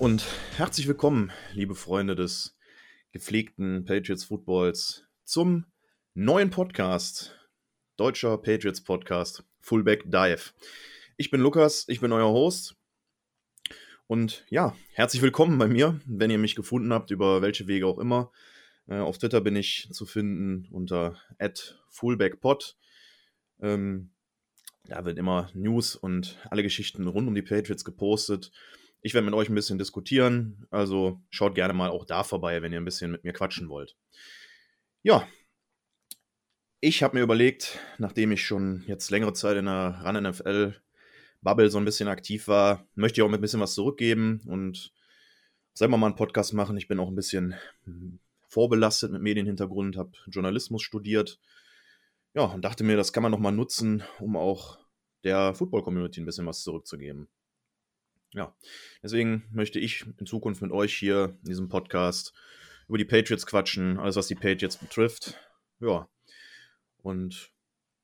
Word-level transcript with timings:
Und 0.00 0.26
herzlich 0.56 0.88
willkommen, 0.88 1.30
liebe 1.52 1.74
Freunde 1.74 2.16
des 2.16 2.56
gepflegten 3.12 3.84
Patriots 3.84 4.24
Footballs, 4.24 5.04
zum 5.24 5.66
neuen 6.14 6.50
Podcast, 6.50 7.38
deutscher 7.96 8.36
Patriots 8.38 8.82
Podcast, 8.82 9.44
Fullback 9.60 10.02
Dive. 10.10 10.52
Ich 11.16 11.30
bin 11.30 11.40
Lukas, 11.40 11.84
ich 11.88 12.00
bin 12.00 12.12
euer 12.12 12.28
Host. 12.28 12.76
Und 14.06 14.44
ja, 14.50 14.74
herzlich 14.94 15.22
willkommen 15.22 15.58
bei 15.58 15.68
mir, 15.68 16.00
wenn 16.06 16.30
ihr 16.30 16.38
mich 16.38 16.56
gefunden 16.56 16.92
habt, 16.92 17.10
über 17.12 17.40
welche 17.40 17.68
Wege 17.68 17.86
auch 17.86 17.98
immer. 17.98 18.32
Äh, 18.88 18.98
auf 18.98 19.18
Twitter 19.18 19.40
bin 19.40 19.54
ich 19.54 19.88
zu 19.92 20.06
finden 20.06 20.66
unter 20.72 21.20
fullbackpod. 21.90 22.76
Ähm, 23.60 24.10
da 24.86 25.04
wird 25.04 25.18
immer 25.18 25.50
News 25.54 25.94
und 25.94 26.38
alle 26.50 26.62
Geschichten 26.62 27.06
rund 27.06 27.28
um 27.28 27.34
die 27.34 27.42
Patriots 27.42 27.84
gepostet. 27.84 28.50
Ich 29.04 29.12
werde 29.12 29.26
mit 29.26 29.34
euch 29.34 29.50
ein 29.50 29.54
bisschen 29.54 29.76
diskutieren, 29.76 30.66
also 30.70 31.20
schaut 31.28 31.54
gerne 31.54 31.74
mal 31.74 31.90
auch 31.90 32.06
da 32.06 32.24
vorbei, 32.24 32.62
wenn 32.62 32.72
ihr 32.72 32.80
ein 32.80 32.86
bisschen 32.86 33.10
mit 33.10 33.22
mir 33.22 33.34
quatschen 33.34 33.68
wollt. 33.68 33.98
Ja, 35.02 35.28
ich 36.80 37.02
habe 37.02 37.18
mir 37.18 37.22
überlegt, 37.22 37.78
nachdem 37.98 38.32
ich 38.32 38.46
schon 38.46 38.82
jetzt 38.86 39.10
längere 39.10 39.34
Zeit 39.34 39.58
in 39.58 39.66
der 39.66 40.00
Run 40.02 40.22
NFL 40.22 40.80
Bubble 41.42 41.68
so 41.68 41.76
ein 41.76 41.84
bisschen 41.84 42.08
aktiv 42.08 42.48
war, 42.48 42.88
möchte 42.94 43.20
ich 43.20 43.22
auch 43.22 43.28
mit 43.28 43.40
ein 43.40 43.42
bisschen 43.42 43.60
was 43.60 43.74
zurückgeben 43.74 44.40
und 44.46 44.94
selber 45.74 45.98
mal 45.98 46.06
einen 46.06 46.16
Podcast 46.16 46.54
machen. 46.54 46.78
Ich 46.78 46.88
bin 46.88 46.98
auch 46.98 47.08
ein 47.08 47.14
bisschen 47.14 47.56
vorbelastet 48.48 49.12
mit 49.12 49.20
Medienhintergrund, 49.20 49.98
habe 49.98 50.12
Journalismus 50.28 50.80
studiert 50.80 51.38
ja, 52.32 52.44
und 52.44 52.64
dachte 52.64 52.84
mir, 52.84 52.96
das 52.96 53.12
kann 53.12 53.22
man 53.22 53.32
noch 53.32 53.38
mal 53.38 53.52
nutzen, 53.52 54.02
um 54.18 54.34
auch 54.34 54.78
der 55.24 55.52
Football-Community 55.52 56.22
ein 56.22 56.26
bisschen 56.26 56.46
was 56.46 56.62
zurückzugeben. 56.62 57.28
Ja, 58.34 58.54
deswegen 59.02 59.44
möchte 59.52 59.78
ich 59.78 60.04
in 60.18 60.26
Zukunft 60.26 60.60
mit 60.60 60.72
euch 60.72 60.94
hier 60.94 61.36
in 61.42 61.50
diesem 61.50 61.68
Podcast 61.68 62.34
über 62.88 62.98
die 62.98 63.04
Patriots 63.04 63.46
quatschen, 63.46 63.98
alles 63.98 64.16
was 64.16 64.26
die 64.26 64.34
Patriots 64.34 64.76
betrifft. 64.76 65.38
Ja, 65.80 66.08
und 66.98 67.52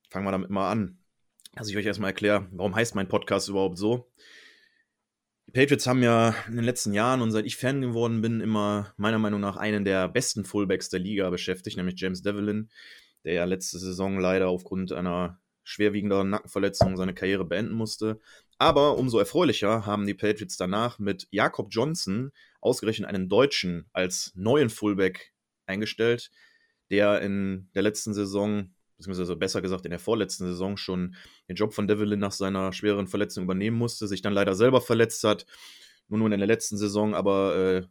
fangen 0.09 0.27
wir 0.27 0.31
damit 0.31 0.51
mal 0.51 0.71
an. 0.71 0.99
Also 1.57 1.73
ich 1.73 1.77
euch 1.77 1.87
erstmal 1.87 2.11
erkläre, 2.11 2.47
warum 2.53 2.77
heißt 2.77 2.95
mein 2.95 3.09
Podcast 3.09 3.49
überhaupt 3.49 3.77
so? 3.77 4.09
Die 5.49 5.53
Patriots 5.53 5.89
haben 5.89 6.03
ja 6.03 6.33
in 6.47 6.55
den 6.55 6.65
letzten 6.65 6.93
Jahren 6.93 7.23
und 7.23 7.33
seit 7.33 7.45
ich 7.45 7.57
Fan 7.57 7.81
geworden 7.81 8.23
bin, 8.23 8.41
immer 8.41 8.95
meiner 8.97 9.19
Meinung 9.19 9.41
nach 9.41 9.57
einen 9.57 9.85
der 9.85 10.09
besten 10.09 10.45
Fullbacks 10.45 10.91
der 10.91 11.01
Liga 11.01 11.29
beschäftigt, 11.31 11.77
nämlich 11.77 12.01
James 12.01 12.23
Devlin, 12.23 12.71
der 13.25 13.33
ja 13.33 13.45
letzte 13.47 13.81
Saison 13.81 14.21
leider 14.21 14.49
aufgrund 14.49 14.93
einer 14.93 15.41
schwerwiegenderen 15.65 16.31
Nackenverletzung 16.31 16.97
seine 16.97 17.15
Karriere 17.15 17.45
beenden 17.45 17.75
musste. 17.75 18.21
Aber 18.59 18.99
umso 18.99 19.19
erfreulicher 19.19 19.87
haben 19.87 20.07
die 20.07 20.15
Patriots 20.15 20.57
danach 20.57 20.99
mit 20.99 21.27
Jakob 21.31 21.69
Johnson 21.71 22.33
ausgerechnet 22.61 23.09
einen 23.09 23.29
Deutschen 23.29 23.87
als 23.93 24.33
neuen 24.35 24.71
Fullback 24.71 25.33
eingestellt, 25.67 26.31
der 26.91 27.23
in 27.23 27.69
der 27.75 27.83
letzten 27.83 28.13
Saison, 28.13 28.75
beziehungsweise 28.97 29.37
besser 29.37 29.63
gesagt 29.63 29.85
in 29.85 29.91
der 29.91 29.99
vorletzten 29.99 30.45
Saison 30.47 30.77
schon 30.77 31.15
den 31.49 31.57
Job 31.57 31.73
von 31.73 31.89
Devlin 31.89 32.19
nach 32.19 32.33
seiner 32.33 32.73
schweren 32.73 33.07
Verletzung 33.07 33.45
übernehmen 33.45 33.79
musste, 33.79 34.07
sich 34.09 34.23
dann 34.23 34.33
leider 34.35 34.55
selber 34.55 34.81
verletzt 34.81 35.25
hat, 35.25 35.47
nur 36.09 36.19
nun 36.19 36.33
in 36.33 36.41
der 36.41 36.49
letzten 36.49 36.77
Saison 36.77 37.15
aber 37.15 37.57
äh, 37.57 37.87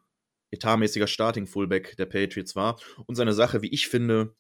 etatmäßiger 0.52 1.08
Starting-Fullback 1.08 1.96
der 1.98 2.06
Patriots 2.06 2.56
war 2.56 2.80
und 3.06 3.16
seine 3.16 3.34
Sache, 3.34 3.62
wie 3.62 3.70
ich 3.70 3.88
finde, 3.88 4.36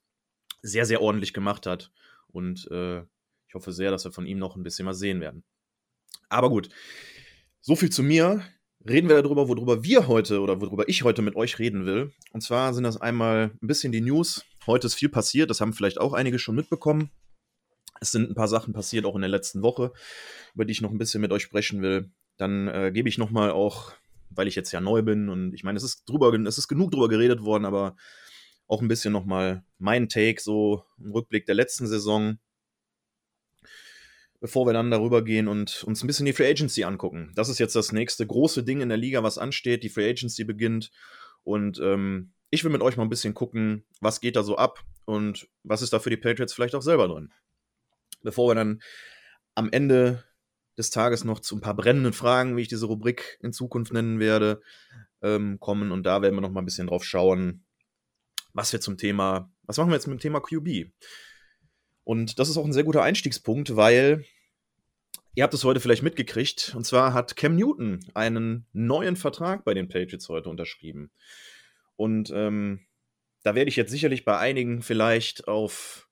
sehr, 0.61 0.85
sehr 0.85 1.01
ordentlich 1.01 1.33
gemacht 1.33 1.65
hat. 1.65 1.91
Und 2.27 2.69
äh, 2.71 3.03
ich 3.49 3.55
hoffe 3.55 3.71
sehr, 3.71 3.89
dass 3.89 4.05
wir 4.05 4.11
von 4.11 4.27
ihm 4.27 4.37
noch 4.37 4.55
ein 4.55 4.61
bisschen 4.61 4.85
was 4.85 4.99
sehen 4.99 5.21
werden. 5.21 5.43
Aber 6.29 6.49
gut, 6.49 6.69
so 7.61 7.75
viel 7.75 7.89
zu 7.89 8.03
mir. 8.03 8.43
Reden 8.87 9.09
wir 9.09 9.21
darüber, 9.21 9.49
worüber 9.49 9.83
wir 9.83 10.07
heute 10.07 10.39
oder 10.39 10.61
worüber 10.61 10.87
ich 10.87 11.03
heute 11.03 11.21
mit 11.21 11.35
euch 11.35 11.59
reden 11.59 11.85
will. 11.85 12.13
Und 12.31 12.41
zwar 12.41 12.73
sind 12.73 12.85
das 12.85 13.01
einmal 13.01 13.51
ein 13.61 13.67
bisschen 13.67 13.91
die 13.91 13.99
News. 13.99 14.45
Heute 14.67 14.87
ist 14.87 14.93
viel 14.93 15.09
passiert, 15.09 15.49
das 15.49 15.59
haben 15.59 15.73
vielleicht 15.73 15.99
auch 15.99 16.13
einige 16.13 16.39
schon 16.39 16.55
mitbekommen. 16.55 17.09
Es 17.99 18.11
sind 18.11 18.29
ein 18.29 18.35
paar 18.35 18.47
Sachen 18.47 18.71
passiert, 18.71 19.03
auch 19.05 19.15
in 19.15 19.21
der 19.21 19.29
letzten 19.29 19.63
Woche, 19.63 19.91
über 20.53 20.63
die 20.63 20.71
ich 20.71 20.81
noch 20.81 20.91
ein 20.91 20.97
bisschen 20.97 21.19
mit 21.19 21.33
euch 21.33 21.43
sprechen 21.43 21.81
will. 21.81 22.11
Dann 22.37 22.69
äh, 22.69 22.91
gebe 22.93 23.09
ich 23.09 23.17
nochmal 23.17 23.51
auch, 23.51 23.91
weil 24.29 24.47
ich 24.47 24.55
jetzt 24.55 24.71
ja 24.71 24.79
neu 24.79 25.01
bin 25.01 25.27
und 25.27 25.53
ich 25.53 25.63
meine, 25.63 25.75
es 25.75 25.83
ist 25.83 26.07
drüber, 26.07 26.31
es 26.33 26.57
ist 26.57 26.67
genug 26.69 26.91
drüber 26.91 27.09
geredet 27.09 27.41
worden, 27.41 27.65
aber 27.65 27.97
auch 28.67 28.81
ein 28.81 28.87
bisschen 28.87 29.11
nochmal 29.11 29.65
mein 29.79 30.07
Take, 30.07 30.39
so 30.39 30.85
im 30.99 31.11
Rückblick 31.11 31.47
der 31.47 31.55
letzten 31.55 31.87
Saison, 31.87 32.37
bevor 34.39 34.65
wir 34.65 34.73
dann 34.73 34.91
darüber 34.91 35.23
gehen 35.23 35.47
und 35.47 35.83
uns 35.83 36.03
ein 36.03 36.07
bisschen 36.07 36.25
die 36.25 36.33
Free 36.33 36.49
Agency 36.49 36.83
angucken. 36.83 37.31
Das 37.35 37.49
ist 37.49 37.59
jetzt 37.59 37.75
das 37.75 37.91
nächste 37.91 38.25
große 38.25 38.63
Ding 38.63 38.81
in 38.81 38.89
der 38.89 38.97
Liga, 38.97 39.23
was 39.23 39.37
ansteht. 39.37 39.83
Die 39.83 39.89
Free 39.89 40.09
Agency 40.09 40.43
beginnt 40.43 40.91
und 41.43 41.79
ähm, 41.79 42.31
ich 42.49 42.63
will 42.63 42.71
mit 42.71 42.81
euch 42.81 42.97
mal 42.97 43.03
ein 43.03 43.09
bisschen 43.09 43.33
gucken, 43.33 43.85
was 44.01 44.21
geht 44.21 44.35
da 44.35 44.43
so 44.43 44.57
ab 44.57 44.83
und 45.05 45.47
was 45.63 45.81
ist 45.81 45.93
da 45.93 45.99
für 45.99 46.09
die 46.09 46.17
Patriots 46.17 46.53
vielleicht 46.53 46.75
auch 46.75 46.81
selber 46.81 47.07
drin. 47.07 47.31
Bevor 48.21 48.49
wir 48.49 48.55
dann 48.55 48.81
am 49.55 49.69
Ende 49.71 50.23
des 50.77 50.89
Tages 50.89 51.23
noch 51.23 51.41
zu 51.41 51.57
ein 51.57 51.61
paar 51.61 51.75
brennenden 51.75 52.13
Fragen, 52.13 52.55
wie 52.55 52.61
ich 52.61 52.67
diese 52.67 52.85
Rubrik 52.85 53.37
in 53.41 53.51
Zukunft 53.51 53.91
nennen 53.91 54.19
werde, 54.19 54.61
ähm, 55.21 55.59
kommen. 55.59 55.91
Und 55.91 56.03
da 56.03 56.21
werden 56.21 56.35
wir 56.35 56.41
noch 56.41 56.51
mal 56.51 56.61
ein 56.61 56.65
bisschen 56.65 56.87
drauf 56.87 57.03
schauen, 57.03 57.65
was 58.53 58.71
wir 58.71 58.81
zum 58.81 58.97
Thema, 58.97 59.51
was 59.63 59.77
machen 59.77 59.89
wir 59.89 59.95
jetzt 59.95 60.07
mit 60.07 60.17
dem 60.17 60.21
Thema 60.21 60.39
QB? 60.39 60.91
Und 62.09 62.39
das 62.39 62.49
ist 62.49 62.57
auch 62.57 62.65
ein 62.65 62.73
sehr 62.73 62.85
guter 62.85 63.03
Einstiegspunkt, 63.03 63.75
weil 63.75 64.25
ihr 65.35 65.43
habt 65.43 65.53
es 65.53 65.63
heute 65.63 65.79
vielleicht 65.79 66.01
mitgekriegt. 66.01 66.73
Und 66.75 66.83
zwar 66.83 67.13
hat 67.13 67.35
Cam 67.35 67.55
Newton 67.55 67.99
einen 68.15 68.65
neuen 68.73 69.15
Vertrag 69.15 69.63
bei 69.63 69.75
den 69.75 69.89
Patriots 69.89 70.27
heute 70.27 70.49
unterschrieben. 70.49 71.11
Und 71.97 72.31
ähm, 72.33 72.79
da 73.43 73.53
werde 73.53 73.69
ich 73.69 73.75
jetzt 73.75 73.91
sicherlich 73.91 74.25
bei 74.25 74.39
einigen 74.39 74.81
vielleicht 74.81 75.47
auf 75.47 76.09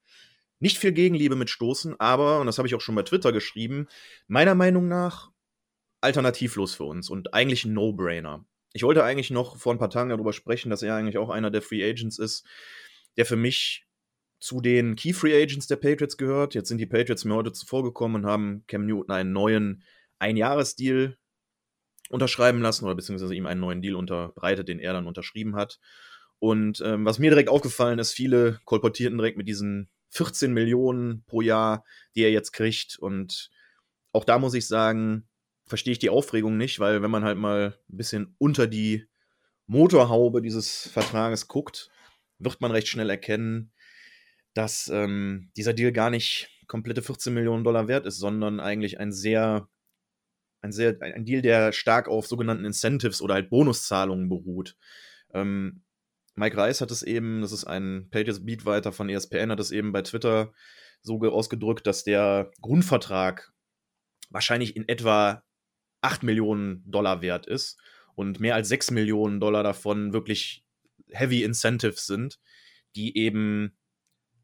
nicht 0.60 0.78
viel 0.78 0.92
Gegenliebe 0.92 1.36
mitstoßen, 1.36 2.00
aber, 2.00 2.42
und 2.42 2.46
das 2.46 2.60
habe 2.60 2.68
ich 2.68 2.76
auch 2.76 2.82
schon 2.82 2.94
bei 2.94 3.02
Twitter 3.02 3.32
geschrieben, 3.32 3.88
meiner 4.28 4.54
Meinung 4.54 4.88
nach 4.88 5.32
alternativlos 6.00 6.76
für 6.76 6.84
uns 6.84 7.10
und 7.10 7.34
eigentlich 7.34 7.66
ein 7.66 7.74
No-Brainer. 7.74 8.46
Ich 8.72 8.84
wollte 8.84 9.04
eigentlich 9.04 9.32
noch 9.32 9.58
vor 9.58 9.74
ein 9.74 9.80
paar 9.80 9.90
Tagen 9.90 10.12
darüber 10.12 10.34
sprechen, 10.34 10.70
dass 10.70 10.84
er 10.84 10.94
eigentlich 10.94 11.18
auch 11.18 11.32
einer 11.32 11.50
der 11.50 11.64
Free 11.64 11.84
Agents 11.84 12.20
ist, 12.20 12.46
der 13.18 13.26
für 13.26 13.36
mich 13.36 13.87
zu 14.40 14.62
den 14.62 14.96
Key 14.96 15.14
Free 15.14 15.42
Agents 15.42 15.68
der 15.68 15.78
Patriots 15.78 16.18
gehört. 16.18 16.54
Jetzt 16.54 16.70
sind 16.70 16.78
die 16.78 16.86
Patriots 16.86 17.26
mir 17.26 17.36
heute 17.36 17.54
zuvor 17.54 17.84
gekommen 17.84 18.16
und 18.16 18.26
haben 18.26 18.64
Cam 18.68 18.86
Newton 18.86 19.12
einen 19.12 19.32
neuen 19.32 19.84
Einjahresdeal 20.20 21.18
unterschreiben 22.10 22.62
lassen 22.62 22.86
oder 22.86 22.96
beziehungsweise 22.96 23.36
ihm 23.36 23.46
einen 23.46 23.62
neuen 23.62 23.82
Deal 23.82 23.96
unterbreitet, 23.96 24.68
den 24.68 24.80
er 24.80 24.94
dann 24.94 25.08
unterschrieben 25.08 25.56
hat. 25.56 25.80
Und 26.40 26.82
ähm, 26.82 27.06
was 27.06 27.20
mir 27.20 27.32
direkt 27.32 27.50
aufgefallen 27.50 28.00
ist, 28.00 28.12
viele 28.12 28.60
kolportierten 28.66 29.18
direkt 29.18 29.38
mit 29.38 29.48
diesen 29.48 29.90
14 30.10 30.54
Millionen 30.54 31.24
pro 31.26 31.42
Jahr, 31.42 31.84
die 32.16 32.22
er 32.22 32.32
jetzt 32.32 32.52
kriegt. 32.52 32.98
Und 33.00 33.50
auch 34.12 34.24
da 34.24 34.40
muss 34.40 34.54
ich 34.54 34.68
sagen, 34.68 35.28
verstehe 35.66 35.92
ich 35.92 36.00
die 36.00 36.10
Aufregung 36.10 36.58
nicht, 36.58 36.80
weil 36.80 37.02
wenn 37.02 37.12
man 37.12 37.24
halt 37.24 37.38
mal 37.38 37.78
ein 37.90 37.98
bisschen 37.98 38.36
unter 38.38 38.68
die 38.68 39.08
Motorhaube 39.66 40.42
dieses 40.42 40.90
Vertrages 40.90 41.48
guckt, 41.48 41.90
wird 42.40 42.62
man 42.62 42.72
recht 42.72 42.88
schnell 42.88 43.10
erkennen, 43.10 43.72
dass 44.58 44.88
ähm, 44.88 45.52
dieser 45.56 45.74
Deal 45.74 45.92
gar 45.92 46.10
nicht 46.10 46.50
komplette 46.68 47.02
14 47.04 47.34
Millionen 47.34 47.64
Dollar 47.64 47.88
wert 47.88 48.06
ist, 48.06 48.18
sondern 48.18 48.60
eigentlich 48.60 49.00
ein 49.00 49.12
sehr, 49.12 49.70
ein 50.62 50.72
sehr, 50.72 50.98
ein 51.00 51.26
Deal, 51.26 51.42
der 51.42 51.72
stark 51.72 52.08
auf 52.08 52.28
sogenannten 52.28 52.66
Incentives 52.66 53.22
oder 53.22 53.36
halt 53.36 53.50
Bonuszahlungen 53.50 54.30
beruht. 54.30 54.76
Ähm, 55.34 55.84
Mike 56.36 56.58
Reis 56.58 56.82
hat 56.82 56.92
es 56.92 57.04
eben, 57.04 57.42
das 57.42 57.52
ist 57.52 57.66
ein 57.66 58.10
Pages 58.10 58.46
Beatwriter 58.46 58.92
von 58.92 59.10
ESPN, 59.10 59.52
hat 59.52 59.60
es 59.60 59.72
eben 59.72 59.92
bei 59.92 60.02
Twitter 60.02 60.54
so 61.02 61.20
ausgedrückt, 61.22 61.86
dass 61.88 62.04
der 62.04 62.52
Grundvertrag 62.62 63.54
wahrscheinlich 64.30 64.76
in 64.76 64.88
etwa 64.88 65.44
8 66.02 66.24
Millionen 66.24 66.84
Dollar 66.90 67.22
wert 67.22 67.46
ist 67.46 67.80
und 68.16 68.40
mehr 68.40 68.56
als 68.56 68.70
6 68.70 68.92
Millionen 68.92 69.40
Dollar 69.40 69.64
davon 69.64 70.14
wirklich 70.14 70.66
Heavy 71.10 71.44
Incentives 71.44 72.06
sind, 72.06 72.40
die 72.96 73.18
eben 73.18 73.78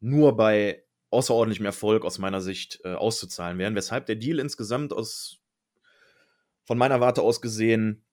nur 0.04 0.36
bei 0.36 0.84
außerordentlichem 1.12 1.66
Erfolg 1.66 2.04
aus 2.04 2.20
meiner 2.20 2.42
Sicht 2.42 2.82
äh, 2.84 2.94
auszuzahlen 2.94 3.58
wären, 3.58 3.76
weshalb 3.76 4.06
der 4.06 4.18
Deal 4.18 4.40
insgesamt 4.40 4.92
aus 4.92 5.40
von 6.66 6.78
meiner 6.78 7.00
Warte 7.00 7.22
aus 7.22 7.42
gesehen 7.42 8.06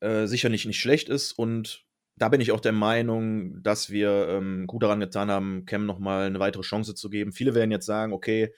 äh, 0.00 0.26
sicher 0.26 0.48
nicht, 0.48 0.66
nicht 0.66 0.80
schlecht 0.80 1.08
ist 1.08 1.32
und 1.32 1.86
da 2.16 2.28
bin 2.28 2.40
ich 2.40 2.52
auch 2.52 2.60
der 2.60 2.72
Meinung, 2.72 3.62
dass 3.62 3.90
wir 3.90 4.28
ähm, 4.28 4.66
gut 4.66 4.82
daran 4.82 5.00
getan 5.00 5.30
haben, 5.30 5.66
Cam 5.66 5.84
nochmal 5.84 6.26
eine 6.26 6.38
weitere 6.38 6.62
Chance 6.62 6.94
zu 6.94 7.10
geben. 7.10 7.32
Viele 7.32 7.54
werden 7.54 7.70
jetzt 7.70 7.84
sagen, 7.84 8.14
okay, 8.14 8.54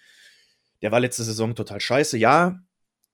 der 0.80 0.92
war 0.92 1.00
letzte 1.00 1.24
Saison 1.24 1.56
total 1.56 1.80
scheiße. 1.80 2.18
Ja, 2.18 2.60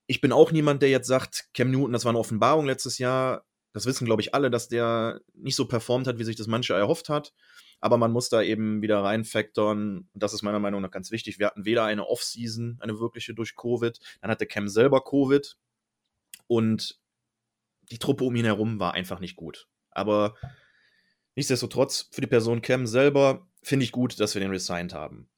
ich 0.06 0.20
bin 0.20 0.32
auch 0.32 0.52
niemand, 0.52 0.82
der 0.82 0.90
jetzt 0.90 1.06
sagt, 1.06 1.48
Cam 1.54 1.70
Newton, 1.70 1.94
das 1.94 2.04
war 2.04 2.10
eine 2.10 2.18
Offenbarung 2.18 2.66
letztes 2.66 2.98
Jahr. 2.98 3.46
Das 3.72 3.86
wissen, 3.86 4.04
glaube 4.04 4.20
ich, 4.20 4.34
alle, 4.34 4.50
dass 4.50 4.68
der 4.68 5.20
nicht 5.32 5.56
so 5.56 5.66
performt 5.66 6.06
hat, 6.06 6.18
wie 6.18 6.24
sich 6.24 6.36
das 6.36 6.46
manche 6.46 6.74
erhofft 6.74 7.08
hat. 7.08 7.32
Aber 7.80 7.96
man 7.96 8.12
muss 8.12 8.28
da 8.28 8.42
eben 8.42 8.82
wieder 8.82 9.02
reinfactoren. 9.02 10.08
Das 10.14 10.32
ist 10.32 10.42
meiner 10.42 10.58
Meinung 10.58 10.82
nach 10.82 10.90
ganz 10.90 11.10
wichtig. 11.10 11.38
Wir 11.38 11.46
hatten 11.46 11.64
weder 11.64 11.84
eine 11.84 12.06
Offseason, 12.06 12.78
eine 12.80 12.98
wirkliche 12.98 13.34
durch 13.34 13.56
Covid. 13.56 13.98
Dann 14.20 14.30
hatte 14.30 14.46
Cam 14.46 14.68
selber 14.68 15.02
Covid. 15.04 15.56
Und 16.46 16.98
die 17.90 17.98
Truppe 17.98 18.24
um 18.24 18.34
ihn 18.36 18.44
herum 18.44 18.80
war 18.80 18.94
einfach 18.94 19.20
nicht 19.20 19.36
gut. 19.36 19.68
Aber 19.90 20.34
nichtsdestotrotz, 21.34 22.08
für 22.10 22.20
die 22.20 22.26
Person 22.26 22.62
Cam 22.62 22.86
selber 22.86 23.46
finde 23.62 23.84
ich 23.84 23.92
gut, 23.92 24.18
dass 24.20 24.34
wir 24.34 24.40
den 24.40 24.50
resigned 24.50 24.94
haben. 24.94 25.28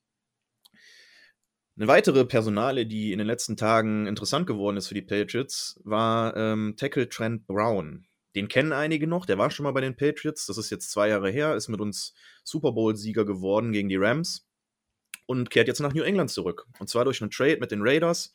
Eine 1.76 1.88
weitere 1.88 2.24
Personale, 2.24 2.86
die 2.86 3.12
in 3.12 3.18
den 3.18 3.26
letzten 3.26 3.56
Tagen 3.56 4.06
interessant 4.06 4.46
geworden 4.46 4.78
ist 4.78 4.88
für 4.88 4.94
die 4.94 5.02
Patriots, 5.02 5.78
war 5.84 6.34
ähm, 6.34 6.74
Tackle 6.76 7.08
Trent 7.08 7.46
Brown. 7.46 8.06
Den 8.36 8.48
kennen 8.48 8.72
einige 8.72 9.06
noch, 9.06 9.24
der 9.24 9.38
war 9.38 9.50
schon 9.50 9.64
mal 9.64 9.72
bei 9.72 9.80
den 9.80 9.96
Patriots, 9.96 10.46
das 10.46 10.58
ist 10.58 10.70
jetzt 10.70 10.90
zwei 10.90 11.08
Jahre 11.08 11.30
her, 11.30 11.56
ist 11.56 11.68
mit 11.68 11.80
uns 11.80 12.14
Super 12.44 12.72
Bowl-Sieger 12.72 13.24
geworden 13.24 13.72
gegen 13.72 13.88
die 13.88 13.96
Rams 13.96 14.46
und 15.24 15.48
kehrt 15.50 15.68
jetzt 15.68 15.80
nach 15.80 15.94
New 15.94 16.02
England 16.02 16.30
zurück. 16.30 16.66
Und 16.78 16.88
zwar 16.88 17.04
durch 17.04 17.22
einen 17.22 17.30
Trade 17.30 17.58
mit 17.60 17.70
den 17.70 17.80
Raiders. 17.82 18.34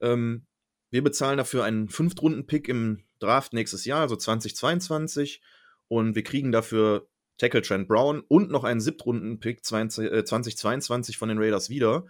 Ähm, 0.00 0.46
wir 0.90 1.04
bezahlen 1.04 1.36
dafür 1.36 1.64
einen 1.64 1.88
Fünftrunden-Pick 1.88 2.68
im 2.68 3.04
Draft 3.18 3.52
nächstes 3.52 3.84
Jahr, 3.84 4.00
also 4.00 4.16
2022. 4.16 5.42
Und 5.88 6.14
wir 6.14 6.22
kriegen 6.22 6.50
dafür 6.50 7.06
Tackle 7.38 7.60
Trent 7.60 7.88
Brown 7.88 8.22
und 8.26 8.50
noch 8.50 8.64
einen 8.64 8.80
Siebtrunden-Pick 8.80 9.64
2022 9.64 11.14
äh, 11.14 11.18
von 11.18 11.28
den 11.28 11.38
Raiders 11.38 11.68
wieder. 11.68 12.06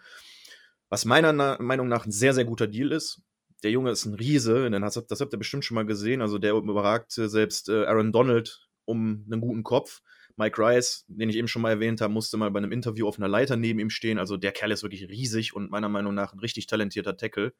Was 0.88 1.04
meiner 1.04 1.32
Na 1.32 1.58
Meinung 1.60 1.88
nach 1.88 2.06
ein 2.06 2.12
sehr, 2.12 2.32
sehr 2.32 2.44
guter 2.44 2.68
Deal 2.68 2.92
ist. 2.92 3.22
Der 3.62 3.70
Junge 3.70 3.90
ist 3.90 4.04
ein 4.04 4.14
Riese, 4.14 4.70
das, 4.70 5.06
das 5.06 5.20
habt 5.20 5.32
ihr 5.32 5.38
bestimmt 5.38 5.64
schon 5.64 5.74
mal 5.74 5.86
gesehen. 5.86 6.20
Also 6.20 6.38
der 6.38 6.52
überragt 6.52 7.12
selbst 7.12 7.68
äh, 7.68 7.86
Aaron 7.86 8.12
Donald 8.12 8.68
um 8.84 9.24
einen 9.30 9.40
guten 9.40 9.62
Kopf. 9.62 10.02
Mike 10.36 10.60
Rice, 10.60 11.04
den 11.08 11.30
ich 11.30 11.36
eben 11.36 11.48
schon 11.48 11.62
mal 11.62 11.70
erwähnt 11.70 12.02
habe, 12.02 12.12
musste 12.12 12.36
mal 12.36 12.50
bei 12.50 12.58
einem 12.58 12.72
Interview 12.72 13.08
auf 13.08 13.18
einer 13.18 13.28
Leiter 13.28 13.56
neben 13.56 13.78
ihm 13.78 13.88
stehen. 13.88 14.18
Also 14.18 14.36
der 14.36 14.52
Kerl 14.52 14.70
ist 14.70 14.82
wirklich 14.82 15.08
riesig 15.08 15.54
und 15.54 15.70
meiner 15.70 15.88
Meinung 15.88 16.14
nach 16.14 16.34
ein 16.34 16.40
richtig 16.40 16.66
talentierter 16.66 17.16
Tackle. 17.16 17.54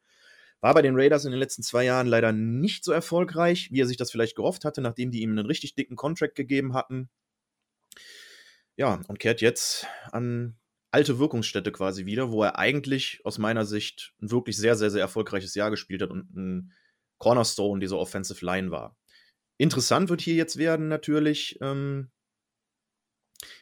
War 0.61 0.73
bei 0.73 0.81
den 0.81 0.95
Raiders 0.95 1.25
in 1.25 1.31
den 1.31 1.39
letzten 1.39 1.63
zwei 1.63 1.83
Jahren 1.85 2.07
leider 2.07 2.31
nicht 2.31 2.83
so 2.83 2.91
erfolgreich, 2.91 3.69
wie 3.71 3.81
er 3.81 3.87
sich 3.87 3.97
das 3.97 4.11
vielleicht 4.11 4.35
gehofft 4.35 4.65
hatte, 4.65 4.81
nachdem 4.81 5.11
die 5.11 5.21
ihm 5.21 5.31
einen 5.31 5.45
richtig 5.45 5.75
dicken 5.75 5.95
Contract 5.95 6.35
gegeben 6.35 6.73
hatten. 6.73 7.09
Ja, 8.75 9.01
und 9.07 9.19
kehrt 9.19 9.41
jetzt 9.41 9.87
an 10.11 10.55
alte 10.91 11.19
Wirkungsstätte 11.19 11.71
quasi 11.71 12.05
wieder, 12.05 12.31
wo 12.31 12.43
er 12.43 12.57
eigentlich 12.57 13.21
aus 13.23 13.37
meiner 13.37 13.65
Sicht 13.65 14.13
ein 14.21 14.31
wirklich 14.31 14.57
sehr, 14.57 14.75
sehr, 14.75 14.89
sehr 14.89 15.01
erfolgreiches 15.01 15.53
Jahr 15.55 15.69
gespielt 15.69 16.01
hat 16.01 16.11
und 16.11 16.33
ein 16.35 16.73
Cornerstone 17.17 17.79
dieser 17.79 17.97
Offensive 17.97 18.45
Line 18.45 18.71
war. 18.71 18.95
Interessant 19.57 20.09
wird 20.09 20.21
hier 20.21 20.35
jetzt 20.35 20.57
werden 20.57 20.87
natürlich, 20.87 21.57
ähm, 21.61 22.11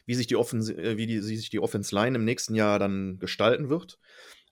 wie 0.04 0.14
sich 0.14 0.26
die, 0.26 0.36
Offens 0.36 0.70
äh, 0.70 0.96
wie, 0.96 1.06
die, 1.06 1.16
wie 1.16 1.36
sich 1.36 1.50
die 1.50 1.60
Offense 1.60 1.94
Line 1.94 2.16
im 2.16 2.24
nächsten 2.24 2.54
Jahr 2.54 2.78
dann 2.78 3.18
gestalten 3.18 3.68
wird. 3.68 3.98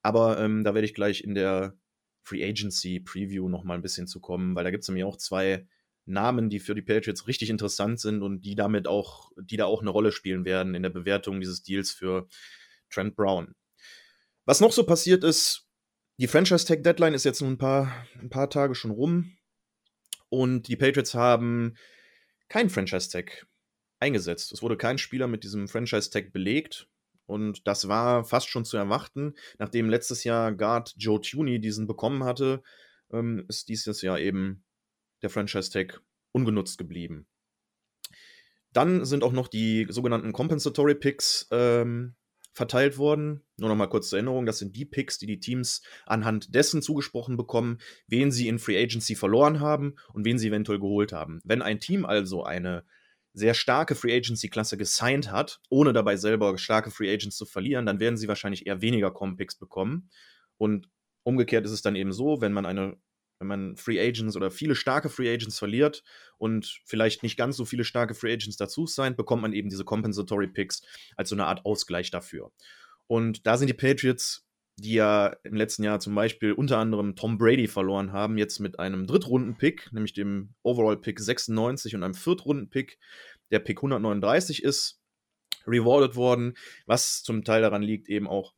Aber 0.03 0.39
ähm, 0.39 0.65
da 0.65 0.75
werde 0.75 0.87
ich 0.87 0.95
gleich 0.95 1.23
in 1.23 1.35
der 1.35 1.77
Free 2.25 2.45
Agency 2.45 3.01
Preview 3.01 3.49
noch 3.49 3.65
mal 3.65 3.75
ein 3.75 3.83
bisschen 3.83 4.07
zu 4.07 4.21
kommen, 4.21 4.55
weil 4.55 4.65
da 4.65 4.71
gibt 4.71 4.83
es 4.83 4.89
nämlich 4.89 5.05
auch 5.05 5.19
zwei 5.19 5.67
Namen, 6.07 6.51
die 6.51 6.61
für 6.61 6.75
die 6.75 6.83
Patriots 6.83 7.27
richtig 7.27 7.51
interessant 7.51 8.01
sind 8.01 8.23
und 8.23 8.43
die 8.43 8.55
damit 8.55 8.87
auch, 8.87 9.33
die 9.37 9.57
da 9.57 9.67
auch 9.67 9.81
eine 9.81 9.91
Rolle 9.91 10.13
spielen 10.13 10.45
werden 10.45 10.75
in 10.75 10.83
der 10.83 10.91
Bewertung 10.91 11.41
dieses 11.41 11.63
Deals 11.63 11.93
für 11.93 12.27
Trent 12.91 13.17
Brown. 13.17 13.55
Was 14.45 14.61
noch 14.61 14.73
so 14.73 14.85
passiert 14.85 15.25
ist, 15.25 15.67
die 16.19 16.29
Franchise 16.29 16.67
Tag 16.67 16.83
Deadline 16.83 17.15
ist 17.15 17.25
jetzt 17.25 17.41
nun 17.41 17.53
ein 17.53 17.59
paar, 17.59 18.07
ein 18.21 18.31
paar 18.31 18.51
Tage 18.51 18.75
schon 18.75 18.91
rum 18.91 19.37
und 20.29 20.69
die 20.69 20.77
Patriots 20.77 21.15
haben 21.15 21.77
keinen 22.49 22.71
Franchise 22.71 23.11
Tag 23.11 23.47
eingesetzt. 24.01 24.53
Es 24.53 24.63
wurde 24.63 24.77
kein 24.77 24.99
Spieler 24.99 25.27
mit 25.27 25.45
diesem 25.45 25.67
Franchise 25.67 26.11
Tag 26.11 26.33
belegt 26.33 26.89
und 27.27 27.67
das 27.67 27.89
war 27.89 28.25
fast 28.25 28.49
schon 28.49 28.65
zu 28.65 28.77
erwarten. 28.77 29.35
Nachdem 29.59 29.89
letztes 29.89 30.25
Jahr 30.25 30.53
Guard 30.53 30.95
Joe 30.97 31.21
Tuney 31.21 31.61
diesen 31.61 31.87
bekommen 31.87 32.25
hatte, 32.25 32.63
ähm, 33.13 33.45
ist 33.49 33.69
dieses 33.69 34.03
Jahr 34.03 34.21
eben 34.21 34.65
der 35.23 35.31
Franchise 35.31 35.71
Tag 35.71 36.01
ungenutzt 36.33 36.79
geblieben. 36.79 37.27
Dann 38.73 39.05
sind 39.05 39.23
auch 39.23 39.33
noch 39.33 39.49
die 39.49 39.87
sogenannten 39.89 40.33
Compensatory 40.33 40.97
Picks 40.97 41.49
ähm, 41.51 42.17
verteilt 42.55 42.97
worden. 42.99 43.43
Nur 43.59 43.69
noch 43.69 43.77
mal 43.77 43.89
kurz 43.89 44.09
zur 44.09 44.19
Erinnerung, 44.19 44.47
das 44.47 44.59
sind 44.59 44.75
die 44.77 44.85
Picks, 44.85 45.19
die 45.19 45.27
die 45.27 45.41
Teams 45.41 45.83
anhand 46.07 46.55
dessen 46.55 46.81
zugesprochen 46.81 47.37
bekommen, 47.37 47.79
wen 48.07 48.31
sie 48.31 48.49
in 48.49 48.59
Free 48.59 48.81
Agency 48.81 49.17
verloren 49.17 49.61
haben 49.61 49.97
und 50.13 50.25
wen 50.25 50.39
sie 50.39 50.49
eventuell 50.49 50.79
geholt 50.79 51.13
haben. 51.13 51.41
Wenn 51.45 51.63
ein 51.63 51.81
Team 51.81 52.07
also 52.07 52.45
eine 52.45 52.85
sehr 53.33 53.55
starke 53.55 53.97
Free 53.97 54.17
Agency 54.17 54.49
Klasse 54.49 54.77
gesigned 54.77 55.31
hat, 55.33 55.61
ohne 55.69 55.93
dabei 55.93 56.17
selber 56.17 56.57
starke 56.57 56.93
Free 56.93 57.13
Agents 57.13 57.37
zu 57.37 57.45
verlieren, 57.45 57.85
dann 57.85 57.99
werden 57.99 58.17
sie 58.17 58.29
wahrscheinlich 58.29 58.67
eher 58.67 58.81
weniger 58.81 59.11
Com-Picks 59.11 59.59
bekommen. 59.59 60.09
Und 60.57 60.89
umgekehrt 61.25 61.65
ist 61.65 61.73
es 61.73 61.83
dann 61.83 61.97
eben 61.97 62.13
so, 62.13 62.41
wenn 62.41 62.53
man 62.53 62.65
eine 62.65 62.97
wenn 63.39 63.49
man 63.49 63.77
Free 63.77 64.01
Agents 64.01 64.37
oder 64.37 64.51
viele 64.51 64.75
starke 64.75 65.09
Free 65.09 65.33
Agents 65.33 65.59
verliert 65.59 66.03
und 66.39 66.81
vielleicht 66.85 67.23
nicht 67.23 67.37
ganz 67.37 67.57
so 67.57 67.65
viele 67.65 67.85
starke 67.85 68.15
Free 68.15 68.33
Agents 68.33 68.57
dazu 68.57 68.87
sein, 68.87 69.17
bekommt 69.17 69.43
man 69.43 69.53
eben 69.53 69.69
diese 69.69 69.85
Compensatory 69.85 70.49
Picks 70.49 70.83
als 71.17 71.29
so 71.29 71.37
eine 71.37 71.47
Art 71.47 71.65
Ausgleich 71.65 72.11
dafür. 72.11 72.53
Und 73.07 73.47
da 73.47 73.57
sind 73.57 73.69
die 73.69 73.75
Patriots, 73.75 74.47
die 74.77 74.95
ja 74.95 75.37
im 75.45 75.55
letzten 75.55 75.85
Jahr 75.85 76.01
zum 76.01 76.15
Beispiel 76.15 76.53
unter 76.53 76.79
anderem 76.79 77.15
Tom 77.15 77.39
Brady 77.39 77.69
verloren 77.69 78.13
haben, 78.13 78.39
jetzt 78.39 78.59
mit 78.59 78.79
einem 78.79 79.07
Drittrunden-Pick, 79.07 79.93
nämlich 79.93 80.15
dem 80.15 80.55
Overall-Pick 80.63 81.21
96 81.21 81.95
und 81.95 82.03
einem 82.03 82.15
Viertrunden-Pick, 82.15 82.99
der 83.51 83.61
Pick 83.61 83.79
139 83.79 84.65
ist, 84.65 85.01
rewarded 85.67 86.17
worden, 86.17 86.55
was 86.87 87.23
zum 87.23 87.45
Teil 87.45 87.63
daran 87.63 87.83
liegt, 87.83 88.09
eben 88.09 88.27
auch 88.27 88.55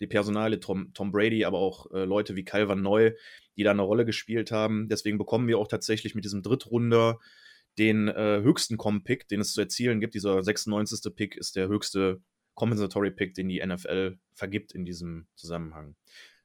die 0.00 0.06
Personale 0.06 0.60
Tom, 0.60 0.92
Tom 0.92 1.12
Brady, 1.12 1.44
aber 1.44 1.58
auch 1.58 1.90
äh, 1.92 2.04
Leute 2.04 2.34
wie 2.34 2.44
Calvin 2.44 2.82
Neu, 2.82 3.12
die 3.56 3.62
da 3.62 3.70
eine 3.70 3.82
Rolle 3.82 4.04
gespielt 4.04 4.50
haben. 4.50 4.88
Deswegen 4.88 5.18
bekommen 5.18 5.48
wir 5.48 5.58
auch 5.58 5.68
tatsächlich 5.68 6.14
mit 6.14 6.24
diesem 6.24 6.42
Drittrunder 6.42 7.18
den 7.78 8.08
äh, 8.08 8.40
höchsten 8.42 8.76
Com-Pick, 8.76 9.28
den 9.28 9.40
es 9.40 9.52
zu 9.52 9.60
erzielen 9.60 10.00
gibt. 10.00 10.14
Dieser 10.14 10.42
96. 10.42 11.14
Pick 11.14 11.36
ist 11.36 11.56
der 11.56 11.68
höchste 11.68 12.20
Compensatory 12.54 13.10
Pick, 13.10 13.34
den 13.34 13.48
die 13.48 13.64
NFL 13.64 14.18
vergibt 14.32 14.72
in 14.72 14.84
diesem 14.84 15.26
Zusammenhang. 15.34 15.96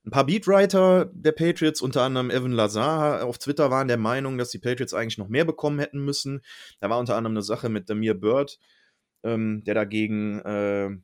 Ein 0.05 0.11
paar 0.11 0.25
Beatwriter 0.25 1.11
der 1.13 1.33
Patriots, 1.33 1.81
unter 1.81 2.03
anderem 2.03 2.31
Evan 2.31 2.53
Lazar, 2.53 3.25
auf 3.25 3.37
Twitter 3.37 3.69
waren 3.69 3.87
der 3.87 3.97
Meinung, 3.97 4.37
dass 4.37 4.49
die 4.49 4.57
Patriots 4.57 4.93
eigentlich 4.93 5.17
noch 5.17 5.27
mehr 5.27 5.45
bekommen 5.45 5.77
hätten 5.77 6.03
müssen. 6.03 6.41
Da 6.79 6.89
war 6.89 6.99
unter 6.99 7.15
anderem 7.15 7.33
eine 7.33 7.43
Sache 7.43 7.69
mit 7.69 7.89
Damir 7.89 8.15
Bird, 8.15 8.57
ähm, 9.23 9.63
der 9.65 9.75
dagegen 9.75 10.39
äh, 10.39 10.97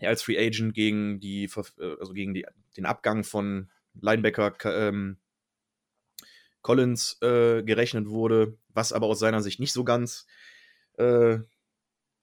der 0.00 0.08
als 0.10 0.22
Free 0.22 0.38
Agent 0.38 0.74
gegen 0.74 1.20
die, 1.20 1.44
äh, 1.44 1.96
also 2.00 2.12
gegen 2.12 2.34
die, 2.34 2.46
den 2.76 2.86
Abgang 2.86 3.24
von 3.24 3.70
Linebacker 4.00 4.54
ähm, 4.64 5.18
Collins 6.62 7.18
äh, 7.22 7.62
gerechnet 7.62 8.08
wurde, 8.08 8.58
was 8.68 8.92
aber 8.92 9.06
aus 9.06 9.20
seiner 9.20 9.40
Sicht 9.40 9.60
nicht 9.60 9.72
so 9.72 9.84
ganz, 9.84 10.26
äh, 10.98 11.38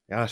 ja, 0.07 0.27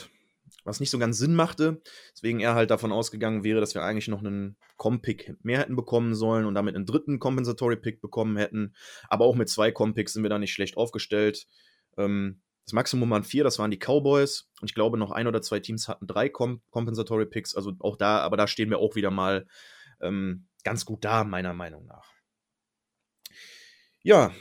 was 0.66 0.80
nicht 0.82 0.90
so 0.90 1.00
ganz 1.00 1.18
Sinn 1.18 1.34
machte. 1.34 1.82
Deswegen 2.14 2.42
er 2.42 2.54
halt 2.56 2.72
davon 2.72 2.92
ausgegangen 2.92 3.44
wäre, 3.44 3.62
dass 3.62 3.74
wir 3.74 3.84
eigentlich 3.84 4.10
noch 4.10 4.20
einen 4.20 4.58
Com-Pick 4.76 5.38
mehr 5.44 5.60
hätten 5.60 5.76
bekommen 5.76 6.14
sollen 6.14 6.46
und 6.46 6.56
damit 6.56 6.76
einen 6.76 6.86
dritten 6.86 7.20
Compensatory-Pick 7.20 8.02
bekommen 8.02 8.36
hätten. 8.36 8.76
Aber 9.08 9.26
auch 9.26 9.36
mit 9.36 9.48
zwei 9.48 9.72
Com-Picks 9.72 10.12
sind 10.14 10.24
wir 10.24 10.30
da 10.30 10.40
nicht 10.40 10.52
schlecht 10.52 10.76
aufgestellt. 10.76 11.48
Ähm, 11.98 12.42
das 12.66 12.74
Maximum 12.74 13.10
waren 13.10 13.24
vier, 13.24 13.44
das 13.44 13.60
waren 13.60 13.72
die 13.72 13.80
Cowboys. 13.80 14.50
Und 14.60 14.70
ich 14.70 14.76
glaube, 14.76 14.98
noch 14.98 15.12
ein 15.12 15.28
oder 15.28 15.42
zwei 15.42 15.60
Teams 15.60 15.88
hatten 15.88 16.06
drei 16.06 16.30
Com 16.30 16.62
Compensatory 16.70 17.26
Picks. 17.26 17.56
Also 17.56 17.74
auch 17.80 17.96
da, 17.96 18.20
aber 18.20 18.38
da 18.38 18.48
stehen 18.48 18.70
wir 18.70 18.80
auch 18.80 18.96
wieder 18.96 19.10
mal 19.10 19.48
ähm, 20.02 20.48
ganz 20.64 20.86
gut 20.86 21.06
da, 21.06 21.24
meiner 21.24 21.54
Meinung 21.54 21.86
nach. 21.86 22.12
Ja, 24.04 24.32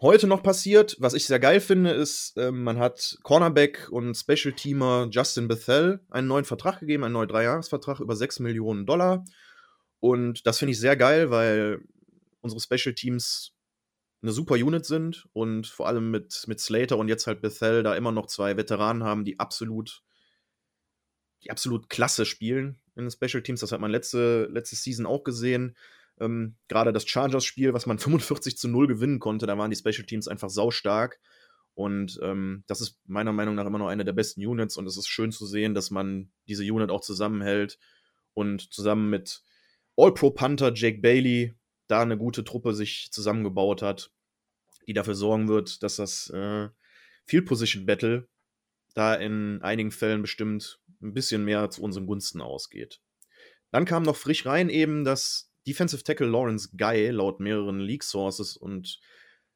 heute 0.00 0.26
noch 0.26 0.42
passiert, 0.42 0.96
was 1.00 1.14
ich 1.14 1.26
sehr 1.26 1.40
geil 1.40 1.60
finde, 1.60 1.90
ist, 1.90 2.36
äh, 2.36 2.52
man 2.52 2.78
hat 2.78 3.18
Cornerback 3.22 3.88
und 3.90 4.14
Special 4.14 4.54
Teamer 4.54 5.08
Justin 5.10 5.48
Bethel 5.48 6.00
einen 6.10 6.28
neuen 6.28 6.44
Vertrag 6.44 6.80
gegeben, 6.80 7.04
einen 7.04 7.14
neuen 7.14 7.28
Dreijahresvertrag 7.28 8.00
über 8.00 8.14
6 8.14 8.40
Millionen 8.40 8.86
Dollar. 8.86 9.24
Und 10.00 10.46
das 10.46 10.58
finde 10.58 10.72
ich 10.72 10.80
sehr 10.80 10.96
geil, 10.96 11.30
weil 11.30 11.80
unsere 12.40 12.60
Special 12.60 12.94
Teams 12.94 13.54
eine 14.22 14.32
super 14.32 14.54
Unit 14.54 14.84
sind 14.84 15.26
und 15.32 15.66
vor 15.66 15.86
allem 15.86 16.10
mit, 16.10 16.44
mit 16.46 16.60
Slater 16.60 16.96
und 16.98 17.08
jetzt 17.08 17.26
halt 17.26 17.40
Bethel 17.40 17.82
da 17.82 17.94
immer 17.94 18.12
noch 18.12 18.26
zwei 18.26 18.56
Veteranen 18.56 19.04
haben, 19.04 19.24
die 19.24 19.38
absolut, 19.38 20.02
die 21.42 21.50
absolut 21.50 21.88
klasse 21.88 22.26
spielen 22.26 22.80
in 22.98 23.04
den 23.04 23.10
Special 23.10 23.42
Teams. 23.42 23.60
Das 23.60 23.72
hat 23.72 23.80
man 23.80 23.90
letzte, 23.90 24.48
letzte 24.50 24.76
Season 24.76 25.06
auch 25.06 25.24
gesehen. 25.24 25.76
Ähm, 26.20 26.56
Gerade 26.66 26.92
das 26.92 27.08
Chargers-Spiel, 27.08 27.72
was 27.72 27.86
man 27.86 27.98
45 27.98 28.58
zu 28.58 28.68
0 28.68 28.86
gewinnen 28.88 29.20
konnte, 29.20 29.46
da 29.46 29.56
waren 29.56 29.70
die 29.70 29.76
Special 29.76 30.04
Teams 30.04 30.28
einfach 30.28 30.50
saustark. 30.50 31.20
Und 31.74 32.18
ähm, 32.22 32.64
das 32.66 32.80
ist 32.80 32.98
meiner 33.06 33.32
Meinung 33.32 33.54
nach 33.54 33.66
immer 33.66 33.78
noch 33.78 33.86
eine 33.86 34.04
der 34.04 34.12
besten 34.12 34.44
Units. 34.44 34.76
Und 34.76 34.86
es 34.86 34.98
ist 34.98 35.06
schön 35.06 35.30
zu 35.30 35.46
sehen, 35.46 35.74
dass 35.74 35.90
man 35.90 36.30
diese 36.48 36.64
Unit 36.64 36.90
auch 36.90 37.00
zusammenhält 37.00 37.78
und 38.34 38.72
zusammen 38.72 39.10
mit 39.10 39.42
All-Pro-Panther 39.96 40.72
Jake 40.74 41.00
Bailey 41.00 41.54
da 41.86 42.02
eine 42.02 42.18
gute 42.18 42.44
Truppe 42.44 42.74
sich 42.74 43.10
zusammengebaut 43.12 43.80
hat, 43.80 44.10
die 44.86 44.92
dafür 44.92 45.14
sorgen 45.14 45.48
wird, 45.48 45.82
dass 45.82 45.96
das 45.96 46.30
äh, 46.30 46.68
Field 47.24 47.46
Position 47.46 47.86
Battle 47.86 48.28
da 48.94 49.14
in 49.14 49.62
einigen 49.62 49.92
Fällen 49.92 50.22
bestimmt 50.22 50.80
ein 51.02 51.14
bisschen 51.14 51.44
mehr 51.44 51.70
zu 51.70 51.82
unseren 51.82 52.06
Gunsten 52.06 52.40
ausgeht. 52.40 53.00
Dann 53.70 53.84
kam 53.84 54.02
noch 54.02 54.16
frisch 54.16 54.46
rein 54.46 54.68
eben, 54.68 55.04
dass 55.04 55.52
Defensive 55.66 56.02
Tackle 56.02 56.26
Lawrence 56.28 56.70
Guy 56.76 57.10
laut 57.10 57.40
mehreren 57.40 57.80
League 57.80 58.04
Sources 58.04 58.56
und 58.56 59.00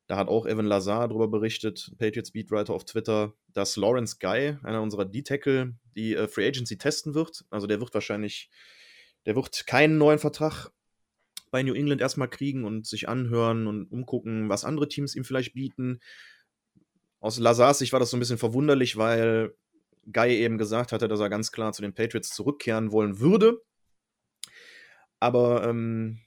Da 0.08 0.16
hat 0.18 0.28
auch 0.28 0.46
Evan 0.46 0.66
Lazar 0.66 1.08
darüber 1.08 1.28
berichtet, 1.28 1.92
Patriots 1.98 2.32
Beatwriter 2.32 2.74
auf 2.74 2.84
Twitter, 2.84 3.34
dass 3.48 3.76
Lawrence 3.76 4.16
Guy, 4.20 4.58
einer 4.62 4.82
unserer 4.82 5.04
D-Tackle, 5.04 5.74
die 5.96 6.14
äh, 6.14 6.28
Free 6.28 6.46
Agency 6.46 6.76
testen 6.76 7.14
wird. 7.14 7.44
Also 7.50 7.66
der 7.66 7.80
wird 7.80 7.94
wahrscheinlich, 7.94 8.50
der 9.24 9.36
wird 9.36 9.66
keinen 9.66 9.96
neuen 9.98 10.18
Vertrag 10.18 10.70
bei 11.50 11.62
New 11.62 11.74
England 11.74 12.00
erstmal 12.00 12.28
kriegen 12.28 12.64
und 12.64 12.86
sich 12.86 13.08
anhören 13.08 13.66
und 13.66 13.86
umgucken, 13.86 14.48
was 14.48 14.64
andere 14.64 14.88
Teams 14.88 15.14
ihm 15.14 15.24
vielleicht 15.24 15.54
bieten. 15.54 16.00
Aus 17.20 17.38
Lazars 17.38 17.78
Sicht 17.78 17.92
war 17.92 18.00
das 18.00 18.10
so 18.10 18.16
ein 18.16 18.20
bisschen 18.20 18.38
verwunderlich, 18.38 18.96
weil 18.96 19.54
Guy 20.10 20.30
eben 20.36 20.58
gesagt 20.58 20.92
hatte, 20.92 21.08
dass 21.08 21.20
er 21.20 21.28
ganz 21.28 21.52
klar 21.52 21.72
zu 21.72 21.82
den 21.82 21.94
Patriots 21.94 22.30
zurückkehren 22.30 22.92
wollen 22.92 23.20
würde. 23.20 23.62
Aber 25.20 25.68
ähm, 25.68 26.20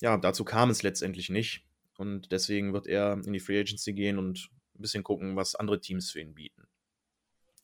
ja, 0.00 0.16
dazu 0.16 0.44
kam 0.44 0.70
es 0.70 0.82
letztendlich 0.82 1.30
nicht. 1.30 1.64
Und 1.98 2.30
deswegen 2.30 2.72
wird 2.72 2.86
er 2.86 3.14
in 3.24 3.32
die 3.32 3.40
Free 3.40 3.58
Agency 3.58 3.92
gehen 3.92 4.18
und 4.18 4.50
ein 4.76 4.82
bisschen 4.82 5.02
gucken, 5.02 5.36
was 5.36 5.54
andere 5.54 5.80
Teams 5.80 6.10
für 6.10 6.20
ihn 6.20 6.34
bieten. 6.34 6.68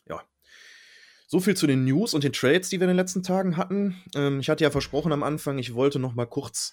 Ja. 0.09 0.23
So 1.26 1.40
viel 1.40 1.57
zu 1.57 1.66
den 1.66 1.85
News 1.85 2.14
und 2.14 2.25
den 2.25 2.33
Trades, 2.33 2.71
die 2.71 2.81
wir 2.81 2.85
in 2.85 2.88
den 2.88 2.97
letzten 2.97 3.23
Tagen 3.23 3.57
hatten. 3.57 4.02
Ähm, 4.14 4.40
ich 4.40 4.49
hatte 4.49 4.64
ja 4.64 4.71
versprochen 4.71 5.12
am 5.12 5.23
Anfang, 5.23 5.59
ich 5.59 5.75
wollte 5.75 5.99
noch 5.99 6.14
mal 6.14 6.26
kurz 6.26 6.73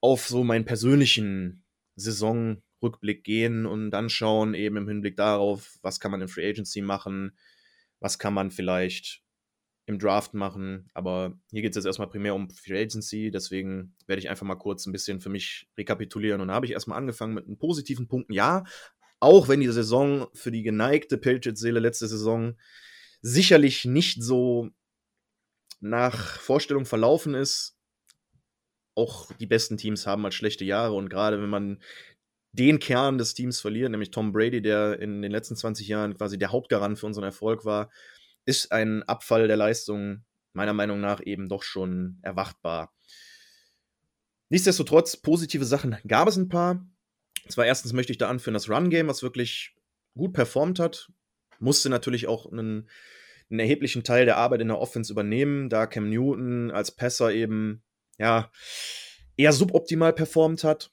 auf 0.00 0.26
so 0.26 0.44
meinen 0.44 0.64
persönlichen 0.64 1.64
Saisonrückblick 1.96 3.24
gehen 3.24 3.66
und 3.66 3.90
dann 3.90 4.08
schauen, 4.08 4.54
eben 4.54 4.76
im 4.76 4.88
Hinblick 4.88 5.16
darauf, 5.16 5.78
was 5.82 6.00
kann 6.00 6.10
man 6.10 6.22
in 6.22 6.28
Free 6.28 6.48
Agency 6.48 6.80
machen, 6.80 7.36
was 8.02 8.18
kann 8.18 8.34
man 8.34 8.50
vielleicht 8.50 9.22
im 9.86 9.98
Draft 9.98 10.34
machen. 10.34 10.90
Aber 10.92 11.38
hier 11.50 11.62
geht 11.62 11.70
es 11.70 11.76
jetzt 11.76 11.86
erstmal 11.86 12.08
primär 12.08 12.34
um 12.34 12.50
Free 12.50 12.80
Agency, 12.82 13.30
deswegen 13.30 13.94
werde 14.06 14.20
ich 14.20 14.28
einfach 14.28 14.46
mal 14.46 14.56
kurz 14.56 14.86
ein 14.86 14.92
bisschen 14.92 15.20
für 15.20 15.28
mich 15.28 15.68
rekapitulieren. 15.78 16.40
Und 16.40 16.48
da 16.48 16.54
habe 16.54 16.66
ich 16.66 16.72
erstmal 16.72 16.98
angefangen 16.98 17.34
mit 17.34 17.46
einem 17.46 17.58
positiven 17.58 18.08
Punkten. 18.08 18.32
Ja, 18.32 18.64
auch 19.20 19.48
wenn 19.48 19.60
die 19.60 19.68
Saison 19.68 20.26
für 20.34 20.50
die 20.50 20.62
geneigte 20.62 21.16
Patriots-Seele 21.16 21.80
letzte 21.80 22.08
Saison 22.08 22.58
sicherlich 23.20 23.84
nicht 23.84 24.22
so 24.22 24.70
nach 25.80 26.40
Vorstellung 26.40 26.86
verlaufen 26.86 27.34
ist. 27.34 27.76
Auch 28.94 29.32
die 29.34 29.46
besten 29.46 29.76
Teams 29.76 30.06
haben 30.06 30.24
halt 30.24 30.34
schlechte 30.34 30.64
Jahre 30.64 30.94
und 30.94 31.08
gerade 31.08 31.40
wenn 31.40 31.48
man 31.48 31.80
den 32.52 32.78
Kern 32.78 33.18
des 33.18 33.34
Teams 33.34 33.60
verliert, 33.60 33.90
nämlich 33.90 34.10
Tom 34.10 34.32
Brady, 34.32 34.60
der 34.60 35.00
in 35.00 35.22
den 35.22 35.32
letzten 35.32 35.56
20 35.56 35.88
Jahren 35.88 36.14
quasi 36.14 36.38
der 36.38 36.52
Hauptgarant 36.52 36.98
für 36.98 37.06
unseren 37.06 37.24
Erfolg 37.24 37.64
war, 37.64 37.90
ist 38.44 38.72
ein 38.72 39.02
Abfall 39.04 39.48
der 39.48 39.56
Leistung 39.56 40.24
meiner 40.52 40.74
Meinung 40.74 41.00
nach 41.00 41.20
eben 41.24 41.48
doch 41.48 41.62
schon 41.62 42.18
erwartbar. 42.22 42.92
Nichtsdestotrotz, 44.50 45.16
positive 45.16 45.64
Sachen 45.64 45.96
gab 46.06 46.28
es 46.28 46.36
ein 46.36 46.50
paar. 46.50 46.86
Zwar 47.48 47.64
erstens 47.64 47.94
möchte 47.94 48.12
ich 48.12 48.18
da 48.18 48.28
anführen, 48.28 48.54
das 48.54 48.68
Run-Game, 48.68 49.08
was 49.08 49.22
wirklich 49.22 49.74
gut 50.14 50.34
performt 50.34 50.78
hat, 50.78 51.10
musste 51.58 51.88
natürlich 51.88 52.26
auch 52.26 52.50
einen, 52.50 52.88
einen, 53.50 53.60
erheblichen 53.60 54.04
Teil 54.04 54.26
der 54.26 54.36
Arbeit 54.36 54.60
in 54.60 54.68
der 54.68 54.78
Offense 54.78 55.10
übernehmen, 55.10 55.70
da 55.70 55.86
Cam 55.86 56.10
Newton 56.10 56.70
als 56.70 56.94
Passer 56.94 57.32
eben, 57.32 57.82
ja, 58.18 58.50
eher 59.38 59.52
suboptimal 59.52 60.12
performt 60.12 60.64
hat. 60.64 60.92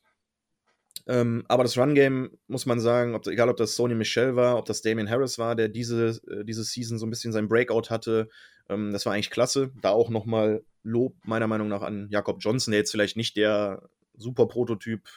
Ähm, 1.10 1.44
aber 1.48 1.64
das 1.64 1.76
Run-Game, 1.76 2.38
muss 2.48 2.68
man 2.68 2.80
sagen, 2.80 3.16
ob, 3.16 3.26
egal 3.26 3.50
ob 3.50 3.58
das 3.58 3.76
Sony 3.76 3.96
Michel 3.96 4.36
war, 4.36 4.60
ob 4.60 4.66
das 4.66 4.84
Damian 4.84 5.10
Harris 5.10 5.40
war, 5.40 5.56
der 5.56 5.68
diese, 5.68 6.22
äh, 6.30 6.46
diese 6.46 6.64
Season 6.64 7.00
so 7.00 7.08
ein 7.08 7.10
bisschen 7.10 7.32
sein 7.32 7.50
Breakout 7.50 7.90
hatte, 7.90 8.30
ähm, 8.70 8.92
das 8.92 9.08
war 9.08 9.14
eigentlich 9.14 9.32
klasse. 9.32 9.72
Da 9.82 9.90
auch 9.90 10.12
nochmal 10.12 10.64
Lob 10.84 11.16
meiner 11.26 11.48
Meinung 11.48 11.68
nach 11.68 11.82
an 11.82 12.10
Jakob 12.12 12.38
Johnson, 12.42 12.74
der 12.74 12.82
jetzt 12.82 12.92
vielleicht 12.92 13.18
nicht 13.18 13.36
der 13.38 13.90
super 14.18 14.48
Prototyp 14.48 15.10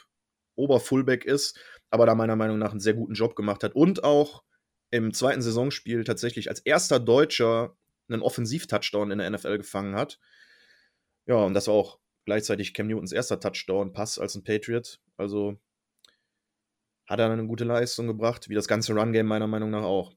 Oberfullback 0.55 1.27
ist, 1.27 1.61
aber 1.91 2.07
da 2.07 2.15
meiner 2.15 2.37
Meinung 2.37 2.59
nach 2.59 2.71
einen 2.71 2.81
sehr 2.81 2.95
guten 2.95 3.13
Job 3.13 3.37
gemacht 3.37 3.63
hat 3.63 3.75
und 3.75 4.03
auch 4.03 4.45
im 4.91 5.13
zweiten 5.13 5.43
Saisonspiel 5.43 6.05
tatsächlich 6.05 6.49
als 6.49 6.61
erster 6.61 7.01
Deutscher 7.01 7.77
einen 8.09 8.23
Offensiv-Touchdown 8.23 9.11
in 9.11 9.19
der 9.19 9.29
NFL 9.29 9.59
gefangen 9.59 9.95
hat. 9.95 10.19
Ja, 11.27 11.37
und 11.37 11.53
das 11.53 11.67
war 11.67 11.75
auch 11.75 11.99
gleichzeitig 12.25 12.73
Cam 12.73 12.87
Newtons 12.87 13.13
erster 13.13 13.41
Touchdown-Pass 13.41 14.19
als 14.19 14.35
ein 14.35 14.45
Patriot. 14.45 15.01
Also 15.19 15.59
hat 17.13 17.21
er 17.21 17.31
eine 17.31 17.47
gute 17.47 17.65
Leistung 17.65 18.07
gebracht, 18.07 18.49
wie 18.49 18.55
das 18.55 18.67
ganze 18.67 18.95
Run-Game 18.95 19.27
meiner 19.27 19.47
Meinung 19.47 19.71
nach 19.71 19.83
auch. 19.83 20.15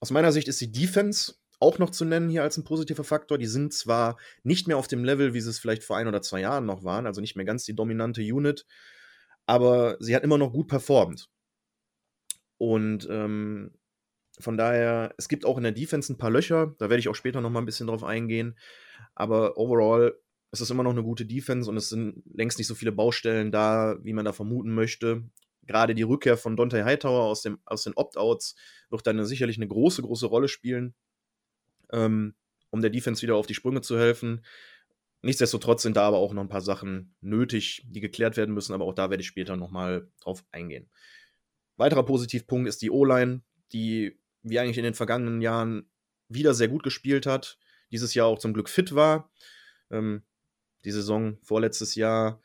Aus 0.00 0.12
meiner 0.12 0.30
Sicht 0.30 0.46
ist 0.46 0.60
die 0.60 0.70
Defense 0.70 1.34
auch 1.58 1.80
noch 1.80 1.90
zu 1.90 2.04
nennen 2.04 2.28
hier 2.28 2.44
als 2.44 2.56
ein 2.56 2.62
positiver 2.62 3.02
Faktor. 3.02 3.38
Die 3.38 3.46
sind 3.46 3.74
zwar 3.74 4.16
nicht 4.44 4.68
mehr 4.68 4.78
auf 4.78 4.86
dem 4.86 5.02
Level, 5.02 5.34
wie 5.34 5.40
sie 5.40 5.50
es 5.50 5.58
vielleicht 5.58 5.82
vor 5.82 5.96
ein 5.96 6.06
oder 6.06 6.22
zwei 6.22 6.40
Jahren 6.40 6.64
noch 6.64 6.84
waren, 6.84 7.06
also 7.06 7.20
nicht 7.20 7.34
mehr 7.34 7.44
ganz 7.44 7.64
die 7.64 7.74
dominante 7.74 8.22
Unit, 8.22 8.66
aber 9.46 9.96
sie 9.98 10.14
hat 10.14 10.22
immer 10.22 10.38
noch 10.38 10.52
gut 10.52 10.68
performt. 10.68 11.28
Und 12.56 13.08
ähm, 13.10 13.72
von 14.38 14.56
daher, 14.56 15.14
es 15.18 15.28
gibt 15.28 15.44
auch 15.44 15.56
in 15.56 15.64
der 15.64 15.72
Defense 15.72 16.12
ein 16.12 16.18
paar 16.18 16.30
Löcher, 16.30 16.76
da 16.78 16.88
werde 16.88 17.00
ich 17.00 17.08
auch 17.08 17.16
später 17.16 17.40
noch 17.40 17.50
mal 17.50 17.58
ein 17.58 17.66
bisschen 17.66 17.88
drauf 17.88 18.04
eingehen, 18.04 18.56
aber 19.16 19.58
overall 19.58 20.14
ist 20.52 20.60
es 20.60 20.70
immer 20.70 20.84
noch 20.84 20.92
eine 20.92 21.02
gute 21.02 21.26
Defense 21.26 21.68
und 21.68 21.76
es 21.76 21.88
sind 21.88 22.22
längst 22.32 22.58
nicht 22.58 22.68
so 22.68 22.76
viele 22.76 22.92
Baustellen 22.92 23.50
da, 23.50 23.96
wie 24.04 24.12
man 24.12 24.24
da 24.24 24.32
vermuten 24.32 24.72
möchte 24.72 25.28
gerade 25.68 25.94
die 25.94 26.02
Rückkehr 26.02 26.36
von 26.36 26.56
Dante 26.56 26.84
Hightower 26.84 27.22
aus, 27.24 27.42
dem, 27.42 27.60
aus 27.64 27.84
den 27.84 27.94
Opt-outs 27.94 28.56
wird 28.90 29.06
dann 29.06 29.24
sicherlich 29.24 29.58
eine 29.58 29.68
große, 29.68 30.02
große 30.02 30.26
Rolle 30.26 30.48
spielen, 30.48 30.94
ähm, 31.92 32.34
um 32.70 32.80
der 32.80 32.90
Defense 32.90 33.22
wieder 33.22 33.36
auf 33.36 33.46
die 33.46 33.54
Sprünge 33.54 33.82
zu 33.82 33.96
helfen. 33.98 34.44
Nichtsdestotrotz 35.22 35.82
sind 35.82 35.96
da 35.96 36.06
aber 36.06 36.18
auch 36.18 36.32
noch 36.32 36.42
ein 36.42 36.48
paar 36.48 36.60
Sachen 36.60 37.14
nötig, 37.20 37.84
die 37.86 38.00
geklärt 38.00 38.36
werden 38.36 38.54
müssen, 38.54 38.72
aber 38.72 38.84
auch 38.84 38.94
da 38.94 39.10
werde 39.10 39.20
ich 39.20 39.26
später 39.26 39.56
nochmal 39.56 40.08
drauf 40.20 40.44
eingehen. 40.52 40.88
Weiterer 41.76 42.04
Positivpunkt 42.04 42.68
ist 42.68 42.82
die 42.82 42.90
O-Line, 42.90 43.42
die 43.72 44.18
wie 44.42 44.58
eigentlich 44.58 44.78
in 44.78 44.84
den 44.84 44.94
vergangenen 44.94 45.40
Jahren 45.40 45.90
wieder 46.28 46.54
sehr 46.54 46.68
gut 46.68 46.82
gespielt 46.82 47.26
hat, 47.26 47.58
dieses 47.90 48.14
Jahr 48.14 48.26
auch 48.26 48.38
zum 48.38 48.52
Glück 48.52 48.68
fit 48.68 48.94
war. 48.94 49.30
Ähm, 49.90 50.22
die 50.84 50.92
Saison 50.92 51.38
vorletztes 51.42 51.94
Jahr 51.94 52.40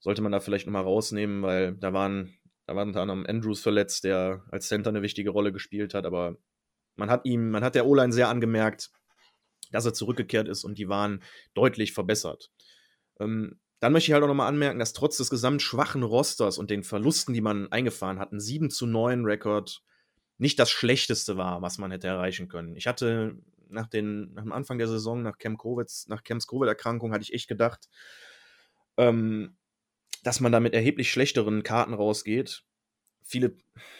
sollte 0.00 0.22
man 0.22 0.32
da 0.32 0.40
vielleicht 0.40 0.66
nochmal 0.66 0.82
rausnehmen, 0.82 1.42
weil 1.42 1.74
da 1.74 1.92
waren 1.92 2.37
da 2.68 2.76
war 2.76 2.84
unter 2.84 3.00
anderem 3.00 3.24
Andrews 3.26 3.60
verletzt, 3.60 4.04
der 4.04 4.44
als 4.50 4.68
Center 4.68 4.90
eine 4.90 5.00
wichtige 5.00 5.30
Rolle 5.30 5.52
gespielt 5.52 5.94
hat, 5.94 6.04
aber 6.04 6.36
man 6.96 7.08
hat 7.10 7.24
ihm, 7.24 7.50
man 7.50 7.64
hat 7.64 7.74
der 7.74 7.86
O-Line 7.86 8.12
sehr 8.12 8.28
angemerkt, 8.28 8.90
dass 9.72 9.86
er 9.86 9.94
zurückgekehrt 9.94 10.48
ist 10.48 10.64
und 10.64 10.76
die 10.76 10.86
waren 10.86 11.22
deutlich 11.54 11.94
verbessert. 11.94 12.50
Ähm, 13.20 13.58
dann 13.80 13.92
möchte 13.92 14.10
ich 14.10 14.12
halt 14.12 14.22
auch 14.22 14.28
nochmal 14.28 14.48
anmerken, 14.48 14.78
dass 14.78 14.92
trotz 14.92 15.16
des 15.16 15.30
gesamt 15.30 15.62
schwachen 15.62 16.02
Rosters 16.02 16.58
und 16.58 16.68
den 16.68 16.84
Verlusten, 16.84 17.32
die 17.32 17.40
man 17.40 17.72
eingefahren 17.72 18.18
hat, 18.18 18.32
ein 18.32 18.40
7 18.40 18.68
zu 18.68 18.86
9 18.86 19.24
Rekord 19.24 19.82
nicht 20.36 20.58
das 20.58 20.70
schlechteste 20.70 21.38
war, 21.38 21.62
was 21.62 21.78
man 21.78 21.90
hätte 21.90 22.08
erreichen 22.08 22.48
können. 22.48 22.76
Ich 22.76 22.86
hatte 22.86 23.38
nach, 23.70 23.86
den, 23.86 24.34
nach 24.34 24.42
dem 24.42 24.52
Anfang 24.52 24.76
der 24.76 24.88
Saison, 24.88 25.22
nach 25.22 25.38
Cam 25.38 25.56
Covid, 25.56 25.90
nach 26.08 26.22
Cams 26.22 26.46
Covid-Erkrankung, 26.46 27.14
hatte 27.14 27.22
ich 27.22 27.32
echt 27.32 27.48
gedacht, 27.48 27.88
ähm, 28.98 29.56
dass 30.24 30.40
man 30.40 30.52
da 30.52 30.60
mit 30.60 30.74
erheblich 30.74 31.10
schlechteren 31.10 31.62
Karten 31.62 31.94
rausgeht. 31.94 32.64
Viele, 33.22 33.56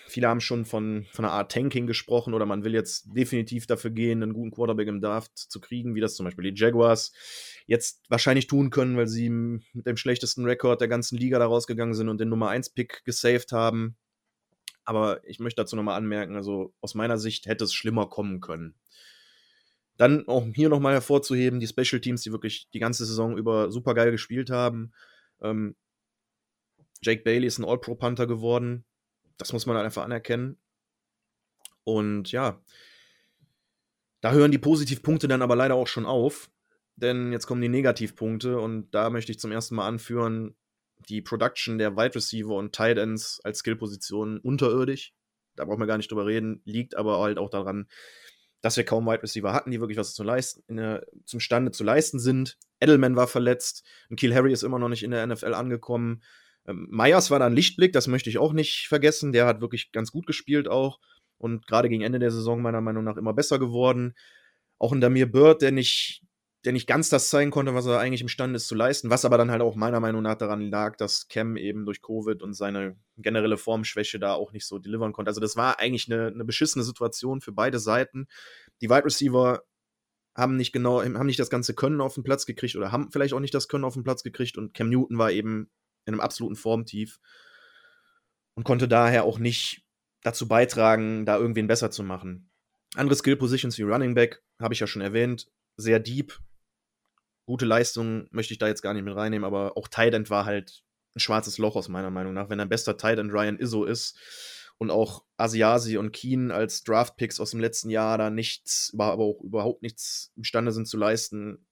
viele 0.07 0.29
haben 0.29 0.41
schon 0.41 0.65
von, 0.65 1.07
von 1.13 1.25
einer 1.25 1.35
Art 1.35 1.53
Tanking 1.53 1.87
gesprochen 1.87 2.33
oder 2.33 2.47
man 2.47 2.65
will 2.65 2.73
jetzt 2.73 3.15
definitiv 3.15 3.67
dafür 3.67 3.91
gehen, 3.91 4.23
einen 4.23 4.33
guten 4.33 4.51
Quarterback 4.51 4.89
im 4.89 5.03
Draft 5.03 5.37
zu 5.37 5.61
kriegen, 5.61 5.95
wie 5.95 6.01
das 6.01 6.15
zum 6.15 6.25
Beispiel 6.25 6.51
die 6.51 6.59
Jaguars 6.59 7.13
jetzt 7.67 8.03
wahrscheinlich 8.09 8.47
tun 8.47 8.71
können, 8.71 8.97
weil 8.97 9.07
sie 9.07 9.29
mit 9.29 9.87
dem 9.87 9.99
schlechtesten 9.99 10.47
Rekord 10.47 10.81
der 10.81 10.89
ganzen 10.89 11.19
Liga 11.19 11.39
da 11.39 11.47
rausgegangen 11.47 11.95
sind 11.95 12.09
und 12.09 12.19
den 12.19 12.31
Nummer 12.31 12.49
1 12.49 12.71
Pick 12.71 13.05
gesaved 13.05 13.53
haben. 13.53 13.97
Aber 14.87 15.21
ich 15.29 15.39
möchte 15.39 15.61
dazu 15.61 15.77
nochmal 15.77 15.99
anmerken, 15.99 16.35
also 16.35 16.73
aus 16.81 16.95
meiner 16.95 17.19
Sicht 17.19 17.45
hätte 17.45 17.65
es 17.65 17.75
schlimmer 17.75 18.09
kommen 18.09 18.41
können. 18.41 18.75
Dann 19.99 20.27
auch 20.27 20.47
hier 20.55 20.71
nochmal 20.71 20.95
hervorzuheben, 20.95 21.61
die 21.61 21.67
Special 21.67 22.01
Teams, 22.01 22.23
die 22.23 22.33
wirklich 22.33 22.71
die 22.73 22.79
ganze 22.79 23.05
Saison 23.05 23.37
über 23.37 23.71
super 23.71 23.93
geil 23.93 24.13
gespielt 24.13 24.49
haben. 24.49 24.93
Ähm, 25.43 25.77
Jake 27.03 27.23
Bailey 27.23 27.47
ist 27.47 27.59
ein 27.59 27.65
All-Pro-Panther 27.65 28.27
geworden. 28.27 28.85
Das 29.37 29.53
muss 29.53 29.67
man 29.67 29.77
halt 29.77 29.87
einfach 29.87 30.05
anerkennen. 30.05 30.59
Und 31.85 32.33
ja, 32.33 32.63
da 34.21 34.33
hören 34.33 34.51
die 34.51 34.59
Positivpunkte 34.59 35.29
dann 35.29 35.43
aber 35.43 35.57
leider 35.57 35.75
auch 35.75 35.87
schon 35.87 36.07
auf. 36.07 36.51
Denn 36.97 37.33
jetzt 37.33 37.47
kommen 37.47 37.63
die 37.63 37.69
Negativpunkte 37.69 38.59
und 38.59 38.91
da 38.91 39.09
möchte 39.09 39.31
ich 39.31 39.39
zum 39.39 39.53
ersten 39.53 39.77
Mal 39.77 39.87
anführen, 39.87 40.57
die 41.09 41.23
Production 41.23 41.79
der 41.79 41.97
Wide 41.97 42.17
Receiver 42.17 42.55
und 42.55 42.75
Tight 42.75 42.99
Ends 42.99 43.41
als 43.45 43.61
Skillpositionen 43.61 44.41
unterirdisch. 44.41 45.15
Da 45.55 45.65
brauchen 45.65 45.81
wir 45.81 45.87
gar 45.87 45.97
nicht 45.97 46.11
drüber 46.11 46.27
reden. 46.27 46.61
Liegt 46.65 46.97
aber 46.97 47.21
halt 47.21 47.39
auch 47.39 47.51
daran, 47.51 47.87
dass 48.61 48.77
wir 48.77 48.85
kaum 48.85 49.07
Wide 49.07 49.23
Receiver 49.23 49.53
hatten, 49.53 49.71
die 49.71 49.81
wirklich 49.81 49.99
was 49.99 50.15
zu 50.15 50.25
leisten, 50.25 50.77
der, 50.77 51.07
zum 51.25 51.39
Stande 51.39 51.71
zu 51.71 51.85
leisten 51.85 52.19
sind. 52.19 52.59
Edelman 52.81 53.17
war 53.17 53.29
verletzt 53.29 53.85
und 54.11 54.19
Kiel 54.19 54.35
Harry 54.35 54.53
ist 54.53 54.65
immer 54.65 54.79
noch 54.79 54.89
nicht 54.89 55.05
in 55.05 55.13
der 55.13 55.27
NFL 55.27 55.55
angekommen. 55.55 56.23
Ähm, 56.69 56.87
Meyers 56.91 57.31
war 57.31 57.41
da 57.41 57.47
ein 57.47 57.55
Lichtblick, 57.57 57.93
das 57.93 58.07
möchte 58.07 58.31
ich 58.31 58.39
auch 58.39 58.53
nicht 58.53 58.87
vergessen. 58.89 59.33
Der 59.33 59.47
hat 59.47 59.61
wirklich 59.61 59.91
ganz 59.93 60.13
gut 60.13 60.27
gespielt 60.27 60.69
auch 60.69 61.01
und 61.39 61.67
gerade 61.67 61.89
gegen 61.89 62.03
Ende 62.03 62.19
der 62.19 62.31
Saison 62.31 62.63
meiner 62.63 62.81
Meinung 62.81 63.05
nach 63.05 63.17
immer 63.17 63.33
besser 63.35 63.59
geworden. 63.59 64.15
Auch 64.79 64.93
ein 64.93 65.01
Damir 65.01 65.31
Bird, 65.31 65.63
der 65.63 65.73
nicht 65.73 66.23
der 66.65 66.73
nicht 66.73 66.89
ganz 66.89 67.09
das 67.09 67.31
zeigen 67.31 67.51
konnte, 67.51 67.75
was 67.75 67.87
er 67.87 68.01
eigentlich 68.01 68.21
imstande 68.21 68.57
ist 68.57 68.67
zu 68.67 68.75
leisten, 68.75 69.11
was 69.11 69.25
aber 69.25 69.39
dann 69.39 69.51
halt 69.51 69.63
auch 69.63 69.77
meiner 69.77 70.01
Meinung 70.01 70.23
nach 70.23 70.35
daran 70.35 70.61
lag, 70.61 70.97
dass 70.97 71.29
Cam 71.29 71.57
eben 71.57 71.85
durch 71.85 72.03
Covid 72.03 72.43
und 72.43 72.53
seine 72.55 72.97
generelle 73.17 73.57
Formschwäche 73.57 74.19
da 74.19 74.35
auch 74.35 74.53
nicht 74.53 74.67
so 74.67 74.79
delivern 74.79 75.13
konnte. 75.13 75.31
Also 75.31 75.41
das 75.41 75.57
war 75.57 75.79
eigentlich 75.79 76.11
eine, 76.11 76.27
eine 76.27 76.45
beschissene 76.45 76.85
Situation 76.85 77.41
für 77.41 77.53
beide 77.53 77.79
Seiten. 77.79 78.27
Die 78.81 78.91
Wide 78.91 79.05
Receiver 79.05 79.63
haben 80.35 80.57
nicht 80.57 80.73
genau, 80.73 81.03
haben 81.03 81.27
nicht 81.27 81.39
das 81.39 81.51
ganze 81.51 81.75
Können 81.75 82.01
auf 82.01 82.15
den 82.15 82.25
Platz 82.25 82.45
gekriegt 82.45 82.77
oder 82.77 82.91
haben 82.93 83.11
vielleicht 83.13 83.35
auch 83.35 83.41
nicht 83.41 83.55
das 83.55 83.69
Können 83.69 83.85
auf 83.85 83.95
den 83.95 84.05
Platz 84.05 84.23
gekriegt 84.25 84.59
und 84.59 84.75
Cam 84.75 84.91
Newton 84.91 85.17
war 85.17 85.31
eben 85.31 85.71
in 86.09 86.15
einem 86.15 86.21
absoluten 86.21 86.57
Formtief 86.57 87.21
und 88.55 88.65
konnte 88.65 88.89
daher 88.89 89.25
auch 89.25 89.39
nicht 89.39 89.85
dazu 90.23 90.49
beitragen, 90.49 91.25
da 91.27 91.37
irgendwen 91.37 91.69
besser 91.69 91.91
zu 91.91 92.03
machen. 92.03 92.51
Andere 92.95 93.17
Skill 93.17 93.37
Positions 93.37 93.79
wie 93.79 93.83
Running 93.83 94.15
Back 94.15 94.43
habe 94.59 94.75
ich 94.75 94.81
ja 94.81 94.87
schon 94.87 95.03
erwähnt, 95.03 95.49
sehr 95.77 96.01
deep, 96.01 96.41
gute 97.47 97.67
Leistung 97.67 98.27
möchte 98.31 98.53
ich 98.53 98.59
da 98.59 98.67
jetzt 98.67 98.83
gar 98.83 98.95
nicht 98.95 99.05
mit 99.05 99.15
reinnehmen, 99.15 99.45
aber 99.45 99.77
auch 99.77 99.89
Tight 99.89 100.15
End 100.15 100.31
war 100.31 100.45
halt 100.45 100.83
ein 101.15 101.21
schwarzes 101.21 101.59
Loch 101.59 101.77
aus 101.77 101.89
meiner 101.89 102.11
Meinung 102.11 102.35
nach. 102.35 102.51
Wenn 102.51 102.59
dein 102.59 102.69
bester 102.69 102.97
Tight 102.97 103.19
End 103.19 103.33
Ryan 103.33 103.59
Izzo 103.59 103.85
ist 103.85 104.19
und 104.79 104.91
auch 104.91 105.25
Asiasi 105.37 105.97
und 105.97 106.13
Keen 106.13 106.51
als 106.51 106.83
Draft 106.83 107.17
Picks 107.17 107.41
aus 107.41 107.53
dem 107.53 107.61
letzten 107.61 107.91
Jahr 107.91 108.19
da 108.19 108.31
nichts, 108.31 108.93
aber 108.99 109.25
auch 109.25 109.41
überhaupt 109.43 109.83
nichts 109.83 110.33
imstande 110.37 110.73
sind 110.73 110.87
zu 110.87 110.97
leisten, 110.97 111.67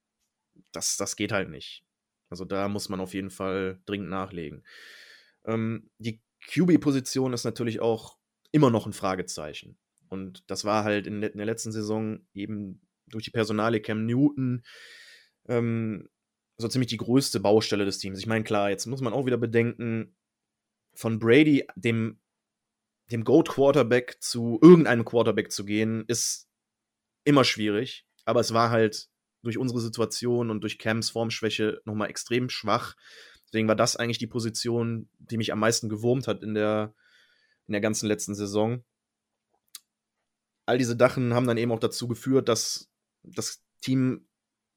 das, 0.73 0.97
das 0.97 1.16
geht 1.16 1.33
halt 1.33 1.50
nicht. 1.50 1.86
Also 2.28 2.45
da 2.45 2.68
muss 2.68 2.88
man 2.88 3.00
auf 3.00 3.14
jeden 3.14 3.30
Fall 3.30 3.80
dringend 3.87 4.11
nachlegen. 4.11 4.64
Ähm, 5.45 5.90
die 5.99 6.23
QB-Position 6.49 7.33
ist 7.33 7.45
natürlich 7.45 7.80
auch 7.80 8.18
immer 8.52 8.71
noch 8.71 8.87
ein 8.87 8.92
Fragezeichen. 8.92 9.78
Und 10.09 10.45
das 10.49 10.64
war 10.64 10.85
halt 10.85 11.06
in, 11.06 11.23
in 11.23 11.37
der 11.37 11.47
letzten 11.47 11.73
Saison 11.73 12.21
eben 12.35 12.80
durch 13.09 13.25
die 13.25 13.30
Personale 13.30 13.80
Cam 13.80 14.06
Newton, 14.06 14.64
ähm, 15.49 16.09
so 16.59 16.68
ziemlich 16.68 16.88
die 16.88 16.97
größte 16.97 17.40
Baustelle 17.40 17.85
des 17.85 17.99
Teams. 17.99 18.18
Ich 18.18 18.26
meine, 18.26 18.45
klar, 18.45 18.71
jetzt 18.71 18.87
muss 18.87 19.00
man 19.00 19.12
auch 19.12 19.26
wieder 19.26 19.37
bedenken, 19.37 20.16
von 20.95 21.18
Brady, 21.18 21.66
dem, 21.76 22.18
dem 23.11 23.25
Goat-Quarterback 23.25 24.16
zu 24.21 24.59
irgendeinem 24.62 25.04
Quarterback 25.04 25.52
zu 25.52 25.64
gehen, 25.64 26.04
ist 26.09 26.49
immer 27.25 27.45
schwierig. 27.45 28.06
Aber 28.25 28.40
es 28.40 28.54
war 28.54 28.71
halt 28.71 29.09
durch 29.47 29.59
unsere 29.59 29.81
Situation 29.81 30.50
und 30.50 30.61
durch 30.61 30.79
Cams 30.79 31.11
Formschwäche 31.11 31.81
nochmal 31.85 32.11
extrem 32.11 32.49
schwach. 32.49 32.95
Deswegen 33.47 33.69
war 33.69 33.76
das 33.76 33.97
eigentlich 33.97 34.19
die 34.19 34.26
Position, 34.26 35.09
die 35.19 35.37
mich 35.37 35.53
am 35.53 35.61
meisten 35.61 35.88
gewurmt 35.88 36.26
hat 36.26 36.43
in 36.43 36.55
der, 36.55 36.95
in 37.67 37.73
der 37.73 37.81
ganzen 37.81 38.07
letzten 38.07 38.35
Saison. 38.35 38.85
All 40.67 40.79
diese 40.79 40.97
Dachen 40.97 41.33
haben 41.33 41.47
dann 41.47 41.59
eben 41.59 41.71
auch 41.71 41.79
dazu 41.79 42.09
geführt, 42.09 42.49
dass 42.49 42.91
das 43.23 43.62
Team 43.81 44.26